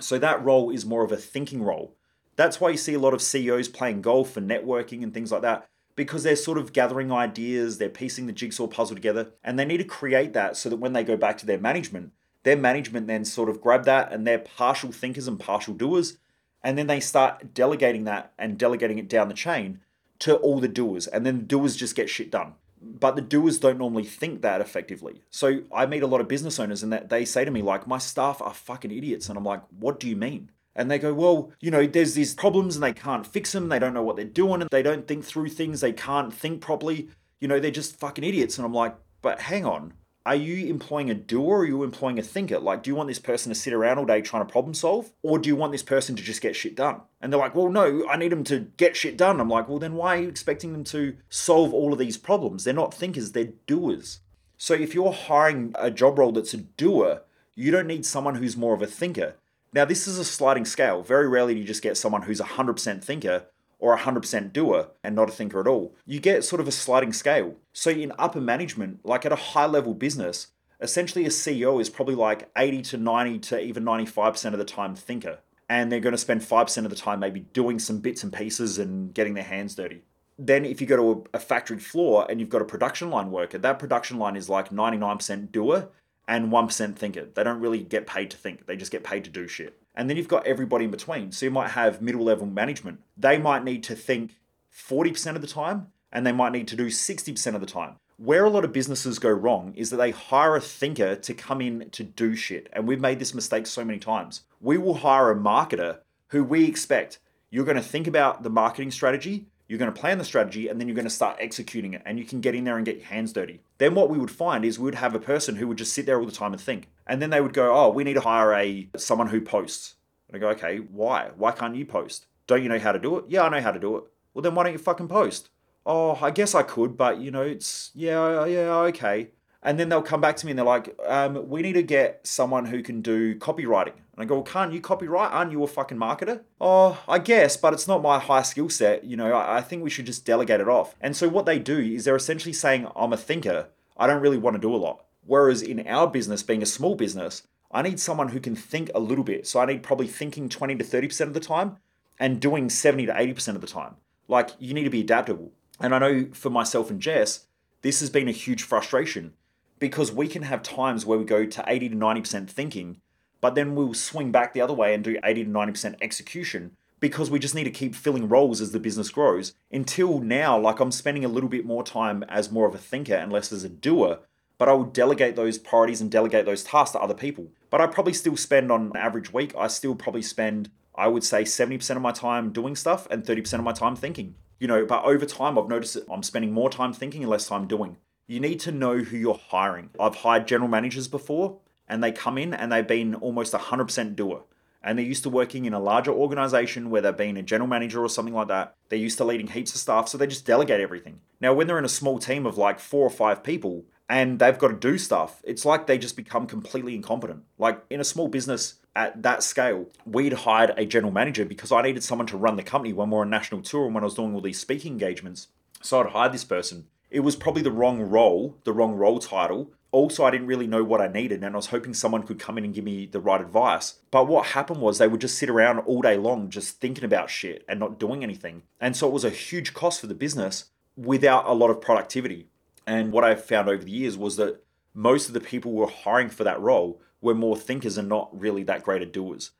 So 0.00 0.18
that 0.18 0.42
role 0.42 0.70
is 0.70 0.86
more 0.86 1.04
of 1.04 1.12
a 1.12 1.16
thinking 1.16 1.62
role. 1.62 1.94
That's 2.36 2.60
why 2.60 2.70
you 2.70 2.76
see 2.76 2.94
a 2.94 2.98
lot 2.98 3.14
of 3.14 3.20
CEOs 3.20 3.68
playing 3.68 4.02
golf 4.02 4.36
and 4.36 4.48
networking 4.48 5.02
and 5.02 5.12
things 5.12 5.32
like 5.32 5.42
that 5.42 5.68
because 5.96 6.22
they're 6.22 6.36
sort 6.36 6.58
of 6.58 6.72
gathering 6.72 7.10
ideas, 7.10 7.78
they're 7.78 7.88
piecing 7.88 8.26
the 8.26 8.32
jigsaw 8.32 8.66
puzzle 8.66 8.94
together, 8.94 9.32
and 9.42 9.58
they 9.58 9.64
need 9.64 9.78
to 9.78 9.84
create 9.84 10.32
that 10.34 10.56
so 10.56 10.68
that 10.68 10.76
when 10.76 10.92
they 10.92 11.02
go 11.02 11.16
back 11.16 11.36
to 11.38 11.46
their 11.46 11.58
management, 11.58 12.12
their 12.44 12.56
management 12.56 13.06
then 13.08 13.24
sort 13.24 13.48
of 13.48 13.60
grab 13.60 13.84
that 13.86 14.12
and 14.12 14.26
they're 14.26 14.38
partial 14.38 14.92
thinkers 14.92 15.26
and 15.26 15.40
partial 15.40 15.74
doers, 15.74 16.18
and 16.62 16.78
then 16.78 16.86
they 16.86 17.00
start 17.00 17.54
delegating 17.54 18.04
that 18.04 18.32
and 18.38 18.58
delegating 18.58 18.98
it 18.98 19.08
down 19.08 19.28
the 19.28 19.34
chain 19.34 19.80
to 20.20 20.36
all 20.36 20.60
the 20.60 20.68
doers, 20.68 21.06
and 21.06 21.26
then 21.26 21.38
the 21.38 21.44
doers 21.44 21.74
just 21.74 21.96
get 21.96 22.08
shit 22.08 22.30
done. 22.30 22.54
But 22.80 23.16
the 23.16 23.22
doers 23.22 23.58
don't 23.58 23.78
normally 23.78 24.04
think 24.04 24.42
that 24.42 24.60
effectively. 24.60 25.22
So 25.30 25.62
I 25.74 25.86
meet 25.86 26.02
a 26.02 26.06
lot 26.06 26.20
of 26.20 26.28
business 26.28 26.60
owners 26.60 26.82
and 26.82 26.92
that 26.92 27.08
they 27.08 27.24
say 27.24 27.44
to 27.44 27.50
me, 27.50 27.62
like, 27.62 27.86
my 27.86 27.98
staff 27.98 28.42
are 28.42 28.52
fucking 28.52 28.90
idiots. 28.92 29.28
And 29.28 29.38
I'm 29.38 29.44
like, 29.44 29.62
what 29.78 29.98
do 29.98 30.08
you 30.08 30.14
mean? 30.14 30.50
And 30.76 30.90
they 30.90 30.98
go, 30.98 31.14
well, 31.14 31.50
you 31.58 31.70
know, 31.70 31.86
there's 31.86 32.14
these 32.14 32.34
problems 32.34 32.76
and 32.76 32.84
they 32.84 32.92
can't 32.92 33.26
fix 33.26 33.52
them. 33.52 33.68
They 33.68 33.78
don't 33.78 33.94
know 33.94 34.02
what 34.02 34.16
they're 34.16 34.24
doing 34.26 34.60
and 34.60 34.70
they 34.70 34.82
don't 34.82 35.08
think 35.08 35.24
through 35.24 35.48
things. 35.48 35.80
They 35.80 35.92
can't 35.92 36.32
think 36.32 36.60
properly. 36.60 37.08
You 37.40 37.48
know, 37.48 37.58
they're 37.58 37.70
just 37.70 37.98
fucking 37.98 38.22
idiots. 38.22 38.58
And 38.58 38.66
I'm 38.66 38.74
like, 38.74 38.94
but 39.22 39.40
hang 39.40 39.64
on. 39.64 39.94
Are 40.26 40.34
you 40.34 40.66
employing 40.66 41.08
a 41.08 41.14
doer 41.14 41.58
or 41.58 41.60
are 41.60 41.64
you 41.64 41.82
employing 41.82 42.18
a 42.18 42.22
thinker? 42.22 42.58
Like, 42.58 42.82
do 42.82 42.90
you 42.90 42.96
want 42.96 43.08
this 43.08 43.20
person 43.20 43.48
to 43.48 43.54
sit 43.54 43.72
around 43.72 43.98
all 43.98 44.04
day 44.04 44.20
trying 44.20 44.44
to 44.44 44.52
problem 44.52 44.74
solve? 44.74 45.12
Or 45.22 45.38
do 45.38 45.48
you 45.48 45.56
want 45.56 45.72
this 45.72 45.84
person 45.84 46.14
to 46.16 46.22
just 46.22 46.42
get 46.42 46.56
shit 46.56 46.74
done? 46.74 47.00
And 47.22 47.32
they're 47.32 47.40
like, 47.40 47.54
well, 47.54 47.70
no, 47.70 48.06
I 48.08 48.16
need 48.16 48.32
them 48.32 48.44
to 48.44 48.66
get 48.76 48.96
shit 48.96 49.16
done. 49.16 49.40
I'm 49.40 49.48
like, 49.48 49.68
well, 49.68 49.78
then 49.78 49.94
why 49.94 50.16
are 50.16 50.22
you 50.22 50.28
expecting 50.28 50.72
them 50.72 50.84
to 50.84 51.16
solve 51.28 51.72
all 51.72 51.92
of 51.92 51.98
these 51.98 52.18
problems? 52.18 52.64
They're 52.64 52.74
not 52.74 52.92
thinkers, 52.92 53.32
they're 53.32 53.52
doers. 53.66 54.20
So 54.58 54.74
if 54.74 54.94
you're 54.94 55.12
hiring 55.12 55.72
a 55.78 55.90
job 55.90 56.18
role 56.18 56.32
that's 56.32 56.54
a 56.54 56.58
doer, 56.58 57.22
you 57.54 57.70
don't 57.70 57.86
need 57.86 58.04
someone 58.04 58.34
who's 58.34 58.56
more 58.56 58.74
of 58.74 58.82
a 58.82 58.86
thinker. 58.86 59.36
Now, 59.72 59.84
this 59.84 60.06
is 60.06 60.18
a 60.18 60.24
sliding 60.24 60.64
scale. 60.64 61.02
Very 61.02 61.28
rarely 61.28 61.54
do 61.54 61.60
you 61.60 61.66
just 61.66 61.82
get 61.82 61.96
someone 61.96 62.22
who's 62.22 62.40
a 62.40 62.44
100% 62.44 63.02
thinker 63.02 63.46
or 63.78 63.94
a 63.94 63.98
100% 63.98 64.52
doer 64.52 64.88
and 65.04 65.14
not 65.14 65.28
a 65.28 65.32
thinker 65.32 65.60
at 65.60 65.66
all. 65.66 65.94
You 66.06 66.20
get 66.20 66.44
sort 66.44 66.60
of 66.60 66.68
a 66.68 66.72
sliding 66.72 67.12
scale. 67.12 67.56
So, 67.72 67.90
in 67.90 68.12
upper 68.18 68.40
management, 68.40 69.04
like 69.04 69.26
at 69.26 69.32
a 69.32 69.36
high 69.36 69.66
level 69.66 69.94
business, 69.94 70.48
essentially 70.80 71.24
a 71.24 71.30
CEO 71.30 71.80
is 71.80 71.90
probably 71.90 72.14
like 72.14 72.50
80 72.56 72.82
to 72.82 72.96
90 72.96 73.38
to 73.40 73.60
even 73.60 73.84
95% 73.84 74.52
of 74.52 74.58
the 74.58 74.64
time 74.64 74.94
thinker. 74.94 75.38
And 75.68 75.90
they're 75.90 76.00
going 76.00 76.12
to 76.12 76.18
spend 76.18 76.42
5% 76.42 76.84
of 76.84 76.90
the 76.90 76.96
time 76.96 77.18
maybe 77.18 77.40
doing 77.40 77.78
some 77.78 77.98
bits 77.98 78.22
and 78.22 78.32
pieces 78.32 78.78
and 78.78 79.12
getting 79.12 79.34
their 79.34 79.44
hands 79.44 79.74
dirty. 79.74 80.02
Then, 80.38 80.64
if 80.64 80.80
you 80.80 80.86
go 80.86 80.96
to 80.96 81.24
a 81.34 81.38
factory 81.38 81.78
floor 81.78 82.26
and 82.28 82.40
you've 82.40 82.50
got 82.50 82.62
a 82.62 82.66
production 82.66 83.10
line 83.10 83.30
worker, 83.30 83.58
that 83.58 83.78
production 83.78 84.18
line 84.18 84.36
is 84.36 84.48
like 84.48 84.70
99% 84.70 85.50
doer 85.50 85.88
and 86.28 86.50
1% 86.50 86.96
thinker. 86.96 87.28
They 87.34 87.44
don't 87.44 87.60
really 87.60 87.82
get 87.82 88.06
paid 88.06 88.30
to 88.30 88.36
think, 88.36 88.66
they 88.66 88.76
just 88.76 88.92
get 88.92 89.04
paid 89.04 89.24
to 89.24 89.30
do 89.30 89.46
shit. 89.46 89.80
And 89.94 90.10
then 90.10 90.16
you've 90.16 90.28
got 90.28 90.46
everybody 90.46 90.84
in 90.84 90.90
between. 90.90 91.32
So 91.32 91.46
you 91.46 91.50
might 91.50 91.70
have 91.70 92.02
middle 92.02 92.22
level 92.22 92.46
management. 92.46 93.00
They 93.16 93.38
might 93.38 93.64
need 93.64 93.82
to 93.84 93.94
think 93.94 94.36
40% 94.74 95.36
of 95.36 95.40
the 95.40 95.46
time 95.46 95.88
and 96.12 96.26
they 96.26 96.32
might 96.32 96.52
need 96.52 96.68
to 96.68 96.76
do 96.76 96.86
60% 96.86 97.54
of 97.54 97.60
the 97.60 97.66
time. 97.66 97.96
Where 98.18 98.44
a 98.44 98.50
lot 98.50 98.64
of 98.64 98.72
businesses 98.72 99.18
go 99.18 99.30
wrong 99.30 99.74
is 99.74 99.90
that 99.90 99.96
they 99.96 100.10
hire 100.10 100.56
a 100.56 100.60
thinker 100.60 101.16
to 101.16 101.34
come 101.34 101.60
in 101.60 101.90
to 101.90 102.02
do 102.02 102.34
shit. 102.34 102.68
And 102.72 102.86
we've 102.86 103.00
made 103.00 103.18
this 103.18 103.34
mistake 103.34 103.66
so 103.66 103.84
many 103.84 103.98
times. 103.98 104.42
We 104.60 104.78
will 104.78 104.94
hire 104.94 105.30
a 105.30 105.36
marketer 105.36 105.98
who 106.28 106.42
we 106.42 106.64
expect 106.64 107.18
you're 107.50 107.64
going 107.64 107.76
to 107.76 107.82
think 107.82 108.06
about 108.06 108.42
the 108.42 108.50
marketing 108.50 108.90
strategy, 108.90 109.46
you're 109.68 109.78
going 109.78 109.92
to 109.92 110.00
plan 110.00 110.18
the 110.18 110.24
strategy 110.24 110.68
and 110.68 110.80
then 110.80 110.86
you're 110.86 110.94
going 110.94 111.04
to 111.04 111.10
start 111.10 111.36
executing 111.40 111.94
it 111.94 112.02
and 112.04 112.18
you 112.18 112.24
can 112.24 112.40
get 112.40 112.54
in 112.54 112.64
there 112.64 112.76
and 112.76 112.86
get 112.86 112.98
your 112.98 113.06
hands 113.06 113.32
dirty. 113.32 113.60
Then 113.78 113.94
what 113.94 114.10
we 114.10 114.18
would 114.18 114.30
find 114.30 114.64
is 114.64 114.78
we 114.78 114.84
would 114.84 114.94
have 114.96 115.14
a 115.14 115.20
person 115.20 115.56
who 115.56 115.66
would 115.68 115.78
just 115.78 115.92
sit 115.92 116.06
there 116.06 116.18
all 116.18 116.26
the 116.26 116.32
time 116.32 116.52
and 116.52 116.60
think. 116.60 116.88
And 117.06 117.20
then 117.20 117.30
they 117.30 117.40
would 117.40 117.52
go, 117.52 117.74
"Oh, 117.74 117.90
we 117.90 118.04
need 118.04 118.14
to 118.14 118.20
hire 118.20 118.54
a 118.54 118.88
someone 118.96 119.28
who 119.28 119.40
posts." 119.40 119.94
And 120.28 120.36
I 120.36 120.38
go, 120.38 120.48
"Okay, 120.50 120.78
why? 120.78 121.30
Why 121.36 121.52
can't 121.52 121.76
you 121.76 121.84
post? 121.84 122.26
Don't 122.46 122.62
you 122.62 122.68
know 122.68 122.78
how 122.78 122.92
to 122.92 122.98
do 122.98 123.18
it?" 123.18 123.24
"Yeah, 123.28 123.42
I 123.42 123.48
know 123.48 123.60
how 123.60 123.72
to 123.72 123.80
do 123.80 123.96
it." 123.96 124.04
"Well, 124.34 124.42
then 124.42 124.54
why 124.54 124.64
don't 124.64 124.72
you 124.72 124.78
fucking 124.78 125.08
post?" 125.08 125.50
"Oh, 125.84 126.18
I 126.20 126.30
guess 126.30 126.54
I 126.54 126.62
could, 126.62 126.96
but 126.96 127.18
you 127.18 127.30
know, 127.30 127.42
it's 127.42 127.90
yeah, 127.94 128.44
yeah, 128.46 128.72
okay." 128.90 129.30
And 129.62 129.80
then 129.80 129.88
they'll 129.88 130.00
come 130.02 130.20
back 130.20 130.36
to 130.36 130.46
me 130.46 130.52
and 130.52 130.58
they're 130.58 130.64
like, 130.64 130.96
um, 131.06 131.48
we 131.48 131.60
need 131.60 131.72
to 131.72 131.82
get 131.82 132.24
someone 132.24 132.66
who 132.66 132.84
can 132.84 133.00
do 133.00 133.36
copywriting. 133.36 133.94
And 134.16 134.24
I 134.24 134.26
go, 134.26 134.36
well, 134.36 134.44
can't 134.44 134.72
you 134.72 134.80
copyright? 134.80 135.30
Aren't 135.30 135.52
you 135.52 135.62
a 135.62 135.66
fucking 135.66 135.98
marketer? 135.98 136.40
Oh, 136.60 137.02
I 137.06 137.18
guess, 137.18 137.56
but 137.56 137.74
it's 137.74 137.86
not 137.86 138.02
my 138.02 138.18
high 138.18 138.42
skill 138.42 138.70
set. 138.70 139.04
You 139.04 139.16
know, 139.16 139.32
I, 139.32 139.58
I 139.58 139.60
think 139.60 139.84
we 139.84 139.90
should 139.90 140.06
just 140.06 140.24
delegate 140.24 140.60
it 140.60 140.68
off. 140.68 140.96
And 141.00 141.14
so 141.14 141.28
what 141.28 141.44
they 141.44 141.58
do 141.58 141.78
is 141.78 142.04
they're 142.04 142.16
essentially 142.16 142.54
saying, 142.54 142.88
I'm 142.96 143.12
a 143.12 143.18
thinker. 143.18 143.68
I 143.96 144.06
don't 144.06 144.22
really 144.22 144.38
want 144.38 144.54
to 144.54 144.60
do 144.60 144.74
a 144.74 144.76
lot. 144.76 145.04
Whereas 145.26 145.60
in 145.60 145.86
our 145.86 146.06
business, 146.06 146.42
being 146.42 146.62
a 146.62 146.66
small 146.66 146.94
business, 146.94 147.42
I 147.70 147.82
need 147.82 148.00
someone 148.00 148.28
who 148.28 148.40
can 148.40 148.56
think 148.56 148.90
a 148.94 149.00
little 149.00 149.24
bit. 149.24 149.46
So 149.46 149.60
I 149.60 149.66
need 149.66 149.82
probably 149.82 150.06
thinking 150.06 150.48
20 150.48 150.76
to 150.76 150.84
30% 150.84 151.20
of 151.22 151.34
the 151.34 151.40
time 151.40 151.76
and 152.18 152.40
doing 152.40 152.70
70 152.70 153.06
to 153.06 153.12
80% 153.12 153.56
of 153.56 153.60
the 153.60 153.66
time. 153.66 153.96
Like, 154.28 154.50
you 154.58 154.72
need 154.72 154.84
to 154.84 154.90
be 154.90 155.02
adaptable. 155.02 155.52
And 155.78 155.94
I 155.94 155.98
know 155.98 156.28
for 156.32 156.48
myself 156.48 156.90
and 156.90 157.00
Jess, 157.00 157.46
this 157.82 158.00
has 158.00 158.08
been 158.08 158.28
a 158.28 158.32
huge 158.32 158.62
frustration 158.62 159.34
because 159.78 160.10
we 160.10 160.26
can 160.26 160.42
have 160.42 160.62
times 160.62 161.04
where 161.04 161.18
we 161.18 161.24
go 161.24 161.44
to 161.44 161.64
80 161.66 161.90
to 161.90 161.96
90% 161.96 162.48
thinking, 162.48 163.00
but 163.46 163.54
then 163.54 163.76
we'll 163.76 163.94
swing 163.94 164.32
back 164.32 164.52
the 164.52 164.60
other 164.60 164.74
way 164.74 164.92
and 164.92 165.04
do 165.04 165.20
80 165.22 165.44
to 165.44 165.50
90% 165.50 165.94
execution 166.02 166.72
because 166.98 167.30
we 167.30 167.38
just 167.38 167.54
need 167.54 167.62
to 167.62 167.70
keep 167.70 167.94
filling 167.94 168.28
roles 168.28 168.60
as 168.60 168.72
the 168.72 168.80
business 168.80 169.08
grows. 169.08 169.54
Until 169.70 170.18
now, 170.18 170.58
like 170.58 170.80
I'm 170.80 170.90
spending 170.90 171.24
a 171.24 171.28
little 171.28 171.48
bit 171.48 171.64
more 171.64 171.84
time 171.84 172.24
as 172.28 172.50
more 172.50 172.66
of 172.66 172.74
a 172.74 172.78
thinker 172.78 173.14
and 173.14 173.32
less 173.32 173.52
as 173.52 173.62
a 173.62 173.68
doer, 173.68 174.18
but 174.58 174.68
I 174.68 174.72
will 174.72 174.82
delegate 174.82 175.36
those 175.36 175.58
priorities 175.58 176.00
and 176.00 176.10
delegate 176.10 176.44
those 176.44 176.64
tasks 176.64 176.94
to 176.94 177.00
other 177.00 177.14
people. 177.14 177.46
But 177.70 177.80
I 177.80 177.86
probably 177.86 178.14
still 178.14 178.36
spend 178.36 178.72
on 178.72 178.86
an 178.86 178.96
average 178.96 179.32
week, 179.32 179.54
I 179.56 179.68
still 179.68 179.94
probably 179.94 180.22
spend, 180.22 180.68
I 180.96 181.06
would 181.06 181.22
say, 181.22 181.44
70% 181.44 181.94
of 181.94 182.02
my 182.02 182.10
time 182.10 182.50
doing 182.50 182.74
stuff 182.74 183.06
and 183.12 183.22
30% 183.22 183.54
of 183.54 183.62
my 183.62 183.74
time 183.74 183.94
thinking. 183.94 184.34
You 184.58 184.66
know, 184.66 184.84
but 184.84 185.04
over 185.04 185.24
time, 185.24 185.56
I've 185.56 185.68
noticed 185.68 185.94
that 185.94 186.10
I'm 186.10 186.24
spending 186.24 186.50
more 186.50 186.68
time 186.68 186.92
thinking 186.92 187.22
and 187.22 187.30
less 187.30 187.46
time 187.46 187.68
doing 187.68 187.98
you 188.28 188.40
need 188.40 188.60
to 188.60 188.72
know 188.72 188.98
who 188.98 189.16
you're 189.16 189.40
hiring. 189.50 189.90
I've 190.00 190.16
hired 190.16 190.48
general 190.48 190.68
managers 190.68 191.06
before, 191.08 191.58
and 191.88 192.02
they 192.02 192.12
come 192.12 192.38
in 192.38 192.54
and 192.54 192.70
they've 192.70 192.86
been 192.86 193.14
almost 193.14 193.52
100% 193.52 194.16
doer. 194.16 194.42
And 194.82 194.98
they're 194.98 195.06
used 195.06 195.24
to 195.24 195.30
working 195.30 195.64
in 195.64 195.72
a 195.72 195.80
larger 195.80 196.12
organization 196.12 196.90
where 196.90 197.02
they've 197.02 197.16
been 197.16 197.36
a 197.36 197.42
general 197.42 197.68
manager 197.68 198.04
or 198.04 198.08
something 198.08 198.34
like 198.34 198.48
that. 198.48 198.74
They're 198.88 198.98
used 198.98 199.18
to 199.18 199.24
leading 199.24 199.48
heaps 199.48 199.74
of 199.74 199.80
staff, 199.80 200.08
so 200.08 200.16
they 200.16 200.28
just 200.28 200.46
delegate 200.46 200.80
everything. 200.80 201.20
Now, 201.40 201.54
when 201.54 201.66
they're 201.66 201.78
in 201.78 201.84
a 201.84 201.88
small 201.88 202.20
team 202.20 202.46
of 202.46 202.56
like 202.56 202.78
four 202.78 203.04
or 203.04 203.10
five 203.10 203.42
people 203.42 203.84
and 204.08 204.38
they've 204.38 204.58
got 204.58 204.68
to 204.68 204.74
do 204.74 204.96
stuff, 204.96 205.42
it's 205.44 205.64
like 205.64 205.86
they 205.86 205.98
just 205.98 206.16
become 206.16 206.46
completely 206.46 206.94
incompetent. 206.94 207.42
Like 207.58 207.82
in 207.90 208.00
a 208.00 208.04
small 208.04 208.28
business 208.28 208.74
at 208.94 209.22
that 209.24 209.42
scale, 209.42 209.86
we'd 210.04 210.32
hired 210.32 210.72
a 210.76 210.86
general 210.86 211.12
manager 211.12 211.44
because 211.44 211.72
I 211.72 211.82
needed 211.82 212.04
someone 212.04 212.28
to 212.28 212.36
run 212.36 212.56
the 212.56 212.62
company 212.62 212.92
when 212.92 213.10
we 213.10 213.16
we're 213.16 213.22
on 213.22 213.30
national 213.30 213.62
tour 213.62 213.86
and 213.86 213.94
when 213.94 214.04
I 214.04 214.06
was 214.06 214.14
doing 214.14 214.34
all 214.34 214.40
these 214.40 214.60
speaking 214.60 214.92
engagements. 214.92 215.48
So 215.82 216.00
I'd 216.00 216.10
hire 216.10 216.28
this 216.28 216.44
person 216.44 216.86
it 217.10 217.20
was 217.20 217.36
probably 217.36 217.62
the 217.62 217.70
wrong 217.70 218.00
role, 218.00 218.56
the 218.64 218.72
wrong 218.72 218.94
role 218.94 219.18
title. 219.18 219.70
Also, 219.96 220.26
I 220.26 220.30
didn't 220.30 220.48
really 220.48 220.66
know 220.66 220.84
what 220.84 221.00
I 221.00 221.08
needed, 221.08 221.42
and 221.42 221.54
I 221.54 221.56
was 221.56 221.68
hoping 221.68 221.94
someone 221.94 222.22
could 222.22 222.38
come 222.38 222.58
in 222.58 222.66
and 222.66 222.74
give 222.74 222.84
me 222.84 223.06
the 223.06 223.18
right 223.18 223.40
advice. 223.40 223.94
But 224.10 224.28
what 224.28 224.48
happened 224.48 224.82
was 224.82 224.98
they 224.98 225.08
would 225.08 225.22
just 225.22 225.38
sit 225.38 225.48
around 225.48 225.78
all 225.78 226.02
day 226.02 226.18
long 226.18 226.50
just 226.50 226.82
thinking 226.82 227.02
about 227.02 227.30
shit 227.30 227.64
and 227.66 227.80
not 227.80 227.98
doing 227.98 228.22
anything. 228.22 228.64
And 228.78 228.94
so 228.94 229.06
it 229.06 229.14
was 229.14 229.24
a 229.24 229.30
huge 229.30 229.72
cost 229.72 230.02
for 230.02 230.06
the 230.06 230.14
business 230.14 230.66
without 230.98 231.46
a 231.46 231.54
lot 231.54 231.70
of 231.70 231.80
productivity. 231.80 232.48
And 232.86 233.10
what 233.10 233.24
I've 233.24 233.42
found 233.42 233.70
over 233.70 233.84
the 233.84 233.90
years 233.90 234.18
was 234.18 234.36
that 234.36 234.62
most 234.92 235.28
of 235.28 235.32
the 235.32 235.40
people 235.40 235.72
who 235.72 235.78
were 235.78 235.86
hiring 235.86 236.28
for 236.28 236.44
that 236.44 236.60
role 236.60 237.00
were 237.22 237.34
more 237.34 237.56
thinkers 237.56 237.96
and 237.96 238.06
not 238.06 238.38
really 238.38 238.64
that 238.64 238.82
great 238.82 239.00
at 239.00 239.14
doers. 239.14 239.52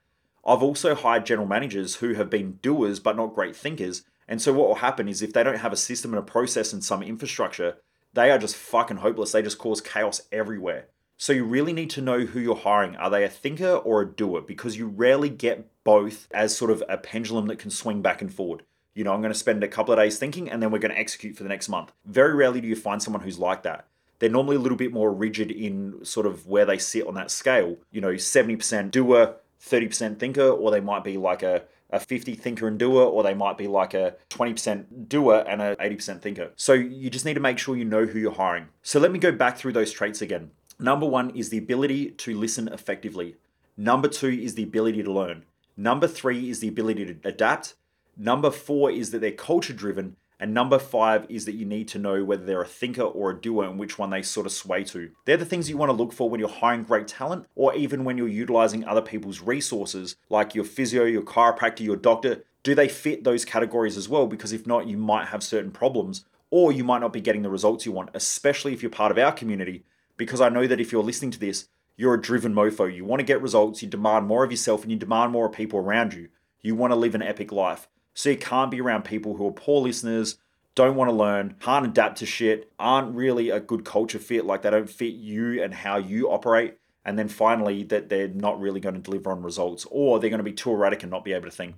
I've 0.44 0.62
also 0.62 0.94
hired 0.94 1.25
general 1.25 1.49
managers 1.49 1.96
who 1.96 2.12
have 2.12 2.29
been 2.29 2.59
doers 2.61 3.01
but 3.01 3.16
not 3.16 3.35
great 3.35 3.57
thinkers 3.57 4.05
and 4.29 4.42
so 4.42 4.53
what 4.53 4.68
will 4.68 4.77
happen 4.77 5.09
is 5.09 5.22
if 5.22 5.33
they 5.33 5.44
don't 5.44 5.59
have 5.59 5.72
a 5.72 5.77
system 5.77 6.12
and 6.12 6.18
a 6.18 6.27
process 6.27 6.72
and 6.72 6.83
some 6.83 7.03
infrastructure, 7.03 7.77
they 8.16 8.31
are 8.31 8.38
just 8.38 8.57
fucking 8.57 8.96
hopeless. 8.96 9.33
They 9.33 9.42
just 9.42 9.59
cause 9.59 9.83
chaos 9.83 10.22
everywhere. 10.33 10.87
So 11.18 11.35
you 11.35 11.44
really 11.44 11.74
need 11.74 11.90
to 11.90 12.00
know 12.00 12.20
who 12.20 12.40
you're 12.40 12.57
hiring. 12.57 12.96
Are 12.96 13.11
they 13.11 13.24
a 13.24 13.29
thinker 13.29 13.74
or 13.74 14.00
a 14.00 14.07
doer? 14.11 14.40
Because 14.40 14.79
you 14.79 14.88
rarely 14.88 15.29
get 15.29 15.68
both 15.85 16.26
as 16.33 16.57
sort 16.57 16.70
of 16.70 16.83
a 16.88 16.96
pendulum 16.96 17.46
that 17.48 17.59
can 17.59 17.70
swing 17.70 18.00
back 18.00 18.22
and 18.22 18.33
forward. 18.33 18.62
You 18.94 19.05
know, 19.05 19.12
I'm 19.12 19.20
going 19.20 19.33
to 19.33 19.38
spend 19.38 19.62
a 19.62 19.68
couple 19.68 19.92
of 19.92 20.00
days 20.00 20.18
thinking 20.18 20.50
and 20.50 20.62
then 20.62 20.70
we're 20.70 20.79
going 20.79 20.94
to 20.94 20.98
execute 20.98 21.37
for 21.37 21.42
the 21.42 21.50
next 21.50 21.68
month. 21.68 21.92
Very 22.07 22.35
rarely 22.35 22.62
do 22.62 22.68
you 22.68 22.74
find 22.74 23.02
someone 23.02 23.22
who's 23.22 23.38
like 23.38 23.62
that. 23.64 23.87
They're 24.18 24.31
normally 24.31 24.57
a 24.57 24.61
little 24.61 24.79
bit 24.79 24.94
more 24.94 25.12
rigid 25.12 25.50
in 25.50 26.02
sort 26.02 26.26
of 26.26 26.46
where 26.46 26.64
they 26.64 26.79
sit 26.79 27.07
on 27.07 27.14
that 27.14 27.31
scale. 27.31 27.76
You 27.90 28.00
know, 28.00 28.12
70% 28.12 28.90
doer, 28.90 29.37
30% 29.62 30.18
thinker, 30.18 30.48
or 30.48 30.70
they 30.70 30.81
might 30.81 31.05
be 31.05 31.18
like 31.18 31.42
a 31.42 31.64
a 31.97 32.01
50 32.01 32.35
thinker 32.35 32.69
and 32.69 32.79
doer, 32.79 33.03
or 33.03 33.23
they 33.23 33.35
might 33.35 33.59
be 33.59 33.67
like 33.67 33.95
a 33.95 34.15
20% 34.31 35.09
doer 35.09 35.45
and 35.49 35.61
a 35.61 35.77
80% 35.77 36.21
thinker. 36.21 36.53
So 36.57 36.73
you 36.73 37.11
just 37.11 37.25
need 37.25 37.35
to 37.35 37.41
make 37.41 37.59
sure 37.59 37.77
you 37.77 37.85
know 37.85 38.07
who 38.07 38.19
you're 38.19 38.33
hiring. 38.33 38.69
So 38.83 39.01
let 39.01 39.11
me 39.11 39.19
go 39.19 39.33
back 39.33 39.57
through 39.57 39.73
those 39.73 39.93
traits 39.93 40.23
again. 40.23 40.51
Number 40.79 41.07
one 41.07 41.31
is 41.31 41.49
the 41.49 41.59
ability 41.59 42.11
to 42.11 42.37
listen 42.37 42.69
effectively. 42.69 43.37
Number 43.77 44.09
two 44.09 44.29
is 44.29 44.55
the 44.55 44.63
ability 44.63 45.03
to 45.03 45.13
learn. 45.13 45.45
Number 45.77 46.07
three 46.07 46.49
is 46.49 46.61
the 46.61 46.69
ability 46.69 47.05
to 47.07 47.17
adapt. 47.29 47.75
Number 48.17 48.51
four 48.51 48.91
is 48.91 49.11
that 49.11 49.21
they're 49.21 49.33
culture 49.33 49.75
driven. 49.75 50.17
And 50.38 50.53
number 50.53 50.79
five 50.79 51.25
is 51.31 51.46
that 51.46 51.55
you 51.55 51.64
need 51.64 51.88
to 51.88 51.99
know 51.99 52.22
whether 52.22 52.44
they're 52.44 52.62
a 52.62 52.66
thinker 52.66 53.03
or 53.03 53.31
a 53.31 53.40
doer 53.40 53.64
and 53.64 53.79
which 53.79 53.99
one 53.99 54.11
they 54.11 54.22
sort 54.22 54.46
of 54.46 54.53
sway 54.53 54.85
to. 54.85 55.11
They're 55.25 55.38
the 55.38 55.46
things 55.46 55.70
you 55.70 55.79
want 55.79 55.88
to 55.88 55.94
look 55.94 56.12
for 56.12 56.29
when 56.29 56.40
you're 56.40 56.49
hiring 56.49 56.83
great 56.83 57.09
talent 57.09 57.46
or 57.55 57.75
even 57.75 58.05
when 58.05 58.18
you're 58.18 58.29
utilizing 58.29 58.85
other 58.85 59.01
people's 59.01 59.40
resources, 59.40 60.16
like 60.29 60.55
your 60.55 60.64
physio, 60.64 61.05
your 61.05 61.22
chiropractor, 61.22 61.81
your 61.81 61.96
doctor. 61.96 62.44
Do 62.62 62.75
they 62.75 62.88
fit 62.88 63.25
those 63.25 63.44
categories 63.44 63.96
as 63.96 64.09
well? 64.09 64.27
Because 64.27 64.53
if 64.53 64.66
not, 64.66 64.87
you 64.87 64.99
might 64.99 65.29
have 65.29 65.42
certain 65.42 65.70
problems 65.70 66.25
or 66.51 66.70
you 66.70 66.85
might 66.85 67.01
not 67.01 67.12
be 67.12 67.20
getting 67.20 67.42
the 67.42 67.51
results 67.51 67.87
you 67.87 67.92
want, 67.92 68.11
especially 68.12 68.72
if 68.72 68.83
you're 68.83 68.90
part 68.90 69.12
of 69.12 69.18
our 69.18 69.33
community. 69.33 69.85
Because 70.16 70.40
I 70.40 70.49
know 70.49 70.66
that 70.66 70.81
if 70.81 70.92
you're 70.92 71.03
listening 71.03 71.31
to 71.33 71.38
this, 71.38 71.68
you're 71.96 72.14
a 72.14 72.20
driven 72.20 72.55
mofo. 72.55 72.94
You 72.94 73.05
want 73.05 73.20
to 73.20 73.27
get 73.27 73.40
results, 73.40 73.83
you 73.83 73.88
demand 73.88 74.27
more 74.27 74.44
of 74.44 74.51
yourself, 74.51 74.83
and 74.83 74.92
you 74.92 74.99
demand 74.99 75.33
more 75.33 75.46
of 75.46 75.53
people 75.53 75.79
around 75.79 76.12
you. 76.12 76.29
You 76.61 76.75
want 76.75 76.92
to 76.92 76.96
live 76.96 77.14
an 77.14 77.22
epic 77.22 77.53
life. 77.53 77.88
So 78.16 78.31
you 78.31 78.38
can't 78.38 78.70
be 78.70 78.81
around 78.81 79.05
people 79.05 79.37
who 79.37 79.46
are 79.46 79.52
poor 79.52 79.83
listeners, 79.83 80.38
don't 80.74 80.96
want 80.96 81.11
to 81.11 81.14
learn, 81.14 81.55
can't 81.61 81.85
adapt 81.85 82.16
to 82.18 82.26
shit, 82.26 82.72
aren't 82.79 83.14
really 83.14 83.50
a 83.50 83.61
good 83.61 83.85
culture 83.85 84.18
fit, 84.18 84.46
like 84.46 84.62
they 84.62 84.70
don't 84.70 84.88
fit 84.88 85.12
you 85.12 85.62
and 85.62 85.74
how 85.74 85.98
you 85.98 86.31
operate. 86.31 86.79
And 87.05 87.18
then 87.18 87.29
finally, 87.29 87.85
that 87.85 88.09
they're 88.09 88.29
not 88.29 88.59
really 88.59 88.81
going 88.81 88.94
to 88.94 89.02
deliver 89.02 89.31
on 89.31 89.42
results, 89.42 89.87
or 89.90 90.18
they're 90.18 90.31
going 90.31 90.38
to 90.38 90.44
be 90.44 90.55
too 90.55 90.70
erratic 90.70 91.02
and 91.02 91.11
not 91.12 91.26
be 91.26 91.35
able 91.35 91.44
to 91.44 91.55
think. 91.55 91.76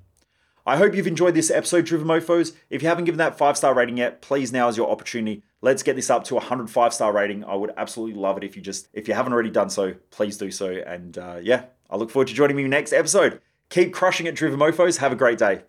I 0.64 0.76
hope 0.76 0.94
you've 0.94 1.08
enjoyed 1.08 1.34
this 1.34 1.50
episode, 1.50 1.86
Driven 1.86 2.06
Mofos. 2.06 2.52
If 2.70 2.82
you 2.82 2.88
haven't 2.88 3.06
given 3.06 3.18
that 3.18 3.36
five 3.36 3.56
star 3.56 3.74
rating 3.74 3.96
yet, 3.96 4.22
please 4.22 4.52
now 4.52 4.68
is 4.68 4.76
your 4.76 4.88
opportunity. 4.88 5.42
Let's 5.60 5.82
get 5.82 5.96
this 5.96 6.08
up 6.08 6.22
to 6.24 6.34
a 6.34 6.38
105 6.38 6.94
star 6.94 7.12
rating. 7.12 7.42
I 7.44 7.56
would 7.56 7.72
absolutely 7.76 8.14
love 8.14 8.36
it 8.36 8.44
if 8.44 8.54
you 8.54 8.62
just, 8.62 8.86
if 8.92 9.08
you 9.08 9.14
haven't 9.14 9.32
already 9.32 9.50
done 9.50 9.70
so, 9.70 9.94
please 10.10 10.36
do 10.36 10.52
so. 10.52 10.70
And 10.70 11.18
uh, 11.18 11.40
yeah, 11.42 11.64
I 11.90 11.96
look 11.96 12.10
forward 12.10 12.28
to 12.28 12.34
joining 12.34 12.56
me 12.56 12.62
next 12.68 12.92
episode. 12.92 13.40
Keep 13.70 13.92
crushing 13.92 14.26
it, 14.26 14.36
Driven 14.36 14.60
Mofos. 14.60 14.98
Have 14.98 15.10
a 15.10 15.16
great 15.16 15.38
day. 15.38 15.62